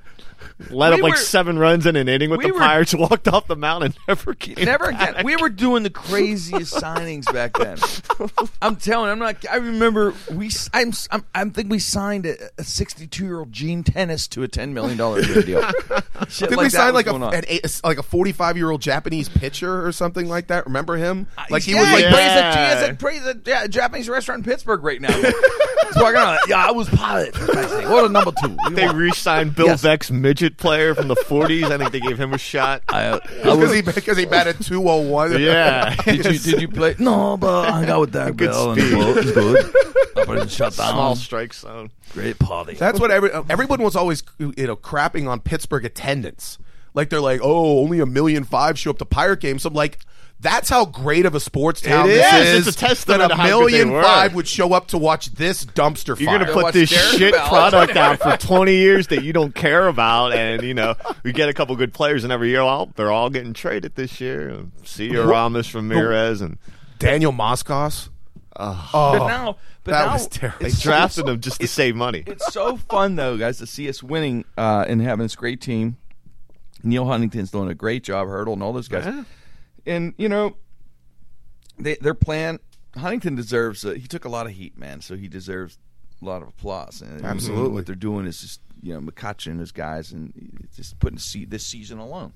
Let 0.70 0.90
We 0.92 0.96
up 0.96 1.02
like 1.02 1.12
were- 1.12 1.16
seven 1.18 1.58
runs 1.58 1.84
in 1.84 1.96
an 1.96 2.08
inning 2.08 2.30
with 2.30 2.38
we 2.38 2.46
the 2.46 2.54
were- 2.54 2.60
Pirates, 2.60 2.94
walked 2.98 3.28
off 3.28 3.46
the 3.46 3.56
mound, 3.56 3.84
and 3.84 3.94
never 4.08 4.32
came 4.34 4.54
Never 4.64 4.90
back. 4.90 5.10
again. 5.10 5.24
We 5.26 5.36
were 5.36 5.50
doing 5.50 5.82
the 5.82 5.90
craziest 5.90 6.74
signings 6.82 7.30
back 7.30 7.58
then. 7.58 7.76
I'm 8.62 8.76
telling. 8.76 9.10
I'm 9.10 9.18
not. 9.18 9.44
I 9.50 9.56
remember 9.56 10.14
we. 10.32 10.46
s- 10.46 10.70
I'm. 10.72 10.92
I'm. 11.10 11.24
I 11.34 11.44
think 11.50 11.70
we 11.70 11.78
signed 11.78 12.24
a 12.24 12.64
62 12.64 13.24
year 13.24 13.38
old 13.40 13.52
Gene 13.52 13.84
Tennis 13.84 14.26
to 14.28 14.42
a 14.44 14.48
10 14.48 14.72
million 14.72 14.96
dollar 14.96 15.20
deal. 15.22 15.62
Shit 16.28 16.48
Did 16.48 16.56
like 16.56 16.58
we 16.58 16.64
that 16.64 16.70
sign 16.70 16.94
like 16.94 17.06
a, 17.06 17.10
going 17.10 17.22
an 17.34 17.44
eight, 17.48 17.80
like 17.84 17.98
a 17.98 18.02
forty 18.02 18.32
five 18.32 18.56
year 18.56 18.70
old 18.70 18.80
Japanese 18.80 19.28
pitcher 19.28 19.86
or 19.86 19.92
something 19.92 20.26
like 20.28 20.46
that? 20.46 20.64
Remember 20.66 20.96
him? 20.96 21.26
Uh, 21.36 21.44
like 21.50 21.62
he 21.64 21.72
yeah, 21.72 21.80
was 21.80 21.88
like 21.92 22.04
he 22.04 22.10
plays 22.10 22.24
Yeah. 22.26 22.52
he 22.52 22.58
has 22.80 22.88
a, 22.90 22.94
plays 22.94 23.26
at 23.26 23.46
yeah, 23.46 23.64
a 23.64 23.68
Japanese 23.68 24.08
restaurant 24.08 24.46
in 24.46 24.50
Pittsburgh 24.50 24.82
right 24.82 25.00
now. 25.00 25.12
He's 25.12 25.34
walking 25.96 26.16
around. 26.16 26.38
Yeah, 26.48 26.66
I 26.66 26.70
was 26.72 26.88
pilot. 26.88 27.34
for 27.36 27.46
Christ's 27.46 27.72
sake. 27.76 27.88
What 27.88 28.06
a 28.06 28.08
number 28.08 28.32
two. 28.42 28.56
We 28.68 28.74
They 28.74 28.86
won. 28.86 28.96
re-signed 28.96 29.54
Bill 29.54 29.66
Yes. 29.66 29.82
Veeck, 29.82 30.10
midget 30.10 30.45
player 30.50 30.94
from 30.94 31.08
the 31.08 31.14
'40s. 31.14 31.64
I 31.64 31.78
think 31.78 31.92
they 31.92 32.00
gave 32.00 32.18
him 32.18 32.32
a 32.32 32.38
shot. 32.38 32.82
I, 32.88 33.14
I 33.14 33.18
because 33.42 33.72
he 33.72 33.82
because 33.82 34.16
he 34.16 34.26
batted 34.26 34.60
two 34.64 34.88
oh 34.88 35.00
one. 35.00 35.40
Yeah, 35.40 35.94
did 36.04 36.24
you 36.24 36.38
did 36.38 36.60
you 36.62 36.68
play? 36.68 36.94
No, 36.98 37.36
but 37.36 37.68
I 37.70 37.84
got 37.86 38.00
with 38.00 38.12
that 38.12 38.36
Good 38.36 38.50
Bill 38.50 38.72
and 38.72 38.80
speed. 38.80 38.92
the 38.92 38.96
ball 38.96 39.18
is 39.18 39.32
good. 39.32 40.16
Up 40.16 40.42
in 40.42 40.48
shut 40.48 40.76
down. 40.76 40.92
small 40.92 41.16
strike 41.16 41.54
zone. 41.54 41.90
Great 42.12 42.38
party. 42.38 42.74
That's 42.74 43.00
what 43.00 43.10
every, 43.10 43.30
everyone 43.48 43.82
was 43.82 43.96
always 43.96 44.22
you 44.38 44.52
know 44.56 44.76
crapping 44.76 45.28
on 45.28 45.40
Pittsburgh 45.40 45.84
attendance. 45.84 46.58
Like 46.94 47.10
they're 47.10 47.20
like, 47.20 47.40
oh, 47.42 47.80
only 47.80 48.00
a 48.00 48.06
million 48.06 48.44
five 48.44 48.78
show 48.78 48.90
up 48.90 48.98
to 48.98 49.04
Pirate 49.04 49.40
games. 49.40 49.62
So 49.62 49.68
I'm 49.68 49.74
like, 49.74 49.98
that's 50.40 50.68
how 50.68 50.84
great 50.84 51.24
of 51.26 51.34
a 51.34 51.40
sports 51.40 51.80
town 51.80 52.04
It 52.08 52.14
this 52.14 52.32
is. 52.34 52.48
is. 52.60 52.66
It's 52.68 52.76
a 52.76 52.80
testament 52.80 53.20
that 53.20 53.30
a 53.30 53.34
how 53.36 53.44
good 53.44 53.50
million 53.70 53.88
they 53.88 53.94
were. 53.94 54.02
five 54.02 54.34
would 54.34 54.46
show 54.46 54.72
up 54.74 54.88
to 54.88 54.98
watch 54.98 55.32
this 55.34 55.64
dumpster 55.64 56.18
You're 56.18 56.28
fire. 56.30 56.38
gonna 56.40 56.52
put 56.52 56.72
this 56.74 56.90
Derek 56.90 57.18
shit 57.18 57.32
Bell. 57.34 57.48
product 57.48 57.96
out 57.96 58.18
for 58.20 58.36
20 58.36 58.74
years 58.74 59.06
that 59.08 59.24
you 59.24 59.32
don't 59.32 59.54
care 59.54 59.88
about, 59.88 60.32
and 60.32 60.62
you 60.62 60.74
know 60.74 60.94
we 61.22 61.32
get 61.32 61.48
a 61.48 61.54
couple 61.54 61.74
good 61.76 61.92
players, 61.94 62.22
and 62.24 62.32
every 62.32 62.50
year, 62.50 62.62
well, 62.64 62.90
they're 62.96 63.10
all 63.12 63.30
getting 63.30 63.52
traded 63.54 63.94
this 63.94 64.20
year. 64.20 64.58
See 64.84 65.10
your 65.10 65.26
Ramos, 65.26 65.74
Ramirez, 65.74 66.40
and 66.42 66.58
Daniel 66.98 67.32
Moskos. 67.32 68.10
But 68.54 68.76
Oh, 68.94 69.26
now, 69.28 69.56
but 69.84 69.90
that 69.92 70.06
now 70.06 70.12
was 70.14 70.28
terrible. 70.28 70.58
they 70.60 70.66
it's 70.68 70.78
so- 70.78 70.90
drafted 70.90 71.24
so- 71.24 71.30
them 71.30 71.40
just 71.40 71.60
to 71.60 71.68
save 71.68 71.94
money. 71.96 72.22
It's 72.26 72.52
so 72.52 72.76
fun 72.76 73.16
though, 73.16 73.36
guys, 73.36 73.58
to 73.58 73.66
see 73.66 73.88
us 73.88 74.02
winning 74.02 74.44
uh, 74.58 74.84
and 74.88 75.00
having 75.02 75.24
this 75.24 75.36
great 75.36 75.60
team. 75.60 75.96
Neal 76.82 77.06
Huntington's 77.06 77.50
doing 77.50 77.68
a 77.68 77.74
great 77.74 78.04
job, 78.04 78.28
Hurdle 78.28 78.52
and 78.54 78.62
all 78.62 78.72
those 78.72 78.88
guys. 78.88 79.04
Yeah. 79.06 79.24
And 79.86 80.14
you 80.18 80.28
know, 80.28 80.56
they 81.78 81.96
their 81.96 82.14
plan. 82.14 82.58
Huntington 82.96 83.34
deserves. 83.34 83.84
Uh, 83.84 83.90
he 83.90 84.06
took 84.06 84.24
a 84.24 84.28
lot 84.28 84.46
of 84.46 84.52
heat, 84.52 84.78
man. 84.78 85.00
So 85.00 85.16
he 85.16 85.28
deserves 85.28 85.78
a 86.20 86.24
lot 86.24 86.42
of 86.42 86.48
applause. 86.48 87.02
And 87.02 87.24
Absolutely. 87.24 87.70
what 87.70 87.86
they're 87.86 87.94
doing 87.94 88.26
is 88.26 88.40
just 88.40 88.60
you 88.82 88.94
know 88.94 89.00
McCutchen 89.00 89.52
and 89.52 89.60
his 89.60 89.72
guys, 89.72 90.12
and 90.12 90.68
just 90.74 90.98
putting 90.98 91.18
this 91.48 91.66
season 91.66 91.98
alone. 91.98 92.32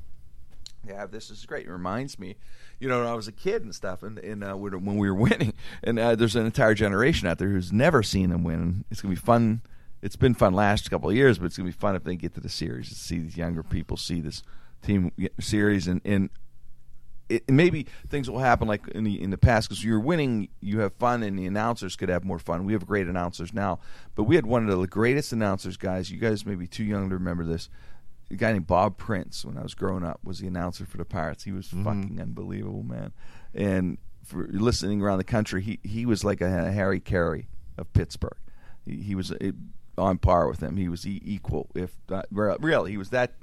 Yeah, 0.86 1.06
this 1.06 1.30
is 1.30 1.44
great. 1.44 1.66
It 1.66 1.70
reminds 1.70 2.18
me, 2.18 2.36
you 2.78 2.88
know, 2.88 3.00
when 3.00 3.06
I 3.06 3.14
was 3.14 3.28
a 3.28 3.32
kid 3.32 3.62
and 3.62 3.74
stuff, 3.74 4.02
and, 4.02 4.18
and 4.18 4.42
uh, 4.42 4.54
when 4.54 4.84
when 4.84 4.96
we 4.96 5.10
were 5.10 5.14
winning, 5.28 5.52
and 5.82 5.98
uh, 5.98 6.14
there's 6.14 6.36
an 6.36 6.46
entire 6.46 6.74
generation 6.74 7.28
out 7.28 7.38
there 7.38 7.48
who's 7.48 7.72
never 7.72 8.02
seen 8.02 8.30
them 8.30 8.44
win. 8.44 8.84
It's 8.90 9.00
gonna 9.00 9.14
be 9.14 9.20
fun. 9.20 9.62
It's 10.02 10.16
been 10.16 10.34
fun 10.34 10.54
last 10.54 10.90
couple 10.90 11.10
of 11.10 11.16
years, 11.16 11.38
but 11.38 11.46
it's 11.46 11.56
gonna 11.56 11.68
be 11.68 11.72
fun 11.72 11.96
if 11.96 12.04
they 12.04 12.16
get 12.16 12.34
to 12.34 12.40
the 12.40 12.48
series 12.48 12.88
to 12.88 12.94
see 12.94 13.18
these 13.18 13.36
younger 13.36 13.62
people 13.62 13.96
see 13.96 14.20
this 14.20 14.42
team 14.82 15.12
series, 15.38 15.86
and 15.86 16.00
and 16.04 16.30
it, 17.30 17.48
maybe 17.48 17.86
things 18.08 18.28
will 18.28 18.40
happen 18.40 18.66
like 18.66 18.86
in 18.88 19.04
the 19.04 19.22
in 19.22 19.30
the 19.30 19.38
past 19.38 19.68
because 19.68 19.84
you're 19.84 20.00
winning, 20.00 20.48
you 20.60 20.80
have 20.80 20.92
fun, 20.94 21.22
and 21.22 21.38
the 21.38 21.46
announcers 21.46 21.96
could 21.96 22.08
have 22.08 22.24
more 22.24 22.38
fun. 22.38 22.64
We 22.64 22.72
have 22.72 22.86
great 22.86 23.06
announcers 23.06 23.54
now, 23.54 23.78
but 24.14 24.24
we 24.24 24.34
had 24.34 24.44
one 24.44 24.68
of 24.68 24.78
the 24.78 24.86
greatest 24.86 25.32
announcers, 25.32 25.76
guys. 25.76 26.10
You 26.10 26.18
guys 26.18 26.44
may 26.44 26.56
be 26.56 26.66
too 26.66 26.84
young 26.84 27.08
to 27.08 27.14
remember 27.14 27.44
this. 27.44 27.70
A 28.30 28.34
guy 28.34 28.52
named 28.52 28.66
Bob 28.66 28.96
Prince, 28.96 29.44
when 29.44 29.56
I 29.56 29.62
was 29.62 29.74
growing 29.74 30.04
up, 30.04 30.20
was 30.22 30.40
the 30.40 30.46
announcer 30.46 30.84
for 30.84 30.98
the 30.98 31.04
Pirates. 31.04 31.44
He 31.44 31.52
was 31.52 31.68
fucking 31.68 32.18
unbelievable, 32.20 32.82
man. 32.82 33.12
And 33.54 33.98
for 34.24 34.46
listening 34.50 35.00
around 35.00 35.18
the 35.18 35.24
country, 35.24 35.62
he 35.62 35.78
he 35.82 36.04
was 36.06 36.24
like 36.24 36.40
a 36.40 36.72
Harry 36.72 37.00
Caray 37.00 37.46
of 37.78 37.92
Pittsburgh. 37.92 38.36
He, 38.84 38.96
he 39.02 39.14
was 39.14 39.30
uh, 39.32 39.52
on 39.96 40.18
par 40.18 40.48
with 40.48 40.62
him. 40.62 40.76
He 40.76 40.88
was 40.88 41.06
equal, 41.06 41.70
if 41.74 41.96
not 42.08 42.26
really. 42.30 42.90
He 42.90 42.96
was 42.96 43.10
that 43.10 43.34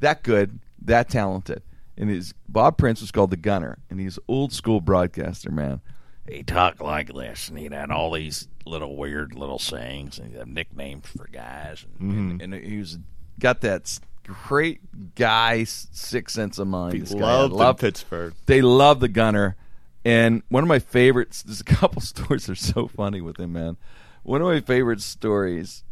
that 0.00 0.22
good, 0.22 0.60
that 0.82 1.08
talented. 1.08 1.62
And 1.96 2.10
his 2.10 2.34
Bob 2.48 2.76
Prince 2.76 3.00
was 3.00 3.10
called 3.10 3.30
the 3.30 3.36
Gunner, 3.36 3.78
and 3.88 4.00
he's 4.00 4.18
old 4.26 4.52
school 4.52 4.80
broadcaster, 4.80 5.50
man. 5.50 5.80
He 6.28 6.42
talked 6.42 6.80
like 6.80 7.12
this, 7.12 7.48
and 7.48 7.58
he'd 7.58 7.72
had 7.72 7.90
all 7.90 8.10
these 8.10 8.48
little 8.64 8.96
weird 8.96 9.34
little 9.34 9.58
sayings, 9.58 10.18
and 10.18 10.30
he'd 10.30 10.38
have 10.38 10.48
nicknames 10.48 11.06
for 11.06 11.28
guys. 11.28 11.84
And, 12.00 12.12
mm-hmm. 12.40 12.40
and 12.40 12.54
he 12.64 12.78
was 12.78 12.98
got 13.38 13.60
that 13.60 13.98
great 14.24 15.14
guy 15.14 15.60
s- 15.60 15.86
sixth 15.92 16.34
sense 16.34 16.58
of 16.58 16.66
mind. 16.66 17.00
This 17.00 17.12
guy. 17.12 17.20
I 17.20 17.36
Loved 17.40 17.52
love- 17.52 17.78
Pittsburgh. 17.78 18.34
They 18.46 18.62
love 18.62 19.00
the 19.00 19.08
gunner, 19.08 19.56
and 20.04 20.42
one 20.48 20.64
of 20.64 20.68
my 20.68 20.78
favorites. 20.78 21.42
There's 21.42 21.60
a 21.60 21.64
couple 21.80 22.00
stories 22.00 22.46
that 22.46 22.52
are 22.52 22.56
so 22.56 22.88
funny 22.88 23.20
with 23.20 23.38
him, 23.38 23.52
man. 23.52 23.76
One 24.22 24.40
of 24.40 24.48
my 24.48 24.60
favorite 24.60 25.02
stories 25.02 25.84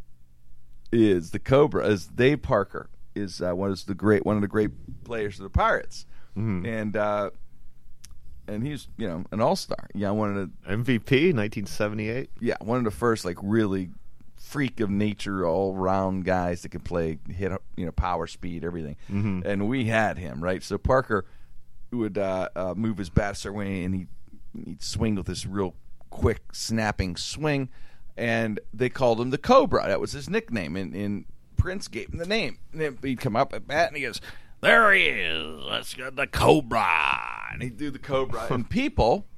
is 0.90 1.30
the 1.30 1.38
Cobra. 1.38 1.86
Is 1.86 2.06
Dave 2.06 2.42
Parker 2.42 2.88
is 3.14 3.40
uh, 3.40 3.52
one 3.52 3.70
of 3.70 3.84
the 3.86 3.94
great 3.94 4.24
one 4.24 4.36
of 4.36 4.42
the 4.42 4.48
great 4.48 4.70
players 5.04 5.38
of 5.38 5.44
the 5.44 5.50
Pirates, 5.50 6.06
and 6.66 6.96
uh, 6.96 7.30
and 8.48 8.66
he's 8.66 8.88
you 8.96 9.08
know 9.08 9.24
an 9.32 9.40
all 9.40 9.56
star. 9.56 9.88
Yeah, 9.94 10.10
one 10.10 10.36
of 10.36 10.50
the 10.66 10.68
MVP 10.68 11.34
1978. 11.34 12.30
yeah, 12.40 12.56
one 12.60 12.78
of 12.78 12.84
the 12.84 12.90
first 12.90 13.24
like 13.24 13.38
really 13.42 13.90
freak 14.36 14.80
of 14.80 14.90
nature, 14.90 15.46
all 15.46 15.74
round 15.74 16.24
guys 16.24 16.62
that 16.62 16.70
could 16.70 16.84
play, 16.84 17.18
hit 17.28 17.52
you 17.76 17.86
know 17.86 17.92
power, 17.92 18.26
speed, 18.26 18.64
everything. 18.64 18.96
Mm-hmm. 19.10 19.40
And 19.44 19.68
we 19.68 19.86
had 19.86 20.18
him 20.18 20.42
right. 20.42 20.62
So 20.62 20.78
Parker 20.78 21.24
would 21.92 22.18
uh, 22.18 22.48
uh, 22.56 22.74
move 22.76 22.98
his 22.98 23.10
bat 23.10 23.32
a 23.32 23.34
certain 23.34 23.58
way, 23.58 23.84
and 23.84 23.94
he 23.94 24.06
he'd 24.64 24.82
swing 24.82 25.14
with 25.14 25.26
this 25.26 25.46
real 25.46 25.74
quick, 26.10 26.42
snapping 26.52 27.16
swing. 27.16 27.68
And 28.16 28.60
they 28.74 28.90
called 28.90 29.20
him 29.20 29.30
the 29.30 29.38
Cobra. 29.38 29.86
That 29.86 30.00
was 30.00 30.12
his 30.12 30.28
nickname. 30.28 30.76
And, 30.76 30.94
and 30.94 31.24
Prince 31.62 31.86
gave 31.86 32.08
him 32.08 32.18
the 32.18 32.26
name. 32.26 32.58
And 32.72 32.80
then 32.80 32.98
he'd 33.02 33.20
come 33.20 33.36
up 33.36 33.54
at 33.54 33.68
bat, 33.68 33.86
and 33.86 33.96
he 33.96 34.02
goes, 34.02 34.20
there 34.62 34.92
he 34.92 35.04
is. 35.04 35.60
Let's 35.62 35.94
got 35.94 36.16
the 36.16 36.26
Cobra. 36.26 37.48
and 37.52 37.62
he'd 37.62 37.76
do 37.76 37.88
the 37.88 38.00
Cobra. 38.00 38.46
and 38.50 38.68
people, 38.68 39.28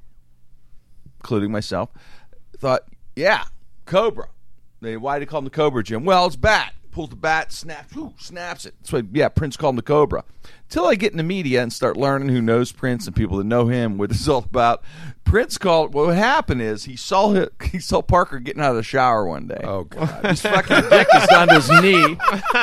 including 1.21 1.53
myself, 1.53 1.91
thought, 2.57 2.85
yeah, 3.15 3.45
Cobra. 3.85 4.29
They, 4.81 4.97
why 4.97 5.19
do 5.19 5.21
they 5.21 5.29
call 5.29 5.41
him 5.41 5.45
the 5.45 5.51
Cobra, 5.51 5.85
Jim? 5.85 6.07
Well, 6.07 6.25
it's 6.25 6.37
bat. 6.37 6.73
Pulls 6.95 7.11
the 7.11 7.17
bat, 7.17 7.51
snaps, 7.51 7.93
whoo, 7.97 8.15
snaps 8.19 8.67
it. 8.67 8.75
That's 8.79 8.93
why, 8.93 9.03
yeah, 9.13 9.29
Prince 9.29 9.57
called 9.57 9.73
him 9.73 9.77
the 9.77 9.83
Cobra. 9.83 10.23
Till 10.69 10.87
I 10.87 10.95
get 10.95 11.11
in 11.11 11.19
the 11.19 11.25
media 11.25 11.61
and 11.61 11.73
start 11.73 11.97
learning 11.97 12.29
who 12.29 12.41
knows 12.41 12.71
Prince 12.71 13.09
and 13.09 13.17
people 13.17 13.39
that 13.39 13.45
know 13.45 13.67
him, 13.67 13.99
what 13.99 14.11
this 14.11 14.21
is 14.21 14.29
all 14.29 14.45
about. 14.45 14.85
Prince 15.25 15.59
called. 15.59 15.93
What 15.93 16.15
happened 16.15 16.63
is 16.63 16.85
he 16.85 16.95
saw 16.95 17.47
he 17.65 17.81
saw 17.81 18.01
Parker 18.01 18.39
getting 18.39 18.63
out 18.63 18.71
of 18.71 18.77
the 18.77 18.85
shower 18.85 19.27
one 19.27 19.49
day. 19.49 19.61
Oh 19.65 19.83
god. 19.83 20.25
His 20.31 20.43
fucking 20.43 20.89
dick 20.89 21.09
is 21.13 21.27
to 21.27 21.47
his 21.51 21.69
knee. 21.83 22.17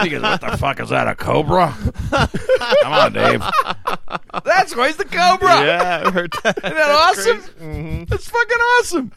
He 0.03 0.09
goes, 0.09 0.21
what 0.21 0.39
the 0.39 0.57
fuck 0.57 0.79
is 0.79 0.87
that, 0.89 1.09
a 1.09 1.15
Cobra? 1.15 1.75
Come 2.83 2.93
on, 2.93 3.11
Dave. 3.11 3.43
That's 4.45 4.73
why 4.77 4.87
he's 4.87 4.95
the 4.95 5.03
Cobra. 5.03 5.61
Yeah, 5.61 6.03
I 6.05 6.11
heard 6.11 6.33
that. 6.43 6.57
Isn't 6.59 6.73
that 6.77 6.91
awesome? 6.91 7.41
Mm-hmm. 7.41 8.03
That's 8.05 8.29
fucking 8.29 8.57
awesome. 8.79 9.11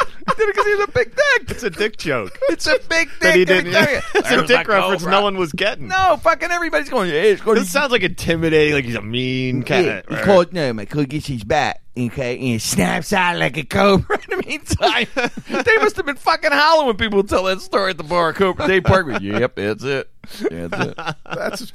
He 0.00 0.34
did 0.36 0.48
it 0.48 0.54
because 0.54 0.64
he 0.66 0.70
has 0.72 0.80
a 0.80 0.92
big 0.92 1.14
dick. 1.16 1.50
It's 1.50 1.62
a 1.62 1.70
dick 1.70 1.96
joke. 1.96 2.38
It's 2.48 2.66
a 2.66 2.78
big 2.88 3.08
that 3.20 3.34
he 3.34 3.44
dick. 3.44 3.64
didn't. 3.64 3.66
me 3.66 3.72
tell 3.72 3.90
you. 3.92 4.00
it's 4.14 4.30
a 4.30 4.46
dick 4.46 4.68
oh, 4.68 4.72
reference 4.72 5.02
Cobra. 5.02 5.10
no 5.10 5.22
one 5.22 5.36
was 5.36 5.52
getting. 5.52 5.88
No, 5.88 6.18
fucking 6.22 6.50
everybody's 6.50 6.88
going. 6.88 7.10
Hey, 7.10 7.30
it's 7.32 7.42
going 7.42 7.58
This 7.58 7.70
sounds 7.70 7.92
like 7.92 8.02
intimidating. 8.02 8.74
Like 8.74 8.84
he's 8.84 8.94
a 8.94 9.02
mean 9.02 9.62
kind 9.62 9.86
Yeah, 9.86 10.02
of. 10.06 10.18
he 10.18 10.24
called 10.24 10.52
no, 10.52 10.72
man. 10.72 10.86
Cole 10.86 11.04
gets 11.04 11.26
his 11.26 11.44
bat, 11.44 11.80
okay, 11.98 12.36
and 12.36 12.56
it 12.56 12.62
snaps 12.62 13.12
out 13.12 13.38
like 13.38 13.56
a 13.56 13.64
cobra. 13.64 14.18
In 14.30 14.38
the 14.38 14.46
meantime, 14.46 15.06
they 15.64 15.76
must 15.78 15.96
have 15.96 16.06
been 16.06 16.16
fucking 16.16 16.50
howling 16.52 16.86
when 16.86 16.96
people 16.96 17.22
tell 17.24 17.44
that 17.44 17.60
story 17.60 17.90
at 17.90 17.96
the 17.98 18.04
bar. 18.04 18.32
Cobra 18.32 18.66
Dave 18.66 18.84
Parker. 18.84 19.10
Yep, 19.20 19.54
that's 19.56 19.84
it. 19.84 20.10
That's 20.50 20.86
it. 20.86 20.96
That's 21.24 21.72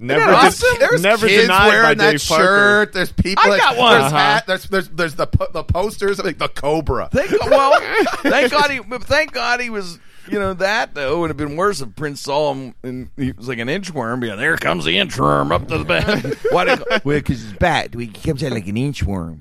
Never, 0.00 0.20
Isn't 0.20 0.30
that 0.32 0.44
awesome? 0.46 0.72
de- 0.74 0.78
there's 0.80 1.02
never 1.02 1.26
kids 1.26 1.42
denied 1.42 1.58
by 1.58 1.68
wearing 1.68 1.98
that 1.98 2.10
Dave 2.12 2.24
Parker. 2.28 2.42
shirt. 2.44 2.92
There's 2.92 3.12
people. 3.12 3.42
I 3.44 3.48
like, 3.48 3.60
got 3.60 3.76
one. 3.76 3.92
There's 3.92 4.04
Uh-huh. 4.12 4.16
hat. 4.16 4.46
There's 4.46 4.64
there's 4.64 4.88
there's 4.88 5.14
the 5.14 5.26
po- 5.26 5.48
the 5.52 5.64
posters 5.64 6.18
like 6.22 6.38
the 6.38 6.48
Cobra. 6.48 7.08
Thank 7.12 7.30
well, 7.44 7.78
thank 8.22 8.50
God 8.52 8.70
he. 8.70 8.80
Thank 9.00 9.32
God 9.32 9.60
he 9.60 9.70
was. 9.70 9.98
You 10.30 10.38
know 10.38 10.54
that 10.54 10.94
though 10.94 11.20
would 11.20 11.30
have 11.30 11.36
been 11.36 11.56
worse 11.56 11.80
if 11.80 11.94
Prince 11.96 12.20
saw 12.20 12.52
him 12.52 12.74
and 12.82 13.10
he 13.16 13.32
was 13.32 13.48
like 13.48 13.58
an 13.58 13.68
inchworm. 13.68 14.26
Yeah, 14.26 14.36
there 14.36 14.56
comes 14.56 14.84
the 14.84 14.96
inchworm 14.96 15.52
up 15.52 15.68
to 15.68 15.78
the 15.78 15.84
bed. 15.84 16.36
Why 16.50 16.64
did? 16.64 16.82
Well, 17.04 17.18
because 17.18 17.44
it's 17.48 17.58
bat. 17.58 17.94
He 17.94 18.06
comes 18.08 18.42
out 18.44 18.52
like 18.52 18.66
an 18.68 18.76
inchworm. 18.76 19.40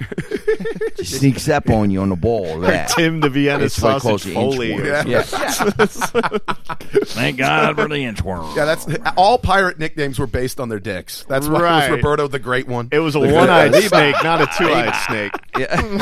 Just 0.97 1.19
sneaks 1.19 1.47
up 1.49 1.69
on 1.69 1.91
you 1.91 2.01
on 2.01 2.09
the 2.09 2.15
ball. 2.15 2.59
That. 2.61 2.89
Tim 2.89 3.19
the 3.19 3.29
Vienna 3.29 3.65
It's 3.65 3.79
what 3.81 4.01
calls 4.01 4.23
sausage 4.23 4.33
Foli. 4.33 4.75
inchworm. 4.75 5.05
or 5.05 5.09
Yeah. 5.09 5.21
Thank 7.05 7.37
God 7.37 7.75
for 7.75 7.87
the 7.87 7.95
inchworm. 7.95 8.55
Yeah, 8.55 8.65
that's 8.65 8.87
all 9.15 9.37
pirate 9.37 9.79
nicknames 9.79 10.19
were 10.19 10.27
based 10.27 10.59
on 10.59 10.69
their 10.69 10.79
dicks. 10.79 11.25
That's 11.27 11.47
why 11.47 11.59
it 11.59 11.63
Right. 11.63 11.89
was 11.91 11.97
Roberto 11.97 12.27
the 12.27 12.39
Great 12.39 12.67
One. 12.67 12.89
It 12.91 12.99
was 12.99 13.15
a 13.15 13.19
one-eyed 13.19 13.73
snake, 13.75 14.15
not 14.23 14.41
a 14.41 14.47
two-eyed 14.57 14.95
snake. 15.07 15.31
Yeah. 15.57 16.01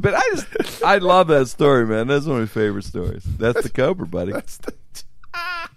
But 0.00 0.14
I 0.14 0.20
just 0.34 0.82
I 0.84 0.98
love 0.98 1.28
that 1.28 1.48
story, 1.48 1.86
man. 1.86 2.06
That's 2.08 2.26
one 2.26 2.36
of 2.36 2.42
my 2.42 2.46
favorite 2.46 2.84
stories. 2.84 3.24
That's 3.24 3.62
the 3.62 3.70
Cobra, 3.70 4.06
buddy. 4.06 4.32
that's 4.32 4.58
Ah, 5.34 5.68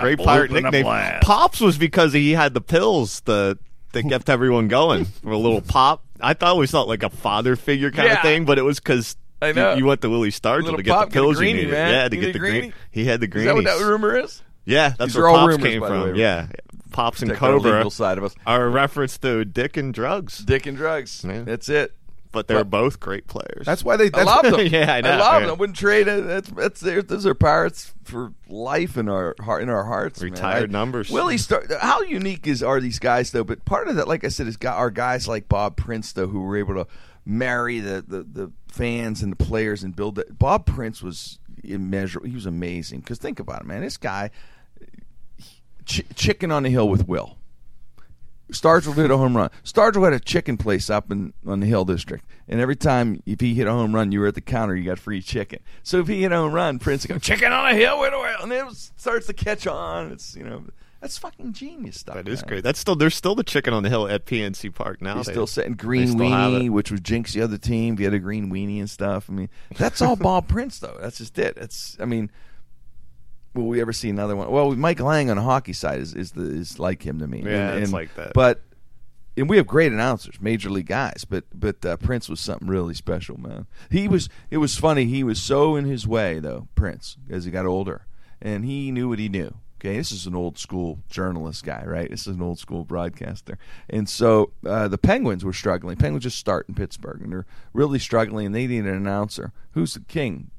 Great 0.00 0.18
pirate 0.18 0.50
nickname. 0.50 0.84
Pops 1.22 1.60
was 1.60 1.78
because 1.78 2.12
he 2.12 2.32
had 2.32 2.52
the 2.54 2.60
pills 2.60 3.20
that 3.20 3.58
that 3.92 4.02
kept 4.08 4.28
everyone 4.28 4.68
going. 4.68 5.06
For 5.06 5.30
a 5.30 5.38
little 5.38 5.60
pop. 5.62 6.04
I 6.20 6.34
thought 6.34 6.50
always 6.50 6.70
thought 6.70 6.88
like 6.88 7.02
a 7.02 7.10
father 7.10 7.56
figure 7.56 7.90
kind 7.90 8.08
Yeah. 8.08 8.16
of 8.16 8.22
thing, 8.22 8.44
but 8.44 8.58
it 8.58 8.62
was 8.62 8.80
because 8.80 9.16
I 9.40 9.52
know. 9.52 9.72
you, 9.72 9.78
you 9.78 9.86
went 9.86 10.00
to 10.02 10.10
Willie 10.10 10.30
Stargell 10.30 10.76
to 10.76 10.82
get 10.82 10.92
Pop, 10.92 11.08
the 11.08 11.14
get 11.14 11.18
a 11.18 11.22
pills 11.22 11.34
you 11.36 11.38
greenie, 11.38 11.58
needed. 11.60 11.70
man. 11.72 11.92
Yeah, 11.92 12.08
to 12.08 12.14
You 12.16 12.20
get 12.20 12.26
need 12.26 12.32
the 12.34 12.36
a 12.36 12.40
green. 12.40 12.52
greenie? 12.60 12.72
He 12.90 13.04
had 13.04 13.20
the 13.20 13.26
Is 13.26 13.30
greenies. 13.32 13.46
that 13.46 13.54
what 13.54 13.64
that 13.64 13.84
rumor 13.84 14.16
is? 14.18 14.42
Yeah, 14.66 14.90
that's 14.98 15.12
These 15.12 15.16
where 15.16 15.24
are 15.24 15.28
all 15.28 15.36
Pops 15.36 15.52
rumors, 15.52 15.70
came 15.70 15.80
from. 15.80 16.12
way. 16.12 16.18
Yeah, 16.18 16.48
Pops 16.90 17.22
and 17.22 17.30
Check 17.30 17.40
our 17.42 17.52
Cobra 17.52 17.90
side 17.90 18.18
of 18.18 18.24
us. 18.24 18.34
are 18.46 18.66
a 18.66 18.68
reference 18.68 19.16
to 19.18 19.44
Dick 19.46 19.76
and 19.78 19.94
drugs, 19.94 20.38
Dick 20.38 20.66
and 20.66 20.76
drugs. 20.76 21.24
Yeah. 21.26 21.42
That's 21.42 21.68
it. 21.70 21.94
But 22.32 22.46
they're 22.48 22.64
both 22.64 23.00
great 23.00 23.26
players. 23.26 23.64
That's 23.64 23.82
why 23.84 23.96
they. 23.96 24.06
I 24.06 24.08
That's 24.10 24.26
love 24.26 24.42
them. 24.44 24.66
Yeah, 24.70 24.92
I 24.94 25.00
know, 25.00 25.10
love 25.18 25.34
yeah. 25.34 25.46
them. 25.46 25.50
I 25.50 25.52
wouldn't 25.54 25.78
trade 25.78 26.08
it. 26.08 26.26
That's 26.26 26.50
that's 26.50 26.80
there. 26.80 27.02
Those 27.02 27.26
are 27.26 27.34
pirates 27.34 27.92
for 28.04 28.32
life 28.48 28.96
in 28.96 29.08
our 29.08 29.34
heart 29.40 29.62
in 29.62 29.68
our 29.68 29.84
hearts. 29.84 30.20
man. 30.20 30.30
Retired 30.32 30.70
I- 30.70 30.72
numbers. 30.72 31.10
Willie 31.10 31.38
Star. 31.38 31.64
How 31.80 32.02
unique 32.02 32.46
is 32.46 32.62
are 32.62 32.80
these 32.80 32.98
guys 32.98 33.30
though? 33.30 33.44
But 33.44 33.64
part 33.64 33.88
of 33.88 33.96
that, 33.96 34.08
like 34.08 34.24
I 34.24 34.28
said, 34.28 34.46
is 34.46 34.56
got 34.56 34.76
our 34.76 34.90
guys 34.90 35.26
like 35.28 35.48
Bob 35.48 35.76
Prince 35.76 36.12
though, 36.12 36.26
who 36.28 36.40
were 36.42 36.56
able 36.56 36.74
to 36.74 36.86
marry 37.24 37.80
the 37.80 38.04
the, 38.06 38.22
the 38.22 38.52
fans 38.68 39.22
and 39.22 39.32
the 39.32 39.36
players 39.44 39.82
and 39.82 39.94
build 39.96 40.16
that. 40.16 40.38
Bob 40.38 40.66
Prince 40.66 41.02
was 41.02 41.38
immeasurable. 41.64 42.28
He 42.28 42.34
was 42.34 42.46
amazing. 42.46 43.00
Because 43.00 43.18
think 43.18 43.40
about 43.40 43.62
it, 43.62 43.66
man. 43.66 43.80
This 43.80 43.96
guy, 43.96 44.30
ch- 45.84 46.02
chicken 46.14 46.50
on 46.50 46.62
the 46.62 46.70
hill 46.70 46.88
with 46.88 47.08
Will. 47.08 47.36
Stargell 48.52 48.94
hit 48.94 49.10
a 49.10 49.16
home 49.16 49.36
run. 49.36 49.50
Stargell 49.64 50.04
had 50.04 50.12
a 50.12 50.20
chicken 50.20 50.56
place 50.56 50.88
up 50.88 51.10
in 51.10 51.32
on 51.46 51.60
the 51.60 51.66
Hill 51.66 51.84
District, 51.84 52.24
and 52.48 52.60
every 52.60 52.76
time 52.76 53.22
if 53.26 53.40
he 53.40 53.54
hit 53.54 53.66
a 53.66 53.72
home 53.72 53.94
run, 53.94 54.10
you 54.12 54.20
were 54.20 54.28
at 54.28 54.34
the 54.34 54.40
counter, 54.40 54.74
you 54.74 54.84
got 54.84 54.98
free 54.98 55.20
chicken. 55.20 55.58
So 55.82 56.00
if 56.00 56.08
he 56.08 56.22
hit 56.22 56.32
a 56.32 56.36
home 56.36 56.52
run, 56.52 56.78
Prince 56.78 57.06
would 57.06 57.14
go 57.14 57.18
chicken 57.18 57.52
on 57.52 57.66
a 57.70 57.74
hill 57.74 58.00
with 58.00 58.14
oil, 58.14 58.36
and 58.42 58.52
it 58.52 58.64
was, 58.64 58.92
starts 58.96 59.26
to 59.26 59.32
catch 59.34 59.66
on. 59.66 60.12
It's 60.12 60.34
you 60.34 60.44
know 60.44 60.64
that's 61.00 61.16
fucking 61.18 61.52
genius 61.52 62.00
stuff. 62.00 62.16
that 62.16 62.26
is 62.26 62.40
man. 62.42 62.48
great. 62.48 62.64
That's 62.64 62.78
still 62.80 62.96
there's 62.96 63.14
still 63.14 63.34
the 63.34 63.44
chicken 63.44 63.72
on 63.74 63.82
the 63.82 63.88
hill 63.88 64.08
at 64.08 64.24
PNC 64.24 64.74
Park 64.74 65.00
now. 65.02 65.16
He's 65.18 65.26
They- 65.26 65.32
still 65.32 65.46
setting 65.46 65.74
green 65.74 66.14
weenie, 66.18 66.70
which 66.70 66.90
was 66.90 67.00
jinx 67.00 67.34
the 67.34 67.42
other 67.42 67.58
team. 67.58 67.94
If 67.94 68.00
you 68.00 68.06
had 68.06 68.14
a 68.14 68.18
green 68.18 68.50
weenie 68.50 68.80
and 68.80 68.90
stuff, 68.90 69.28
I 69.28 69.32
mean, 69.32 69.48
that's 69.76 70.00
all 70.02 70.16
Bob 70.16 70.48
Prince 70.48 70.78
though. 70.78 70.96
That's 71.00 71.18
just 71.18 71.38
it. 71.38 71.56
It's 71.58 71.96
I 72.00 72.04
mean, 72.04 72.30
will 73.54 73.66
we 73.66 73.80
ever 73.80 73.92
see 73.92 74.08
another 74.08 74.36
one? 74.36 74.50
Well, 74.50 74.74
Mike 74.74 75.00
Lange 75.00 75.30
on 75.30 75.36
the 75.36 75.42
hockey 75.42 75.72
side 75.72 76.00
is 76.00 76.14
is 76.14 76.32
the, 76.32 76.42
is 76.42 76.78
like 76.78 77.04
him 77.06 77.18
to 77.18 77.26
me. 77.26 77.42
Yeah, 77.42 77.70
and, 77.70 77.78
it's 77.78 77.84
and- 77.84 77.92
like 77.92 78.14
that. 78.16 78.32
But 78.34 78.62
and 79.36 79.48
we 79.48 79.56
have 79.56 79.66
great 79.66 79.92
announcers, 79.92 80.40
major 80.40 80.68
league 80.68 80.86
guys. 80.86 81.24
But 81.24 81.44
but 81.54 81.84
uh, 81.84 81.96
Prince 81.96 82.28
was 82.28 82.40
something 82.40 82.68
really 82.68 82.94
special, 82.94 83.38
man. 83.38 83.66
He 83.90 84.08
was. 84.08 84.28
It 84.50 84.58
was 84.58 84.76
funny. 84.76 85.04
He 85.04 85.22
was 85.22 85.40
so 85.40 85.76
in 85.76 85.84
his 85.84 86.06
way 86.06 86.40
though, 86.40 86.68
Prince, 86.74 87.16
as 87.30 87.44
he 87.44 87.50
got 87.50 87.66
older, 87.66 88.06
and 88.42 88.64
he 88.64 88.90
knew 88.90 89.08
what 89.08 89.18
he 89.18 89.28
knew. 89.28 89.54
Okay, 89.80 89.96
this 89.96 90.10
is 90.10 90.26
an 90.26 90.34
old 90.34 90.58
school 90.58 90.98
journalist 91.08 91.64
guy, 91.64 91.84
right? 91.86 92.10
This 92.10 92.22
is 92.26 92.34
an 92.34 92.42
old 92.42 92.58
school 92.58 92.82
broadcaster, 92.84 93.58
and 93.88 94.08
so 94.08 94.50
uh, 94.66 94.88
the 94.88 94.98
Penguins 94.98 95.44
were 95.44 95.52
struggling. 95.52 95.96
Penguins 95.96 96.24
just 96.24 96.38
start 96.38 96.68
in 96.68 96.74
Pittsburgh, 96.74 97.20
and 97.22 97.30
they're 97.30 97.46
really 97.72 98.00
struggling, 98.00 98.46
and 98.46 98.54
they 98.54 98.66
need 98.66 98.80
an 98.80 98.88
announcer. 98.88 99.52
Who's 99.72 99.94
the 99.94 100.00
king? 100.00 100.50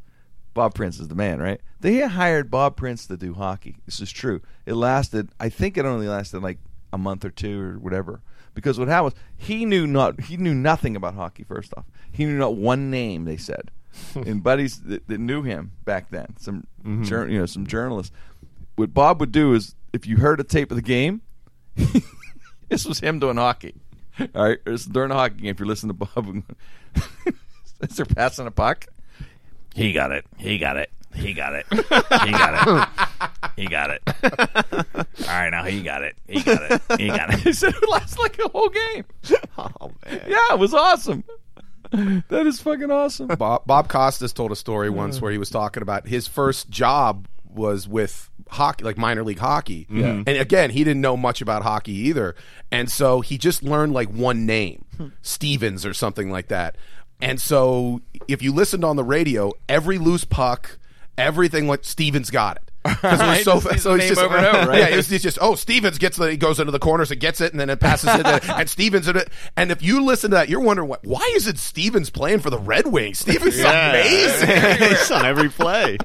Bob 0.60 0.74
Prince 0.74 0.99
is 0.99 1.07
the 1.07 1.16
man, 1.16 1.39
right? 1.39 1.62
They 1.80 2.01
hired 2.01 2.51
Bob 2.51 2.76
Prince 2.76 3.07
to 3.07 3.16
do 3.16 3.34
hockey. 3.34 3.78
This 3.86 4.01
is 4.01 4.12
true. 4.12 4.41
It 4.66 4.74
lasted, 4.74 5.30
I 5.39 5.47
think 5.47 5.78
it 5.78 5.86
only 5.86 6.05
lasted 6.05 6.43
like 6.43 6.57
a 6.91 6.97
month 6.97 7.24
or 7.24 7.30
two 7.30 7.62
or 7.62 7.80
whatever. 7.80 8.20
Because 8.53 8.78
what 8.78 8.89
happened 8.89 9.14
was 9.14 9.24
he 9.38 9.64
knew 9.64 9.88
not 9.88 10.20
he 10.20 10.36
knew 10.36 10.53
nothing 10.53 10.97
about 10.97 11.14
hockey. 11.14 11.45
First 11.45 11.74
off, 11.78 11.86
he 12.12 12.26
knew 12.26 12.38
not 12.38 12.57
one 12.57 12.91
name. 12.91 13.24
They 13.24 13.38
said, 13.38 13.72
and 14.16 14.43
buddies 14.43 14.82
that, 14.82 15.07
that 15.07 15.18
knew 15.18 15.43
him 15.43 15.72
back 15.86 16.10
then, 16.10 16.36
some 16.38 16.68
mm-hmm. 16.82 17.03
jour- 17.03 17.30
you 17.30 17.39
know 17.39 17.45
some 17.45 17.66
journalists. 17.66 18.14
What 18.76 18.93
Bob 18.93 19.22
would 19.22 19.32
do 19.32 19.53
is, 19.53 19.76
if 19.93 20.05
you 20.05 20.18
heard 20.18 20.41
a 20.41 20.43
tape 20.43 20.72
of 20.72 20.76
the 20.76 20.82
game, 20.82 21.22
this 22.68 22.86
was 22.86 22.99
him 22.99 23.20
doing 23.20 23.38
hockey. 23.38 23.76
All 24.36 24.43
right, 24.43 24.57
it's 24.66 24.84
during 24.84 25.12
a 25.12 25.14
hockey 25.14 25.36
game. 25.36 25.51
If 25.51 25.60
you're 25.60 25.68
listening 25.70 25.97
to 25.97 26.05
Bob, 26.05 26.43
is 27.82 27.95
they're 27.95 28.05
passing 28.05 28.45
a 28.45 28.51
puck. 28.51 28.88
He 29.76 29.94
got 29.94 30.12
it. 30.12 30.26
He 30.38 30.58
got 30.58 30.78
it. 30.78 30.90
He 31.14 31.34
got 31.34 31.54
it. 31.56 31.66
He 31.72 32.32
got 32.32 32.68
it. 32.68 32.90
He 33.56 33.66
got 33.68 33.90
it. 33.90 34.02
All 34.96 35.26
right, 35.28 35.50
now 35.50 35.64
he 35.64 35.82
got 35.82 36.04
it. 36.04 36.16
He 36.28 36.42
got 36.42 36.62
it. 36.72 36.82
He 37.00 37.08
got 37.08 37.34
He 37.34 37.50
it. 37.50 37.56
said 37.56 37.74
it 37.74 37.82
would 37.82 37.90
last 37.90 38.20
like 38.20 38.38
a 38.40 38.48
whole 38.50 38.70
game. 38.70 39.06
Oh 39.58 39.92
man. 40.06 40.22
Yeah, 40.28 40.54
it 40.54 40.60
was 40.60 40.74
awesome. 40.74 41.24
That 41.92 42.46
is 42.46 42.62
fucking 42.62 42.92
awesome. 42.92 43.28
Bob, 43.28 43.66
Bob 43.66 43.90
Costas 43.90 44.34
told 44.34 44.52
a 44.52 44.56
story 44.56 44.90
once 44.90 45.20
where 45.20 45.32
he 45.32 45.38
was 45.40 45.50
talking 45.50 45.82
about 45.82 46.08
his 46.08 46.28
first 46.28 46.70
job 46.70 47.28
was 47.52 47.88
with 47.88 48.30
hockey, 48.48 48.84
like 48.84 48.98
minor 48.98 49.24
league 49.24 49.40
hockey. 49.40 49.88
Yeah. 49.90 50.10
And 50.26 50.30
again, 50.30 50.70
he 50.70 50.84
didn't 50.84 51.02
know 51.02 51.18
much 51.18 51.42
about 51.42 51.64
hockey 51.64 51.94
either. 51.94 52.36
And 52.72 52.90
so 52.92 53.22
he 53.22 53.38
just 53.40 53.64
learned 53.64 53.94
like 53.94 54.10
one 54.10 54.46
name, 54.46 54.86
hmm. 54.98 55.08
Stevens 55.24 55.86
or 55.86 55.94
something 55.96 56.30
like 56.30 56.50
that. 56.50 56.78
And 57.20 57.40
so 57.40 58.02
if 58.28 58.42
you 58.42 58.54
listened 58.54 58.84
on 58.84 58.96
the 58.96 59.04
radio, 59.04 59.52
every 59.68 59.98
loose 59.98 60.24
puck, 60.24 60.78
everything 61.18 61.68
like 61.68 61.84
Stevens 61.84 62.30
got 62.30 62.58
it. 62.58 62.64
Because 62.84 63.20
Right, 63.20 63.44
so 63.44 63.60
fast. 63.60 63.84
So 63.84 63.96
it's 63.96 64.08
just 64.08 64.22
over 64.22 64.38
and 64.38 64.46
over, 64.46 64.68
right? 64.70 64.80
Yeah, 64.80 64.98
it's, 64.98 65.12
it's 65.12 65.24
just 65.24 65.38
oh 65.42 65.56
Stevens 65.56 65.98
gets 65.98 66.18
the 66.18 66.32
he 66.32 66.38
goes 66.38 66.60
into 66.60 66.72
the 66.72 66.80
corners 66.80 67.12
and 67.12 67.20
gets 67.20 67.42
it 67.42 67.52
and 67.52 67.60
then 67.60 67.70
it 67.70 67.80
passes 67.80 68.10
it 68.16 68.26
and, 68.26 68.50
and 68.50 68.70
Stevens 68.70 69.08
in 69.08 69.18
it. 69.18 69.30
And 69.58 69.72
if 69.72 69.82
you 69.84 70.04
listen 70.04 70.32
to 70.32 70.38
that, 70.38 70.50
you're 70.50 70.62
wondering 70.62 70.88
what 70.88 71.04
why 71.04 71.30
is 71.36 71.48
it 71.48 71.58
Stevens 71.58 72.10
playing 72.10 72.40
for 72.40 72.50
the 72.50 72.60
Red 72.60 72.88
Wings? 72.88 73.20
Stevens 73.20 73.56
is 73.56 73.66
amazing. 73.66 74.88
He's 74.88 75.12
on 75.12 75.26
every 75.26 75.50
play. 75.50 75.98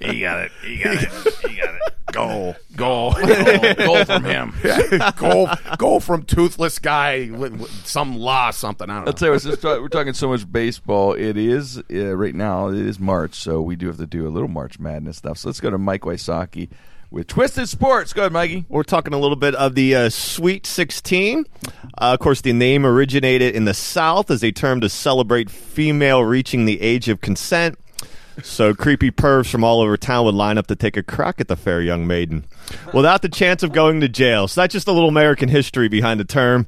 He 0.00 0.20
got 0.20 0.40
it. 0.40 0.52
He 0.64 0.78
got 0.78 0.94
it. 0.94 1.10
He 1.48 1.56
got 1.56 1.74
it. 1.74 1.93
Goal, 2.14 2.56
Goal. 2.76 3.12
Goal, 3.12 3.74
goal 3.74 4.04
from 4.04 4.24
him. 4.24 4.54
goal, 5.16 5.48
goal 5.78 6.00
from 6.00 6.22
toothless 6.24 6.78
guy 6.78 7.30
with, 7.30 7.54
with 7.60 7.86
some 7.86 8.16
law, 8.16 8.50
something. 8.50 8.88
I 8.88 8.94
don't 8.96 9.04
know. 9.04 9.08
I'll 9.08 9.12
tell 9.14 9.28
you, 9.28 9.32
what, 9.32 9.42
since 9.42 9.62
we're 9.62 9.88
talking 9.88 10.14
so 10.14 10.28
much 10.28 10.50
baseball. 10.50 11.12
It 11.14 11.36
is 11.36 11.82
uh, 11.92 12.16
right 12.16 12.34
now. 12.34 12.68
It 12.68 12.76
is 12.86 12.98
March, 12.98 13.34
so 13.34 13.60
we 13.60 13.76
do 13.76 13.86
have 13.88 13.98
to 13.98 14.06
do 14.06 14.26
a 14.26 14.30
little 14.30 14.48
March 14.48 14.78
Madness 14.78 15.16
stuff. 15.18 15.38
So 15.38 15.48
let's 15.48 15.60
go 15.60 15.70
to 15.70 15.78
Mike 15.78 16.02
Wysocki 16.02 16.68
with 17.10 17.26
Twisted 17.28 17.68
Sports. 17.68 18.12
Go 18.12 18.22
ahead, 18.22 18.32
Mikey. 18.32 18.64
We're 18.68 18.82
talking 18.82 19.12
a 19.14 19.18
little 19.18 19.36
bit 19.36 19.54
of 19.54 19.74
the 19.74 19.94
uh, 19.94 20.08
Sweet 20.10 20.66
16. 20.66 21.44
Uh, 21.66 21.68
of 21.98 22.18
course, 22.18 22.40
the 22.40 22.52
name 22.52 22.84
originated 22.84 23.54
in 23.54 23.64
the 23.66 23.74
South 23.74 24.30
as 24.30 24.42
a 24.42 24.50
term 24.50 24.80
to 24.80 24.88
celebrate 24.88 25.48
female 25.50 26.24
reaching 26.24 26.64
the 26.64 26.80
age 26.80 27.08
of 27.08 27.20
consent. 27.20 27.78
So 28.42 28.74
creepy 28.74 29.10
pervs 29.10 29.50
from 29.50 29.62
all 29.62 29.80
over 29.80 29.96
town 29.96 30.24
would 30.24 30.34
line 30.34 30.58
up 30.58 30.66
to 30.66 30.76
take 30.76 30.96
a 30.96 31.02
crack 31.02 31.40
at 31.40 31.48
the 31.48 31.56
fair 31.56 31.80
young 31.80 32.06
maiden 32.06 32.44
without 32.92 33.22
the 33.22 33.28
chance 33.28 33.62
of 33.62 33.72
going 33.72 34.00
to 34.00 34.08
jail. 34.08 34.48
So 34.48 34.60
that's 34.60 34.72
just 34.72 34.88
a 34.88 34.92
little 34.92 35.08
American 35.08 35.48
history 35.48 35.88
behind 35.88 36.18
the 36.18 36.24
term. 36.24 36.66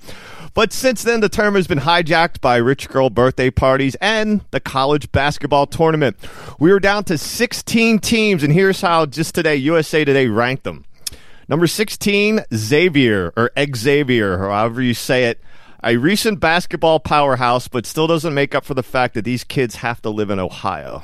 But 0.54 0.72
since 0.72 1.02
then, 1.02 1.20
the 1.20 1.28
term 1.28 1.54
has 1.54 1.66
been 1.66 1.80
hijacked 1.80 2.40
by 2.40 2.56
rich 2.56 2.88
girl 2.88 3.10
birthday 3.10 3.50
parties 3.50 3.94
and 4.00 4.42
the 4.52 4.60
college 4.60 5.12
basketball 5.12 5.66
tournament. 5.66 6.16
We 6.58 6.70
are 6.70 6.80
down 6.80 7.04
to 7.04 7.18
16 7.18 7.98
teams, 7.98 8.42
and 8.42 8.52
here's 8.52 8.80
how 8.80 9.04
just 9.04 9.34
today 9.34 9.56
USA 9.56 10.02
Today 10.04 10.28
ranked 10.28 10.64
them. 10.64 10.86
Number 11.46 11.66
16, 11.66 12.40
Xavier, 12.54 13.34
or 13.36 13.50
Xavier, 13.74 14.42
or 14.42 14.48
however 14.48 14.80
you 14.80 14.94
say 14.94 15.24
it. 15.26 15.40
A 15.84 15.98
recent 15.98 16.40
basketball 16.40 17.00
powerhouse, 17.00 17.68
but 17.68 17.84
still 17.84 18.06
doesn't 18.06 18.32
make 18.32 18.54
up 18.54 18.64
for 18.64 18.74
the 18.74 18.82
fact 18.82 19.12
that 19.12 19.26
these 19.26 19.44
kids 19.44 19.76
have 19.76 20.00
to 20.02 20.10
live 20.10 20.30
in 20.30 20.38
Ohio. 20.38 21.02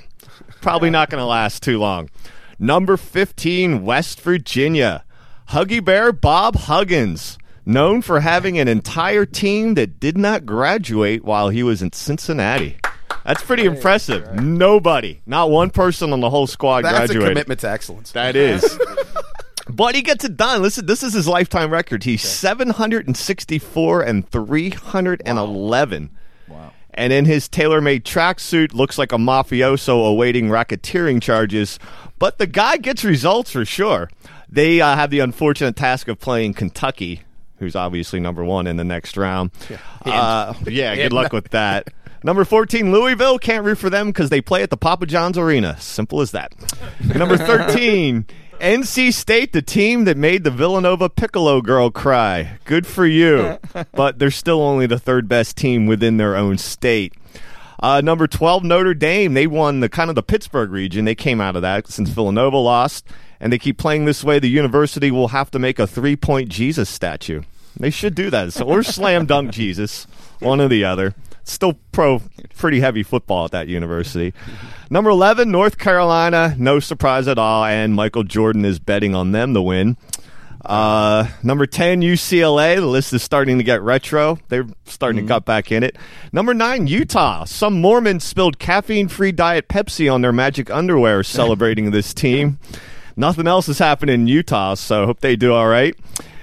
Probably 0.63 0.91
not 0.91 1.11
going 1.11 1.21
to 1.21 1.27
last 1.27 1.63
too 1.63 1.79
long. 1.79 2.09
Number 2.59 2.97
15, 2.97 3.85
West 3.85 4.21
Virginia. 4.21 5.05
Huggy 5.49 5.85
Bear 5.85 6.13
Bob 6.13 6.55
Huggins, 6.57 7.37
known 7.67 8.01
for 8.01 8.21
having 8.21 8.59
an 8.59 8.69
entire 8.69 9.27
team 9.27 9.75
that 9.75 10.01
did 10.01 10.17
not 10.17 10.47
graduate 10.47 11.25
while 11.25 11.49
he 11.51 11.63
was 11.63 11.83
in 11.83 11.93
Cincinnati. 11.93 12.77
That's 13.25 13.43
pretty 13.43 13.65
impressive. 13.65 14.35
Nobody, 14.35 15.21
not 15.27 15.51
one 15.51 15.71
person 15.71 16.13
on 16.13 16.21
the 16.21 16.31
whole 16.31 16.47
squad 16.47 16.83
That's 16.85 16.95
a 16.95 16.99
graduated. 17.15 17.29
commitment 17.31 17.61
to 17.61 17.69
excellence. 17.69 18.13
That 18.13 18.37
is. 18.37 18.79
But 19.69 19.95
he 19.95 20.03
gets 20.03 20.25
it 20.25 20.37
done. 20.37 20.61
Listen, 20.61 20.87
this 20.87 21.05
is 21.05 21.13
his 21.13 21.29
lifetime 21.29 21.71
record. 21.71 22.03
He's 22.03 22.23
764 22.23 24.03
and 24.03 24.29
311. 24.29 26.11
And 26.95 27.13
in 27.13 27.25
his 27.25 27.49
tailor-made 27.49 28.05
tracksuit, 28.05 28.75
looks 28.75 28.99
like 28.99 29.13
a 29.13 29.17
mafioso 29.17 30.07
awaiting 30.09 30.49
racketeering 30.49 31.23
charges. 31.23 31.79
But 32.19 32.39
the 32.39 32.47
guy 32.47 32.77
gets 32.77 33.05
results 33.05 33.51
for 33.51 33.65
sure. 33.65 34.11
They 34.49 34.81
uh, 34.81 34.95
have 34.95 35.11
the 35.11 35.21
unfortunate 35.21 35.77
task 35.77 36.09
of 36.09 36.21
playing 36.21 36.55
Kentucky, 36.55 37.23
who's 37.57 37.75
obviously 37.75 38.21
number 38.21 38.45
one 38.45 38.67
in 38.67 38.77
the 38.77 38.85
next 38.85 39.17
round. 39.17 39.51
Yeah, 39.71 39.79
uh, 40.05 40.55
yeah 40.67 40.95
good 40.95 41.13
luck 41.13 41.33
with 41.33 41.51
that. 41.51 41.89
Number 42.25 42.45
14, 42.45 42.93
Louisville. 42.93 43.39
Can't 43.39 43.65
root 43.65 43.79
for 43.79 43.91
them 43.91 44.09
because 44.09 44.31
they 44.31 44.41
play 44.41 44.63
at 44.63 44.71
the 44.71 44.77
Papa 44.77 45.07
John's 45.07 45.37
Arena. 45.37 45.81
Simple 45.81 46.21
as 46.21 46.31
that. 46.31 46.53
Number 47.17 47.37
13, 47.37 48.27
NC 48.63 49.13
State, 49.13 49.53
the 49.53 49.61
team 49.61 50.05
that 50.05 50.17
made 50.17 50.45
the 50.45 50.51
Villanova 50.53 51.09
Piccolo 51.09 51.61
girl 51.61 51.91
cry. 51.91 52.59
Good 52.65 52.87
for 52.87 53.05
you. 53.05 53.59
but 53.93 54.21
they're 54.21 54.31
still 54.31 54.63
only 54.63 54.87
the 54.87 55.01
third 55.01 55.27
best 55.27 55.57
team 55.57 55.87
within 55.87 56.17
their 56.17 56.37
own 56.37 56.59
state. 56.59 57.13
Uh, 57.81 58.01
number 58.01 58.29
12, 58.29 58.63
Notre 58.63 58.95
Dame. 58.95 59.35
They 59.35 59.49
won 59.49 59.81
the 59.81 59.89
kind 59.89 60.11
of 60.11 60.15
the 60.15 60.23
Pittsburgh 60.23 60.71
region. 60.71 61.05
They 61.05 61.17
came 61.17 61.41
out 61.41 61.57
of 61.57 61.63
that 61.63 61.89
since 61.89 62.11
Villanova 62.11 62.57
lost. 62.57 63.05
And 63.41 63.53
they 63.53 63.59
keep 63.59 63.79
playing 63.79 64.05
this 64.05 64.23
way. 64.23 64.39
The 64.39 64.49
university 64.49 65.11
will 65.11 65.29
have 65.29 65.51
to 65.51 65.59
make 65.59 65.81
a 65.81 65.87
three 65.89 66.15
point 66.15 66.49
Jesus 66.49 66.89
statue. 66.89 67.43
They 67.77 67.91
should 67.91 68.15
do 68.15 68.31
that. 68.31 68.53
So, 68.53 68.65
or 68.65 68.85
slam 68.85 69.27
dunk 69.27 69.51
Jesus, 69.51 70.07
one 70.39 70.61
or 70.61 70.69
the 70.69 70.85
other. 70.85 71.17
Still 71.45 71.75
pro, 71.91 72.21
pretty 72.57 72.81
heavy 72.81 73.03
football 73.03 73.47
at 73.47 73.51
that 73.51 73.69
university. 73.69 74.33
Number 74.91 75.11
11, 75.11 75.51
North 75.51 75.79
Carolina. 75.79 76.55
No 76.59 76.81
surprise 76.81 77.27
at 77.29 77.39
all. 77.39 77.65
And 77.65 77.95
Michael 77.95 78.25
Jordan 78.25 78.65
is 78.65 78.79
betting 78.79 79.15
on 79.15 79.33
them 79.33 79.55
to 79.55 79.63
win. 79.63 79.97
Uh, 80.65 81.27
number 81.43 81.67
10, 81.67 82.03
UCLA. 82.03 82.77
The 82.77 82.87
list 82.87 83.13
is 83.13 83.23
starting 83.23 83.59
to 83.59 83.65
get 83.65 83.83
retro. 83.83 84.39
They're 84.49 84.67
starting 84.85 85.23
to 85.23 85.29
cut 85.29 85.45
back 85.45 85.73
in 85.73 85.83
it. 85.83 85.97
Number 86.33 86.55
9, 86.55 86.87
Utah. 86.87 87.45
Some 87.45 87.81
Mormons 87.81 88.23
spilled 88.25 88.59
caffeine 88.59 89.09
free 89.09 89.33
Diet 89.33 89.69
Pepsi 89.69 90.13
on 90.13 90.21
their 90.21 90.33
magic 90.33 90.71
underwear 90.71 91.23
celebrating 91.25 91.91
this 91.91 92.15
team. 92.15 92.59
Nothing 93.17 93.47
else 93.47 93.69
is 93.69 93.79
happening 93.79 94.15
in 94.15 94.27
Utah, 94.27 94.75
so 94.75 95.05
hope 95.05 95.21
they 95.21 95.37
do 95.37 95.53
all 95.53 95.69
right. 95.69 95.95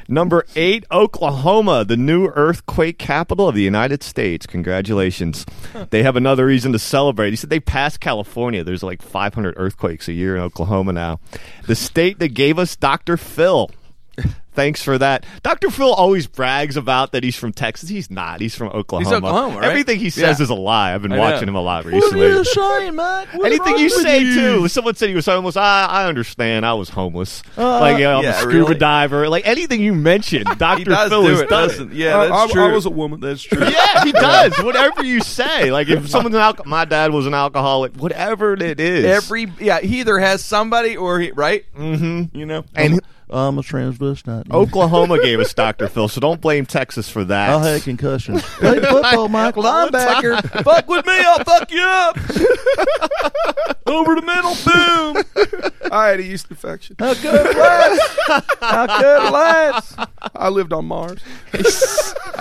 Number 0.09 0.43
eight, 0.55 0.85
Oklahoma, 0.91 1.85
the 1.85 1.95
new 1.95 2.29
earthquake 2.29 2.97
capital 2.97 3.47
of 3.47 3.53
the 3.53 3.61
United 3.61 4.01
States. 4.01 4.47
Congratulations. 4.47 5.45
They 5.91 6.03
have 6.03 6.15
another 6.15 6.45
reason 6.45 6.71
to 6.73 6.79
celebrate. 6.79 7.29
He 7.29 7.35
said 7.35 7.49
they 7.49 7.59
passed 7.59 7.99
California. 7.99 8.63
There's 8.63 8.83
like 8.83 9.01
500 9.01 9.53
earthquakes 9.57 10.07
a 10.07 10.13
year 10.13 10.35
in 10.35 10.41
Oklahoma 10.41 10.93
now. 10.93 11.19
The 11.67 11.75
state 11.75 12.19
that 12.19 12.33
gave 12.33 12.59
us 12.59 12.75
Dr. 12.75 13.17
Phil. 13.17 13.69
Thanks 14.53 14.83
for 14.83 14.97
that. 14.97 15.25
Dr. 15.43 15.69
Phil 15.69 15.93
always 15.93 16.27
brags 16.27 16.75
about 16.75 17.11
that 17.13 17.23
he's 17.23 17.35
from 17.35 17.53
Texas. 17.53 17.87
He's 17.87 18.09
not. 18.11 18.41
He's 18.41 18.55
from 18.55 18.69
Oklahoma. 18.69 19.17
Oklahoma, 19.17 19.59
right? 19.59 19.69
Everything 19.69 19.99
he 19.99 20.09
says 20.09 20.39
Yeah. 20.39 20.43
is 20.43 20.49
a 20.49 20.55
lie. 20.55 20.93
I've 20.93 21.01
been 21.01 21.13
I 21.13 21.15
know. 21.15 21.21
watching 21.21 21.47
him 21.47 21.55
a 21.55 21.61
lot 21.61 21.85
recently. 21.85 22.19
What 22.19 22.31
are 22.31 22.37
you 22.39 22.43
saying, 22.43 22.95
Mike? 22.95 23.33
Anything 23.35 23.77
you 23.77 23.89
say 23.89 24.19
too. 24.23 24.67
Someone 24.67 24.95
said 24.95 25.09
he 25.09 25.15
was 25.15 25.25
homeless. 25.27 25.55
I, 25.55 25.85
I 25.85 26.05
understand. 26.07 26.65
I 26.65 26.73
was 26.73 26.89
homeless. 26.89 27.41
like 27.55 27.97
you 27.99 28.03
know, 28.05 28.17
I'm 28.17 28.23
yeah, 28.23 28.31
a 28.37 28.41
scuba 28.41 28.57
really? 28.57 28.75
diver. 28.75 29.29
Like 29.29 29.47
anything 29.47 29.81
you 29.81 29.93
mention, 29.93 30.43
Doctor 30.57 30.85
does 30.85 31.09
Phil 31.09 31.23
do 31.23 31.29
has 31.29 31.41
it, 31.41 31.49
doesn't? 31.49 31.93
Yeah, 31.93 32.17
that's 32.27 32.31
I- 32.31 32.47
true. 32.53 32.63
I 32.65 32.71
was 32.73 32.85
a 32.85 32.89
woman. 32.89 33.19
That's 33.19 33.43
true. 33.43 33.59
Yeah, 33.69 34.03
he 34.03 34.11
does. 34.11 34.57
Whatever 34.63 35.03
you 35.05 35.21
say. 35.21 35.71
Like 35.71 35.89
if 35.89 36.09
someone's 36.09 36.35
an 36.35 36.41
alcoholic, 36.41 36.67
my 36.67 36.85
dad 36.85 37.11
was 37.11 37.27
an 37.27 37.33
alcoholic. 37.33 37.95
Whatever 37.95 38.53
it 38.53 38.79
is. 38.79 39.05
Every 39.05 39.45
yeah, 39.59 39.79
he 39.79 39.99
either 39.99 40.17
has 40.19 40.43
somebody 40.43 40.97
or 40.97 41.19
he 41.19 41.31
right. 41.31 41.65
Mm-hmm. 41.77 42.35
You 42.37 42.45
know, 42.45 42.65
and 42.75 42.99
I'm 43.29 43.57
a 43.57 43.61
transvestite. 43.61 44.38
Oklahoma 44.51 45.21
gave 45.21 45.39
us 45.39 45.53
Doctor 45.59 45.87
Phil, 45.87 46.07
so 46.07 46.19
don't 46.21 46.41
blame 46.41 46.65
Texas 46.65 47.09
for 47.09 47.23
that. 47.25 47.49
I 47.49 47.67
had 47.71 47.81
concussion. 47.83 48.39
Played 48.39 48.83
football, 48.87 49.27
Michael. 49.29 49.63
linebacker. 49.63 50.63
fuck 50.63 50.87
with 50.87 51.05
me, 51.05 51.13
I'll 51.19 51.43
fuck 51.43 51.71
you 51.71 51.81
up. 51.83 52.17
Over 53.85 54.15
the 54.15 54.21
middle, 54.21 54.55
boom. 54.65 55.91
I 55.91 56.09
had 56.09 56.19
a 56.19 56.23
yeast 56.23 56.47
infection. 56.49 56.95
How 56.99 57.13
good 57.15 57.45
it 57.47 57.57
lasts. 57.57 58.17
How 58.61 58.85
good 58.99 59.27
it 59.27 59.31
lasts. 59.31 59.95
I 60.35 60.49
lived 60.49 60.73
on 60.73 60.85
Mars. 60.85 61.19
I 61.53 61.57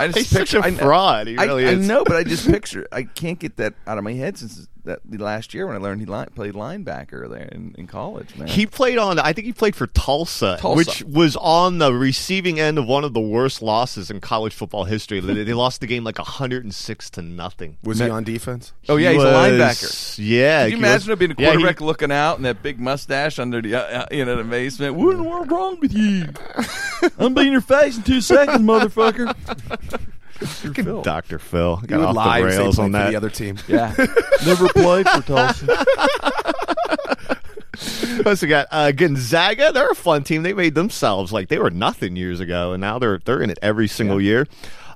just 0.07 0.17
He's 0.17 0.27
such 0.27 0.51
picture, 0.51 0.59
a 0.59 0.65
I- 0.65 0.71
fraud. 0.75 1.27
He 1.27 1.35
really 1.37 1.65
I 1.65 1.71
is. 1.71 1.87
know, 1.87 2.03
but 2.03 2.15
I 2.15 2.23
just 2.23 2.47
picture. 2.47 2.87
I 2.91 3.03
can't 3.03 3.39
get 3.39 3.57
that 3.57 3.73
out 3.87 3.97
of 3.97 4.03
my 4.03 4.13
head 4.13 4.37
since 4.37 4.67
that 4.85 4.99
last 5.19 5.53
year 5.53 5.67
when 5.67 5.75
I 5.75 5.79
learned 5.79 5.99
he 6.01 6.05
line, 6.05 6.27
played 6.35 6.53
linebacker 6.53 7.29
there 7.29 7.49
in, 7.51 7.75
in 7.77 7.85
college. 7.87 8.35
Man, 8.37 8.47
He 8.47 8.65
played 8.65 8.97
on. 8.97 9.19
I 9.19 9.33
think 9.33 9.45
he 9.45 9.53
played 9.53 9.75
for 9.75 9.87
Tulsa, 9.87 10.57
Tulsa. 10.59 10.77
which 10.77 11.03
was 11.03 11.35
on 11.35 11.77
the 11.79 11.93
receiving 11.93 12.59
end 12.59 12.77
of 12.77 12.85
one 12.87 13.03
of 13.03 13.13
the 13.13 13.19
worst 13.19 13.61
losses 13.61 14.09
in 14.09 14.19
college 14.21 14.53
football 14.53 14.85
history. 14.85 15.19
they, 15.19 15.43
they 15.43 15.53
lost 15.53 15.81
the 15.81 15.87
game 15.87 16.03
like 16.03 16.17
106 16.17 17.09
to 17.11 17.21
nothing. 17.21 17.77
Was 17.83 17.99
he 17.99 18.09
on 18.09 18.23
defense? 18.23 18.73
oh 18.87 18.95
yeah, 18.97 19.09
He 19.09 19.15
he's 19.15 19.23
a 19.23 19.27
linebacker. 19.27 20.19
Yeah, 20.19 20.63
Can 20.63 20.71
you 20.71 20.77
he 20.77 20.81
was- 20.81 20.89
imagine 20.91 21.11
it 21.11 21.19
being 21.19 21.31
a 21.31 21.35
yeah, 21.37 21.47
he- 21.51 21.57
quarterback 21.57 21.81
looking 21.81 22.11
out 22.11 22.37
and 22.37 22.45
that 22.45 22.63
big 22.63 22.79
mustache 22.79 23.37
under 23.39 23.61
the 23.61 23.75
uh, 23.75 23.79
uh, 24.03 24.05
you 24.11 24.23
know 24.25 24.35
the 24.35 24.41
amazement? 24.41 24.95
What 24.95 25.11
in 25.11 25.17
the 25.17 25.23
world 25.23 25.51
wrong 25.51 25.79
with 25.79 25.93
you? 25.93 26.27
I'm 27.19 27.33
being 27.33 27.51
your 27.51 27.61
face 27.61 27.97
in 27.97 28.03
two 28.03 28.21
seconds, 28.21 28.61
motherfucker. 28.61 29.33
Dr. 31.03 31.39
Phil 31.39 31.77
He 31.77 31.87
got 31.87 31.99
would 31.99 32.05
off 32.09 32.15
lie 32.15 32.39
the 32.41 32.45
and 32.45 32.53
say 32.53 32.57
he 32.57 32.63
rails 32.63 32.79
on 32.79 32.91
that. 32.93 33.09
the 33.11 33.15
other 33.15 33.29
team. 33.29 33.57
Yeah, 33.67 33.93
Never 34.45 34.67
played 34.69 35.07
for 35.09 35.21
Tulsa. 35.21 35.85
Plus, 38.23 38.41
we 38.41 38.47
got 38.49 38.67
uh, 38.71 38.91
Gonzaga. 38.91 39.71
They're 39.71 39.89
a 39.91 39.95
fun 39.95 40.23
team. 40.23 40.43
They 40.43 40.53
made 40.53 40.75
themselves 40.75 41.31
like 41.31 41.47
they 41.47 41.57
were 41.59 41.69
nothing 41.71 42.15
years 42.17 42.39
ago, 42.41 42.73
and 42.73 42.81
now 42.81 42.99
they're 42.99 43.19
they're 43.23 43.41
in 43.41 43.49
it 43.49 43.59
every 43.61 43.87
single 43.87 44.19
year. 44.19 44.47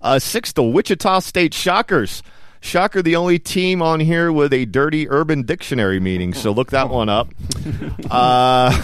Uh, 0.01 0.19
six, 0.19 0.51
the 0.51 0.63
Wichita 0.63 1.19
State 1.19 1.53
Shockers. 1.53 2.21
Shocker, 2.59 3.01
the 3.01 3.17
only 3.17 3.39
team 3.39 3.81
on 3.81 3.99
here 3.99 4.31
with 4.31 4.53
a 4.53 4.63
dirty 4.65 5.09
urban 5.09 5.43
dictionary 5.43 5.99
meaning. 5.99 6.33
So 6.33 6.51
look 6.51 6.71
that 6.71 6.89
one 6.89 7.09
up. 7.09 7.29
Uh, 8.09 8.81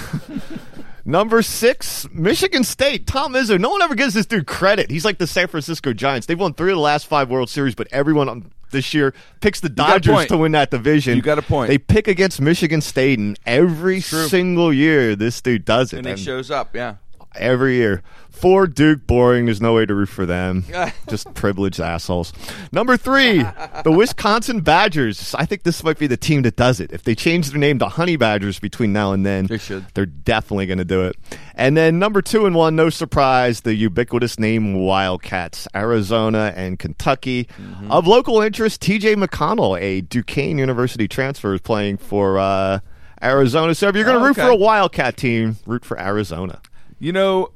number 1.09 1.41
six, 1.41 2.07
Michigan 2.11 2.63
State. 2.63 3.07
Tom 3.07 3.33
Izzo. 3.33 3.59
No 3.59 3.69
one 3.69 3.81
ever 3.81 3.95
gives 3.95 4.13
this 4.13 4.25
dude 4.25 4.47
credit. 4.47 4.89
He's 4.91 5.05
like 5.05 5.17
the 5.17 5.27
San 5.27 5.47
Francisco 5.47 5.93
Giants. 5.93 6.27
They've 6.27 6.39
won 6.39 6.53
three 6.53 6.71
of 6.71 6.75
the 6.77 6.81
last 6.81 7.07
five 7.07 7.29
World 7.29 7.49
Series, 7.49 7.75
but 7.75 7.87
everyone 7.91 8.29
on 8.29 8.51
this 8.71 8.93
year 8.93 9.13
picks 9.41 9.59
the 9.59 9.69
Dodgers 9.69 10.27
to 10.27 10.37
win 10.37 10.51
that 10.53 10.69
division. 10.71 11.15
You 11.15 11.21
got 11.21 11.39
a 11.39 11.41
point. 11.41 11.69
They 11.69 11.77
pick 11.79 12.07
against 12.07 12.39
Michigan 12.39 12.81
State, 12.81 13.17
and 13.19 13.37
every 13.45 13.99
single 13.99 14.71
year 14.71 15.15
this 15.15 15.41
dude 15.41 15.65
does 15.65 15.91
it. 15.93 15.97
and 15.97 16.07
it 16.07 16.11
And 16.11 16.19
shows 16.19 16.51
up. 16.51 16.75
Yeah. 16.75 16.95
Every 17.35 17.75
year. 17.75 18.01
For 18.29 18.67
Duke, 18.67 19.05
boring. 19.05 19.45
There's 19.45 19.59
no 19.59 19.73
way 19.73 19.85
to 19.85 19.93
root 19.93 20.07
for 20.07 20.25
them. 20.25 20.63
Just 21.09 21.33
privileged 21.33 21.81
assholes. 21.81 22.31
Number 22.71 22.95
three, 22.95 23.39
the 23.83 23.91
Wisconsin 23.91 24.61
Badgers. 24.61 25.35
I 25.35 25.43
think 25.45 25.63
this 25.63 25.83
might 25.83 25.99
be 25.99 26.07
the 26.07 26.15
team 26.15 26.43
that 26.43 26.55
does 26.55 26.79
it. 26.79 26.93
If 26.93 27.03
they 27.03 27.15
change 27.15 27.49
their 27.49 27.59
name 27.59 27.79
to 27.79 27.89
Honey 27.89 28.15
Badgers 28.15 28.57
between 28.57 28.93
now 28.93 29.11
and 29.11 29.25
then, 29.25 29.47
They 29.47 29.57
should. 29.57 29.85
They're 29.93 30.05
definitely 30.05 30.67
going 30.67 30.77
to 30.77 30.85
do 30.85 31.01
it. 31.01 31.17
And 31.53 31.75
then 31.75 31.99
number 31.99 32.21
two 32.21 32.45
and 32.45 32.55
one, 32.55 32.77
no 32.77 32.89
surprise, 32.89 33.59
the 33.61 33.73
ubiquitous 33.75 34.39
name 34.39 34.73
Wildcats, 34.85 35.67
Arizona 35.75 36.53
and 36.55 36.79
Kentucky. 36.79 37.43
Mm-hmm. 37.61 37.91
Of 37.91 38.07
local 38.07 38.41
interest, 38.41 38.79
T.J. 38.81 39.15
McConnell, 39.15 39.77
a 39.81 39.99
Duquesne 39.99 40.57
University 40.59 41.09
transfer, 41.09 41.55
is 41.55 41.61
playing 41.61 41.97
for 41.97 42.39
uh, 42.39 42.79
Arizona. 43.21 43.75
So 43.75 43.89
if 43.89 43.95
you're 43.95 44.05
going 44.05 44.17
to 44.17 44.23
Oh, 44.23 44.27
root 44.27 44.35
for 44.37 44.43
a 44.43 44.55
Wildcat 44.55 45.17
team, 45.17 45.57
root 45.65 45.83
for 45.83 45.99
Arizona. 45.99 46.61
You 46.99 47.11
know, 47.13 47.51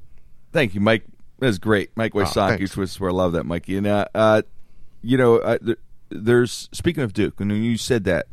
thank 0.51 0.73
you, 0.73 0.81
Mike. 0.81 1.03
That's 1.39 1.57
great, 1.57 1.91
Mike 1.95 2.13
thanks. 2.13 2.31
Wysocki, 2.33 2.77
was 2.77 2.99
where 2.99 3.09
I 3.09 3.13
love 3.13 3.33
that, 3.33 3.45
Mikey. 3.45 3.77
And 3.77 3.87
uh, 3.87 4.05
uh, 4.15 4.41
you 5.01 5.17
know, 5.17 5.37
uh, 5.37 5.57
there's 6.09 6.69
speaking 6.71 7.03
of 7.03 7.13
Duke, 7.13 7.39
and 7.39 7.51
when 7.51 7.63
you 7.63 7.77
said 7.77 8.05
that, 8.05 8.27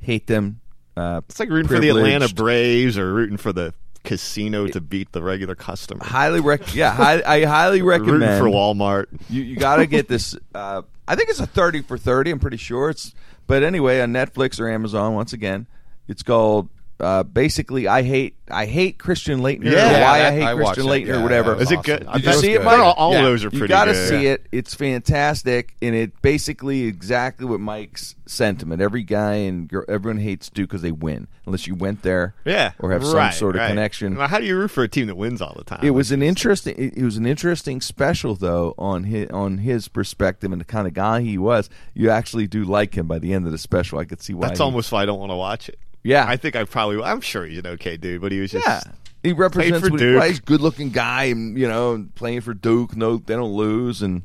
hate 0.00 0.26
them. 0.26 0.60
Uh, 0.96 1.22
It's 1.28 1.40
like 1.40 1.48
rooting 1.48 1.68
for 1.68 1.80
the 1.80 1.88
Atlanta. 1.88 2.32
Braves 2.32 2.96
or 2.98 3.12
rooting 3.12 3.36
for 3.38 3.52
the 3.52 3.74
casino 4.04 4.66
to 4.66 4.80
beat 4.80 5.12
the 5.12 5.22
regular 5.22 5.54
customer. 5.54 6.04
Highly 6.04 6.40
rec- 6.40 6.74
yeah, 6.74 6.94
I 7.26 7.44
highly 7.44 7.82
recommend 7.82 8.22
Rooting 8.22 8.38
for 8.38 8.44
Walmart. 8.46 9.06
You 9.28 9.42
you 9.42 9.56
got 9.56 9.76
to 9.76 9.86
get 9.86 10.08
this. 10.08 10.36
Uh, 10.54 10.82
I 11.08 11.16
think 11.16 11.30
it's 11.30 11.40
a 11.40 11.46
thirty 11.46 11.82
for 11.82 11.98
thirty. 11.98 12.30
I'm 12.30 12.38
pretty 12.38 12.56
sure 12.58 12.90
it's. 12.90 13.14
But 13.48 13.62
anyway, 13.64 14.00
on 14.00 14.12
Netflix 14.12 14.60
or 14.60 14.68
Amazon, 14.68 15.14
once 15.14 15.32
again, 15.32 15.66
it's 16.08 16.22
called. 16.22 16.68
Uh, 17.00 17.24
basically, 17.24 17.88
I 17.88 18.02
hate 18.02 18.36
I 18.48 18.66
hate 18.66 18.98
Christian 18.98 19.40
Laettner. 19.40 19.64
Yeah. 19.72 19.88
or 19.98 20.02
why 20.02 20.18
Yeah, 20.20 20.28
I 20.28 20.30
hate 20.32 20.42
I 20.44 20.54
Christian 20.54 20.84
it. 20.84 20.88
Laettner, 20.88 21.06
Yeah, 21.08 21.14
or 21.16 21.22
whatever. 21.22 21.50
that 21.50 21.58
was 21.58 21.68
Is 21.68 21.72
it 21.72 21.78
awesome. 21.78 21.96
good? 21.96 21.98
Did 22.06 22.14
you 22.14 22.22
That 22.22 22.26
was 22.32 22.40
see 22.40 22.52
it. 22.52 22.62
Mike? 22.64 22.78
All, 22.78 22.92
all 22.92 23.12
Yeah. 23.14 23.22
those 23.22 23.44
are 23.44 23.50
pretty. 23.50 23.60
Good. 23.60 23.64
You 23.70 23.74
got 23.76 23.84
to 23.86 24.08
see 24.08 24.26
it. 24.26 24.46
It's 24.52 24.74
fantastic, 24.74 25.74
and 25.82 25.94
it 25.96 26.22
basically 26.22 26.84
exactly 26.84 27.44
what 27.46 27.58
Mike's 27.60 28.14
sentiment. 28.26 28.80
Every 28.80 29.02
guy 29.02 29.34
and 29.34 29.68
girl, 29.68 29.84
everyone 29.88 30.20
hates 30.20 30.48
Duke 30.48 30.68
because 30.68 30.82
they 30.82 30.92
win, 30.92 31.26
unless 31.44 31.66
you 31.66 31.74
went 31.74 32.02
there, 32.02 32.34
Yeah, 32.44 32.72
or 32.78 32.92
have 32.92 33.02
right, 33.02 33.32
some 33.32 33.38
sort 33.38 33.56
of 33.56 33.60
right. 33.62 33.68
connection. 33.68 34.14
Well, 34.16 34.28
how 34.28 34.38
do 34.38 34.44
you 34.46 34.56
root 34.56 34.70
for 34.70 34.84
a 34.84 34.88
team 34.88 35.08
that 35.08 35.16
wins 35.16 35.42
all 35.42 35.54
the 35.56 35.64
time? 35.64 35.80
It 35.82 35.90
was 35.90 36.12
an 36.12 36.22
interesting. 36.22 36.74
It 36.78 36.96
it 36.98 37.04
was 37.04 37.16
an 37.16 37.26
interesting 37.26 37.80
special 37.80 38.36
though 38.36 38.74
on 38.78 39.04
his 39.04 39.28
on 39.30 39.58
his 39.58 39.88
perspective 39.88 40.52
and 40.52 40.60
the 40.60 40.64
kind 40.64 40.86
of 40.86 40.94
guy 40.94 41.20
he 41.22 41.36
was. 41.36 41.68
You 41.94 42.10
actually 42.10 42.46
do 42.46 42.64
like 42.64 42.94
him 42.96 43.06
by 43.08 43.18
the 43.18 43.32
end 43.34 43.46
of 43.46 43.50
the 43.52 43.58
special. 43.58 43.98
I 43.98 44.04
could 44.04 44.22
see 44.22 44.34
why. 44.34 44.48
That's 44.48 44.60
he- 44.60 44.64
almost 44.64 44.92
why 44.92 45.02
I 45.02 45.06
don't 45.06 45.18
want 45.18 45.32
to 45.32 45.36
watch 45.36 45.68
it. 45.68 45.78
Yeah. 46.02 46.24
I 46.26 46.36
think 46.36 46.56
I 46.56 46.64
probably. 46.64 47.02
I'm 47.02 47.20
sure 47.20 47.44
he's 47.46 47.58
an 47.58 47.66
okay 47.66 47.96
dude, 47.96 48.20
but 48.20 48.32
he 48.32 48.40
was 48.40 48.50
just. 48.52 48.66
yeah. 48.66 48.80
He 49.22 49.32
represents 49.32 49.88
what- 49.88 50.00
Duke. 50.00 50.22
he's 50.24 50.38
a 50.38 50.42
good 50.42 50.60
looking 50.60 50.90
guy, 50.90 51.24
and 51.24 51.56
you 51.56 51.68
know, 51.68 52.06
playing 52.16 52.40
for 52.40 52.54
Duke. 52.54 52.96
No, 52.96 53.18
they 53.18 53.34
don't 53.34 53.52
lose, 53.52 54.02
and 54.02 54.22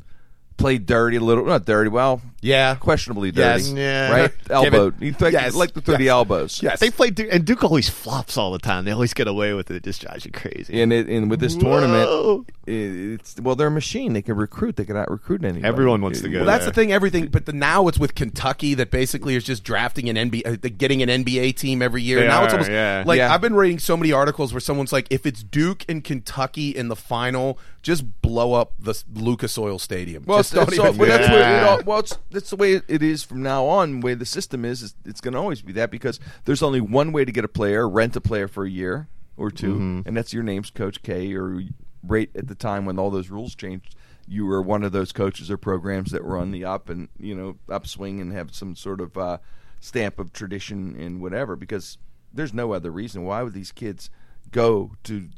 played 0.57 0.85
dirty 0.85 1.17
a 1.17 1.21
little. 1.21 1.45
Not 1.45 1.65
dirty. 1.65 1.89
Well, 1.89 2.21
Yeah. 2.41 2.75
questionably 2.75 3.31
dirty. 3.31 3.63
Yes. 3.63 3.71
Yeah. 3.71 4.11
Right. 4.11 4.31
elbow. 4.49 4.67
it- 4.67 4.73
Elbowed. 4.73 4.95
He 4.99 5.11
like, 5.11 5.33
Yes. 5.33 5.55
like 5.55 5.73
to 5.75 5.81
throw 5.81 5.97
the 5.97 6.05
Yes. 6.05 6.11
elbows. 6.11 6.59
Yes. 6.63 6.79
They 6.79 6.89
play 6.89 7.09
Duke, 7.11 7.29
and 7.31 7.45
Duke 7.45 7.63
always 7.63 7.89
flops 7.89 8.37
all 8.37 8.51
the 8.51 8.59
time. 8.59 8.85
They 8.85 8.91
always 8.91 9.13
get 9.13 9.27
away 9.27 9.53
with 9.53 9.69
it. 9.71 9.77
It 9.77 9.83
just 9.83 10.01
drives 10.01 10.25
you 10.25 10.31
crazy. 10.31 10.81
And 10.81 10.91
it, 10.91 11.07
and 11.07 11.29
with 11.29 11.39
this 11.39 11.55
Whoa. 11.55 11.61
tournament, 11.79 12.47
it's 12.65 13.39
well, 13.39 13.55
they're 13.55 13.67
a 13.67 13.71
machine. 13.71 14.13
They 14.13 14.21
can 14.21 14.35
recruit. 14.35 14.75
They 14.75 14.85
can 14.85 14.97
out 14.97 15.09
recruit 15.09 15.43
anybody. 15.43 15.63
Everyone 15.65 16.01
wants 16.01 16.21
to 16.21 16.29
go 16.29 16.39
Well, 16.39 16.45
that's 16.45 16.65
there. 16.65 16.71
the 16.71 16.75
thing. 16.75 16.91
Everything, 16.91 17.27
but 17.27 17.45
the, 17.45 17.53
now 17.53 17.87
it's 17.87 17.97
with 17.97 18.15
Kentucky 18.15 18.73
that 18.75 18.91
basically 18.91 19.35
is 19.35 19.43
just 19.43 19.63
drafting 19.63 20.09
an 20.09 20.15
NBA, 20.17 20.45
uh, 20.65 20.69
getting 20.77 21.01
an 21.01 21.09
NBA 21.09 21.55
team 21.55 21.81
every 21.81 22.01
year. 22.01 22.19
They 22.21 22.27
now 22.27 22.43
it's 22.43 22.53
almost 22.53 22.69
yeah. 22.71 23.03
like 23.05 23.17
Yeah. 23.19 23.33
I've 23.33 23.41
been 23.41 23.55
reading 23.55 23.79
so 23.79 23.95
many 23.95 24.11
articles 24.11 24.53
where 24.53 24.59
someone's 24.59 24.91
like, 24.91 25.07
if 25.09 25.25
it's 25.25 25.43
Duke 25.43 25.85
and 25.87 26.03
Kentucky 26.03 26.71
in 26.71 26.87
the 26.89 26.95
final, 26.95 27.57
just 27.81 28.21
blow 28.21 28.53
up 28.53 28.73
the 28.79 29.01
Lucas 29.13 29.57
Oil 29.57 29.79
Stadium. 29.79 30.23
Well, 30.25 30.39
just 30.39 30.46
it's, 30.47 30.55
don't 30.55 30.67
it's 30.69 30.79
all- 30.79 30.87
even- 30.87 30.97
well, 30.99 31.09
that's 31.09 31.27
Yeah. 31.29 31.33
what 31.33 31.41
it 31.41 31.63
all, 31.81 31.83
well, 31.85 31.99
it's, 31.99 32.17
that's 32.31 32.49
the 32.49 32.55
way 32.55 32.73
it 32.87 33.03
is 33.03 33.23
from 33.23 33.41
now 33.43 33.65
on. 33.65 34.01
Where 34.01 34.15
the 34.15 34.25
system 34.25 34.65
is, 34.65 34.81
is 34.81 34.95
it's 35.05 35.21
going 35.21 35.33
to 35.33 35.39
always 35.39 35.61
be 35.61 35.73
that 35.73 35.91
because 35.91 36.19
there's 36.45 36.61
only 36.63 36.81
one 36.81 37.11
way 37.11 37.25
to 37.25 37.31
get 37.31 37.45
a 37.45 37.49
player: 37.49 37.87
rent 37.89 38.15
a 38.15 38.21
player 38.21 38.47
for 38.47 38.65
a 38.65 38.69
year 38.69 39.07
or 39.37 39.51
2 39.51 39.73
Mm-hmm. 39.75 40.07
and 40.07 40.17
that's 40.17 40.33
your 40.33 40.43
name's 40.43 40.69
Coach 40.71 41.01
K. 41.03 41.33
Or 41.33 41.61
right 42.03 42.29
at 42.35 42.47
the 42.47 42.55
time 42.55 42.85
when 42.85 42.97
all 42.99 43.09
those 43.11 43.29
rules 43.29 43.53
changed, 43.55 43.95
you 44.27 44.45
were 44.45 44.61
one 44.61 44.83
of 44.83 44.91
those 44.91 45.11
coaches 45.11 45.49
or 45.51 45.57
programs 45.57 46.11
that 46.11 46.23
were 46.23 46.37
on 46.37 46.51
the 46.51 46.65
up 46.65 46.89
and 46.89 47.07
you 47.19 47.35
know 47.35 47.57
upswing 47.69 48.19
and 48.19 48.33
have 48.33 48.53
some 48.53 48.75
sort 48.75 48.99
of 49.01 49.17
uh, 49.17 49.37
stamp 49.79 50.19
of 50.19 50.33
tradition 50.33 50.95
and 50.99 51.21
whatever. 51.21 51.55
Because 51.55 51.97
there's 52.33 52.53
no 52.53 52.73
other 52.73 52.91
reason 52.91 53.23
why 53.23 53.41
would 53.43 53.53
these 53.53 53.71
kids 53.71 54.09
go 54.51 54.91
to 55.03 55.29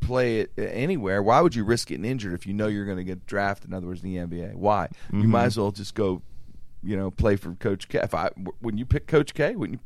play 0.00 0.40
it 0.40 0.50
anywhere. 0.56 1.22
Why 1.22 1.40
would 1.40 1.54
you 1.54 1.64
risk 1.64 1.88
getting 1.88 2.04
injured 2.04 2.32
if 2.34 2.46
you 2.46 2.52
know 2.54 2.66
you're 2.66 2.84
going 2.84 2.98
to 2.98 3.04
get 3.04 3.26
drafted? 3.26 3.70
In 3.70 3.74
other 3.74 3.86
words, 3.86 4.02
in 4.02 4.12
the 4.12 4.18
NBA. 4.18 4.54
Why? 4.54 4.88
You 5.12 5.18
Mm-hmm. 5.20 5.30
might 5.30 5.44
as 5.44 5.58
well 5.58 5.70
just 5.72 5.94
go, 5.94 6.22
you 6.82 6.96
know, 6.96 7.10
play 7.10 7.36
for 7.36 7.54
Coach 7.54 7.88
K. 7.88 7.98
If 8.02 8.14
I 8.14 8.30
wouldn't 8.62 8.78
you 8.78 8.86
pick 8.86 9.06
Coach 9.06 9.34
K? 9.34 9.54
Wouldn't 9.56 9.78
you? 9.80 9.84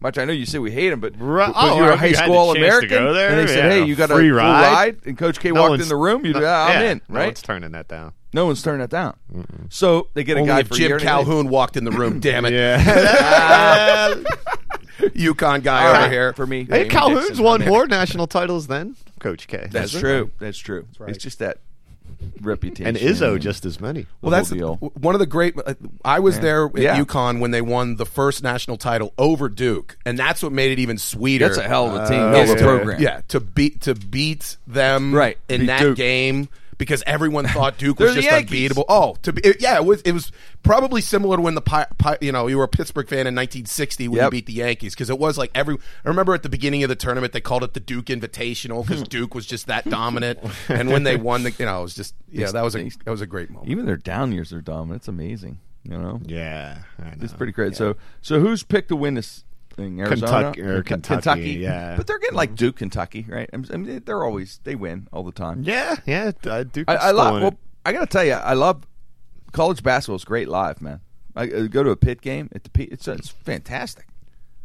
Much 0.00 0.18
I 0.18 0.24
know 0.24 0.32
you 0.32 0.46
say 0.46 0.58
we 0.58 0.72
hate 0.72 0.90
him, 0.92 0.98
but 0.98 1.12
Right. 1.16 1.46
when 1.46 1.54
Oh, 1.56 1.76
you 1.76 1.82
were 1.82 1.90
a 1.92 1.96
high 1.96 2.06
you 2.06 2.14
school 2.16 2.52
the 2.54 2.58
American, 2.58 3.04
there, 3.14 3.28
and 3.28 3.38
they 3.38 3.46
said, 3.46 3.70
yeah, 3.70 3.70
"Hey, 3.70 3.84
you 3.84 3.94
got 3.94 4.10
a 4.10 4.14
free 4.14 4.32
ride. 4.32 4.72
ride," 4.72 4.96
and 5.06 5.16
Coach 5.16 5.38
K 5.38 5.52
No 5.52 5.62
walked 5.62 5.80
in 5.80 5.88
the 5.88 5.94
room, 5.94 6.26
you'd 6.26 6.34
no- 6.34 6.40
be, 6.40 6.44
"Ah, 6.46 6.66
I'm 6.66 6.82
yeah, 6.82 6.90
in, 6.90 7.00
No 7.08 7.18
right? 7.20 7.26
one's 7.26 7.40
turning 7.42 7.70
that 7.70 7.86
down. 7.86 8.12
No 8.34 8.46
one's 8.46 8.62
turning 8.62 8.80
that 8.80 8.90
down. 8.90 9.14
So 9.68 10.08
they 10.14 10.24
get 10.24 10.38
a 10.38 10.40
Only 10.40 10.48
guy 10.52 10.60
if 10.60 10.68
for 10.68 10.74
Jim 10.74 10.88
year 10.88 10.96
anyway. 10.96 11.08
Calhoun 11.08 11.48
walked 11.50 11.76
in 11.76 11.84
the 11.84 11.92
room. 11.92 12.18
Damn 12.20 12.46
it, 12.46 12.52
Yeah. 12.52 14.14
UConn 14.98 15.62
guy 15.62 15.86
All 15.86 15.96
over 15.96 16.08
here 16.10 16.32
for 16.32 16.46
me. 16.46 16.66
hey, 16.68 16.88
Calhoun's 16.88 17.26
Dixon. 17.28 17.44
won 17.44 17.64
more 17.64 17.86
national 17.86 18.26
titles 18.26 18.66
than 18.66 18.96
Coach 19.22 19.46
K. 19.46 19.68
That's 19.70 19.92
true. 19.98 20.30
That's 20.38 20.58
true. 20.58 20.86
It's 21.06 21.18
just 21.22 21.38
that 21.38 21.58
reputation. 22.40 22.86
And 22.86 22.96
Izzo 22.96 23.38
just 23.40 23.64
as 23.64 23.80
many. 23.80 24.06
Well, 24.20 24.30
that's 24.30 24.50
deal. 24.50 24.76
one 24.76 25.14
of 25.14 25.18
the 25.18 25.26
great. 25.26 25.54
uh, 25.64 25.74
I 26.04 26.18
was 26.20 26.40
there 26.40 26.66
at 26.66 26.76
Yeah. 26.76 26.96
UConn 27.02 27.40
when 27.40 27.50
they 27.52 27.62
won 27.62 27.96
the 27.96 28.06
first 28.06 28.42
national 28.42 28.76
title 28.76 29.12
over 29.18 29.48
Duke, 29.48 29.96
and 30.04 30.18
that's 30.18 30.42
what 30.42 30.52
made 30.52 30.72
it 30.72 30.78
even 30.78 30.98
sweeter. 30.98 31.46
That's 31.46 31.58
a 31.58 31.62
hell 31.62 31.88
of 31.96 32.02
a 32.02 32.08
team, 32.08 32.20
Uh, 32.20 32.32
hell 32.32 32.42
of 32.42 32.48
a 32.50 32.52
yeah. 32.60 32.66
program. 32.66 33.00
Yeah, 33.00 33.20
to 33.28 33.40
beat 33.40 33.80
to 33.82 33.94
beat 33.94 34.56
them 34.66 35.14
Right, 35.14 35.38
in 35.48 35.60
beat 35.62 35.66
that 35.66 35.80
Duke. 35.80 35.96
game 35.96 36.48
because 36.82 37.02
everyone 37.06 37.46
thought 37.46 37.78
Duke 37.78 38.00
was 38.00 38.14
just 38.14 38.26
Yankees. 38.26 38.50
unbeatable. 38.50 38.84
Oh, 38.88 39.16
to 39.22 39.32
be, 39.32 39.40
it- 39.42 39.60
yeah, 39.62 39.76
it 39.76 39.84
was 39.84 40.02
it 40.02 40.10
was 40.12 40.32
probably 40.64 41.00
similar 41.00 41.36
to 41.36 41.42
when 41.42 41.54
the 41.54 41.60
Pi, 41.60 41.86
Pi, 41.98 42.18
you 42.20 42.32
know 42.32 42.48
you 42.48 42.58
were 42.58 42.64
a 42.64 42.68
Pittsburgh 42.68 43.08
fan 43.08 43.20
in 43.26 43.34
1960 43.34 44.08
when 44.08 44.22
you 44.24 44.30
beat 44.30 44.46
the 44.46 44.52
Yankees 44.54 44.94
because 44.94 45.08
it 45.10 45.18
was 45.18 45.38
like 45.38 45.50
every. 45.54 45.76
I 46.04 46.08
remember 46.08 46.34
at 46.34 46.42
the 46.42 46.48
beginning 46.48 46.82
of 46.82 46.88
the 46.88 46.96
tournament 46.96 47.32
they 47.32 47.40
called 47.40 47.62
it 47.62 47.74
the 47.74 47.80
Duke 47.80 48.06
Invitational 48.06 48.86
because 48.86 49.02
Duke 49.08 49.34
was 49.34 49.46
just 49.46 49.66
that 49.68 49.88
dominant, 49.88 50.40
and 50.68 50.90
when 50.90 51.04
they 51.04 51.16
won, 51.16 51.44
the 51.44 51.50
you 51.58 51.66
know 51.66 51.80
it 51.80 51.82
was 51.82 51.94
just 51.94 52.14
yeah 52.30 52.50
that 52.50 52.62
was 52.64 52.74
a 52.74 52.82
that 53.04 53.10
was 53.10 53.20
a 53.20 53.26
great 53.26 53.50
moment. 53.50 53.70
Even 53.70 53.86
their 53.86 53.96
down 53.96 54.32
years 54.32 54.52
are 54.52 54.60
dominant. 54.60 55.02
It's 55.02 55.08
amazing. 55.08 55.58
You 55.84 55.98
know, 55.98 56.20
Yeah, 56.24 56.78
I 57.00 57.02
know. 57.06 57.10
it's 57.22 57.32
pretty 57.32 57.52
great. 57.52 57.74
So, 57.74 57.96
so 58.20 58.38
who's 58.38 58.62
picked 58.62 58.88
to 58.90 58.96
win 58.96 59.14
this 59.14 59.44
thing? 59.72 60.00
Arizona 60.00 60.52
Kentucky- 60.52 60.60
or 60.62 60.82
Ken- 60.82 61.00
Kentucky, 61.02 61.50
yeah. 61.52 61.96
But 61.96 62.06
they're 62.06 62.18
getting 62.18 62.36
like 62.36 62.54
Duke, 62.54 62.76
Kentucky, 62.76 63.26
right? 63.28 63.48
I 63.52 63.56
mean, 63.56 64.02
they're 64.04 64.24
always 64.24 64.60
they 64.64 64.74
win 64.74 65.08
all 65.12 65.24
the 65.24 65.32
time. 65.32 65.62
Yeah, 65.64 65.96
yeah. 66.06 66.32
Uh, 66.44 66.62
Duke. 66.64 66.88
I, 66.88 66.96
I 66.96 67.10
love. 67.10 67.42
Well. 67.42 67.58
I 67.84 67.92
got 67.92 68.00
to 68.00 68.06
tell 68.06 68.24
you, 68.24 68.34
I 68.34 68.54
love 68.54 68.86
college 69.52 69.82
basketball. 69.82 70.16
Is 70.16 70.24
great 70.24 70.48
live, 70.48 70.80
man. 70.80 71.00
I 71.34 71.50
uh, 71.50 71.66
go 71.66 71.82
to 71.82 71.90
a 71.90 71.96
pit 71.96 72.20
game 72.20 72.48
at 72.54 72.64
the. 72.64 72.84
It's 72.84 73.08
it's 73.08 73.28
fantastic. 73.28 74.06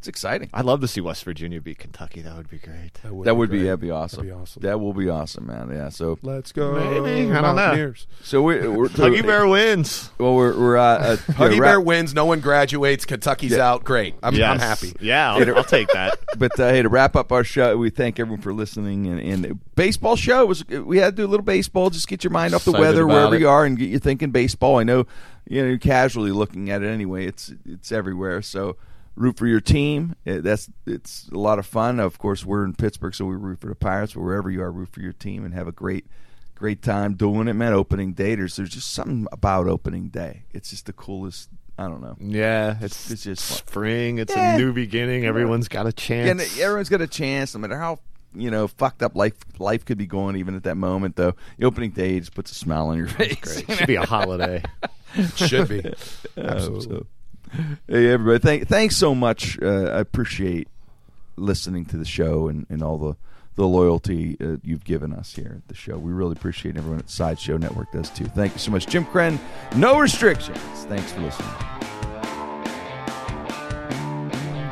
It's 0.08 0.16
exciting. 0.16 0.50
I'd 0.54 0.64
love 0.64 0.80
to 0.80 0.88
see 0.88 1.02
West 1.02 1.26
Virginia 1.26 1.60
beat 1.60 1.80
Kentucky. 1.80 2.22
That 2.22 2.38
would 2.38 2.50
be 2.50 2.60
great. 2.60 2.94
that 3.04 3.14
would 3.36 3.50
be 3.52 3.58
great. 3.58 3.66
that'd 3.66 3.82
be 3.82 3.92
awesome. 3.92 4.20
That'd 4.20 4.32
be 4.34 4.42
awesome. 4.42 4.62
That 4.62 4.80
will 4.80 4.94
be 4.94 5.10
awesome, 5.10 5.48
man. 5.48 5.70
Yeah. 5.70 5.90
So 5.90 6.18
Let's 6.22 6.54
go. 6.54 6.76
Maybe. 7.02 7.30
I 7.30 7.42
don't 7.42 7.58
know. 7.58 7.94
So 8.24 8.42
we're, 8.42 8.72
we're 8.72 8.88
Huggy 8.88 9.22
Bear 9.22 9.46
wins. 9.46 10.10
Well, 10.18 10.34
we're 10.34 10.58
we're 10.58 10.78
uh, 10.78 10.84
uh, 10.84 11.16
Huggy 11.34 11.56
yeah, 11.56 11.60
Bear 11.60 11.82
wins. 11.82 12.14
No 12.14 12.24
one 12.24 12.40
graduates. 12.40 13.04
Kentucky's 13.04 13.52
Yeah. 13.52 13.70
out. 13.70 13.84
Great. 13.84 14.16
I'm, 14.24 14.34
I'm 14.42 14.60
happy. 14.60 14.94
Yeah, 15.02 15.34
I'll, 15.34 15.58
I'll 15.58 15.64
take 15.66 15.90
that. 15.90 16.20
But 16.38 16.58
uh, 16.60 16.70
hey, 16.70 16.84
to 16.84 16.90
wrap 16.90 17.16
up 17.16 17.32
our 17.32 17.44
show, 17.44 17.76
we 17.78 17.90
thank 17.90 18.20
everyone 18.20 18.42
for 18.42 18.54
listening. 18.54 19.08
And, 19.08 19.20
and 19.20 19.60
baseball 19.76 20.16
show 20.16 20.46
was 20.46 20.64
we 20.70 21.00
had 21.00 21.16
to 21.16 21.24
do 21.24 21.26
a 21.26 21.32
little 21.32 21.44
baseball, 21.44 21.90
just 21.90 22.08
get 22.08 22.24
your 22.24 22.32
mind 22.32 22.54
off 22.54 22.64
the 22.64 22.72
Excited 22.72 22.86
weather 22.88 23.04
about 23.04 23.14
wherever 23.14 23.36
it. 23.36 23.42
you 23.42 23.50
are, 23.50 23.66
and 23.66 23.78
get 23.78 23.90
you 23.90 23.98
thinking 24.00 24.30
baseball. 24.30 24.78
I 24.78 24.84
know 24.84 25.08
you 25.48 25.62
know 25.62 25.68
you're 25.68 25.78
casually 25.80 26.32
looking 26.32 26.70
at 26.70 26.84
it 26.84 26.88
anyway. 26.88 27.26
It's 27.26 27.52
it's 27.66 27.92
everywhere. 27.92 28.42
So, 28.44 28.78
root 29.18 29.38
for 29.38 29.48
your 29.48 29.60
team. 29.60 30.16
Uh, 30.26 30.40
That's 30.40 30.70
it's 30.86 31.28
a 31.34 31.38
lot 31.38 31.60
of 31.60 31.66
fun. 31.66 32.00
Of 32.00 32.18
course, 32.20 32.46
we're 32.46 32.64
in 32.64 32.74
Pittsburgh, 32.76 33.14
so 33.14 33.26
we 33.26 33.36
root 33.36 33.60
for 33.60 33.68
the 33.68 33.76
Pirates. 33.76 34.14
But 34.14 34.22
wherever 34.22 34.50
you 34.50 34.62
are, 34.62 34.72
root 34.72 34.90
for 34.90 35.02
your 35.02 35.14
team 35.14 35.44
and 35.44 35.54
have 35.54 35.68
a 35.68 35.72
great, 35.72 36.06
great 36.56 36.82
time 36.82 37.16
doing 37.16 37.48
it, 37.48 37.54
man. 37.54 37.74
Opening 37.74 38.14
day, 38.14 38.36
there's 38.36 38.56
there's 38.56 38.70
just 38.70 38.92
something 38.94 39.28
about 39.32 39.68
opening 39.68 40.08
day. 40.10 40.44
It's 40.54 40.70
just 40.70 40.86
the 40.86 40.94
coolest. 40.94 41.50
I 41.80 41.84
don't 41.88 42.02
know. 42.02 42.16
Yeah, 42.20 42.78
it's, 42.82 43.12
It's 43.12 43.24
just 43.24 43.48
fun. 43.48 43.58
spring. 43.68 44.18
It's 44.18 44.36
Yeah. 44.36 44.56
a 44.56 44.58
new 44.58 44.74
beginning. 44.74 45.26
Everyone's 45.26 45.68
got 45.68 45.86
a 45.86 45.94
chance. 45.94 46.30
And 46.32 46.42
everyone's 46.60 46.90
got 46.90 47.02
a 47.02 47.08
chance, 47.08 47.54
no 47.54 47.60
matter 47.60 47.78
how 47.78 48.00
you 48.34 48.50
know 48.52 48.68
fucked 48.68 49.02
up 49.04 49.16
life 49.16 49.36
life 49.60 49.86
could 49.86 49.98
be 49.98 50.08
going. 50.08 50.36
Even 50.38 50.56
at 50.56 50.64
that 50.64 50.76
moment, 50.76 51.16
though, 51.16 51.34
the 51.60 51.66
opening 51.66 51.92
day 51.92 52.20
just 52.20 52.34
puts 52.34 52.52
a 52.52 52.56
smile 52.56 52.88
on 52.88 52.98
your 52.98 53.08
face. 53.08 53.64
It 53.68 53.72
should 53.78 53.88
be 53.88 53.96
a 53.96 54.06
holiday. 54.06 54.64
It 55.16 55.38
should 55.38 55.68
be. 55.70 55.84
Absolutely. 56.36 57.06
Hey, 57.88 58.10
everybody! 58.10 58.40
Thank, 58.40 58.68
thanks 58.68 58.96
so 58.98 59.16
much. 59.16 59.58
Uh, 59.62 59.86
I 59.86 60.00
appreciate 60.00 60.68
listening 61.36 61.86
to 61.86 61.98
the 61.98 62.06
show 62.06 62.48
and, 62.48 62.66
and 62.70 62.82
all 62.84 62.98
the 62.98 63.16
the 63.56 63.68
loyalty 63.68 64.38
uh, 64.40 64.58
you've 64.64 64.84
given 64.84 65.12
us 65.12 65.34
here 65.34 65.54
at 65.58 65.68
the 65.68 65.74
show. 65.74 65.98
We 65.98 66.12
really 66.12 66.34
appreciate 66.34 66.78
everyone 66.78 67.00
at 67.00 67.10
Sideshow 67.10 67.58
Network 67.58 67.92
does 67.92 68.10
too. 68.12 68.26
Thank 68.26 68.54
you 68.54 68.60
so 68.60 68.72
much, 68.72 68.86
Jim 68.86 69.04
Krenn. 69.06 69.40
No 69.76 70.00
restrictions. 70.00 70.60
Thanks 70.86 71.12
for 71.12 71.22
listening. 71.22 71.50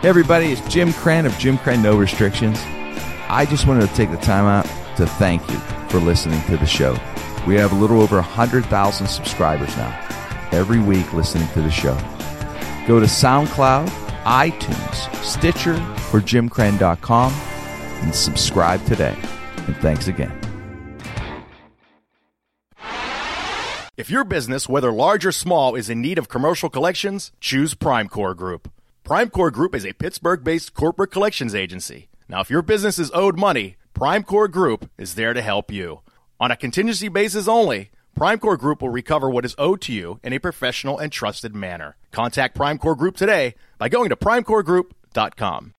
Hey, 0.02 0.10
everybody! 0.10 0.52
It's 0.52 0.62
Jim 0.72 0.92
Krenn 0.92 1.26
of 1.26 1.36
Jim 1.40 1.58
Krenn 1.58 1.82
No 1.82 1.98
Restrictions. 1.98 2.60
I 3.28 3.48
just 3.50 3.66
wanted 3.66 3.90
to 3.90 3.96
take 3.96 4.12
the 4.12 4.18
time 4.18 4.46
out 4.46 4.66
to 4.98 5.08
thank 5.08 5.42
you 5.50 5.58
for 5.90 6.00
listening 6.00 6.42
to 6.44 6.58
the 6.58 6.66
show. 6.66 6.96
We 7.48 7.56
have 7.56 7.72
a 7.72 7.76
little 7.76 8.02
over 8.02 8.16
100,000 8.18 9.08
subscribers 9.08 9.76
now, 9.78 10.00
every 10.52 10.80
week 10.80 11.12
listening 11.14 11.48
to 11.50 11.62
the 11.62 11.72
show. 11.72 11.98
Go 12.88 13.00
to 13.00 13.06
SoundCloud, 13.06 13.88
iTunes, 14.24 15.24
Stitcher, 15.24 15.74
or 16.14 16.22
jimkrenn.com 16.22 17.34
and 18.02 18.14
subscribe 18.14 18.86
today. 18.86 19.18
And 19.68 19.76
thanks 19.78 20.08
again. 20.08 20.40
If 23.98 24.10
your 24.10 24.26
business, 24.26 24.68
whether 24.68 24.92
large 24.92 25.26
or 25.26 25.32
small, 25.32 25.74
is 25.74 25.90
in 25.90 26.02
need 26.02 26.18
of 26.18 26.28
commercial 26.28 26.70
collections, 26.70 27.32
choose 27.40 27.74
Primecore 27.74 28.36
Group. 28.36 28.70
Primecore 29.06 29.52
Group 29.52 29.74
is 29.74 29.86
a 29.86 29.94
Pittsburgh 29.94 30.44
based 30.44 30.74
corporate 30.74 31.12
collections 31.12 31.56
agency. 31.56 32.10
Now, 32.28 32.42
if 32.42 32.50
your 32.50 32.62
business 32.62 33.00
is 33.00 33.12
owed 33.14 33.40
money, 33.40 33.78
Primecore 33.94 34.52
Group 34.52 34.90
is 34.98 35.16
there 35.16 35.34
to 35.34 35.42
help 35.42 35.72
you. 35.72 36.02
On 36.40 36.52
a 36.52 36.58
contingency 36.58 37.08
basis 37.08 37.48
only, 37.48 37.90
Primecore 38.16 38.58
Group 38.58 38.82
will 38.82 38.90
recover 38.90 39.30
what 39.30 39.44
is 39.44 39.56
owed 39.58 39.82
to 39.82 39.94
you 39.94 40.22
in 40.24 40.32
a 40.32 40.40
professional 40.40 40.98
and 40.98 41.12
trusted 41.12 41.54
manner. 41.54 41.98
Contact 42.12 42.58
Primecore 42.58 42.98
Group 42.98 43.18
today 43.18 43.56
by 43.78 43.90
going 43.90 44.08
to 44.08 44.16
primecoregroup.com. 44.16 45.74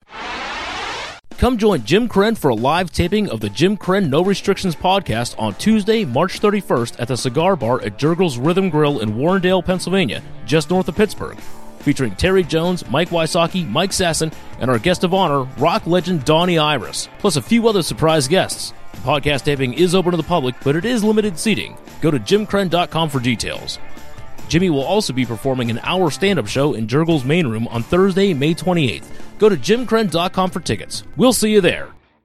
Come 1.39 1.59
join 1.59 1.84
Jim 1.84 2.09
Krenn 2.09 2.37
for 2.37 2.49
a 2.49 2.55
live 2.55 2.91
taping 2.91 3.30
of 3.30 3.41
the 3.41 3.49
Jim 3.49 3.76
Krenn 3.78 4.11
No 4.11 4.22
Restrictions 4.22 4.76
podcast 4.76 5.34
on 5.39 5.55
Tuesday, 5.55 6.05
March 6.05 6.41
31st 6.41 7.01
at 7.01 7.09
the 7.09 7.16
Cigar 7.16 7.57
Bar 7.57 7.80
at 7.82 7.99
Jergel's 7.99 8.37
Rhythm 8.37 8.68
Grill 8.68 9.01
in 9.01 9.14
Warrendale, 9.14 9.64
Pennsylvania, 9.64 10.22
just 10.45 10.68
north 10.68 10.89
of 10.89 10.97
Pittsburgh. 10.97 11.39
Featuring 11.80 12.16
Terry 12.16 12.43
Jones, 12.43 12.89
Mike 12.91 13.11
Wysocki, 13.11 13.66
Mike 13.68 13.91
Sasson, 13.91 14.32
and 14.61 14.70
our 14.70 14.78
guest 14.78 15.05
of 15.05 15.14
honor, 15.14 15.45
rock 15.59 15.87
legend 15.87 16.24
Donnie 16.24 16.59
Iris, 16.59 17.09
plus 17.18 17.37
a 17.37 17.43
few 17.43 17.66
other 17.66 17.82
surprise 17.82 18.28
guests. 18.28 18.74
The 18.97 19.03
podcast 19.12 19.44
taping 19.44 19.74
is 19.74 19.94
open 19.94 20.11
to 20.11 20.16
the 20.16 20.22
public, 20.22 20.55
but 20.64 20.74
it 20.76 20.84
is 20.84 21.05
limited 21.05 21.38
seating. 21.38 21.76
Go 22.01 22.11
to 22.11 22.18
jimkrenn.com 22.18 23.09
for 23.09 23.20
details. 23.20 23.78
Jimmy 24.49 24.70
will 24.70 24.82
also 24.82 25.12
be 25.12 25.24
performing 25.24 25.70
an 25.70 25.80
hour 25.82 26.11
stand 26.11 26.38
up 26.38 26.47
show 26.47 26.74
in 26.74 26.86
Jergel's 26.88 27.24
main 27.24 27.47
room 27.47 27.68
on 27.68 27.82
Thursday, 27.82 28.32
May 28.34 28.55
28th. 28.55 29.07
Go 29.38 29.49
to 29.49 29.57
jimkrenn.com 29.57 30.51
for 30.51 30.61
tickets. 30.61 31.05
We'll 31.16 31.32
see 31.32 31.53
you 31.53 31.61
there. 31.61 31.88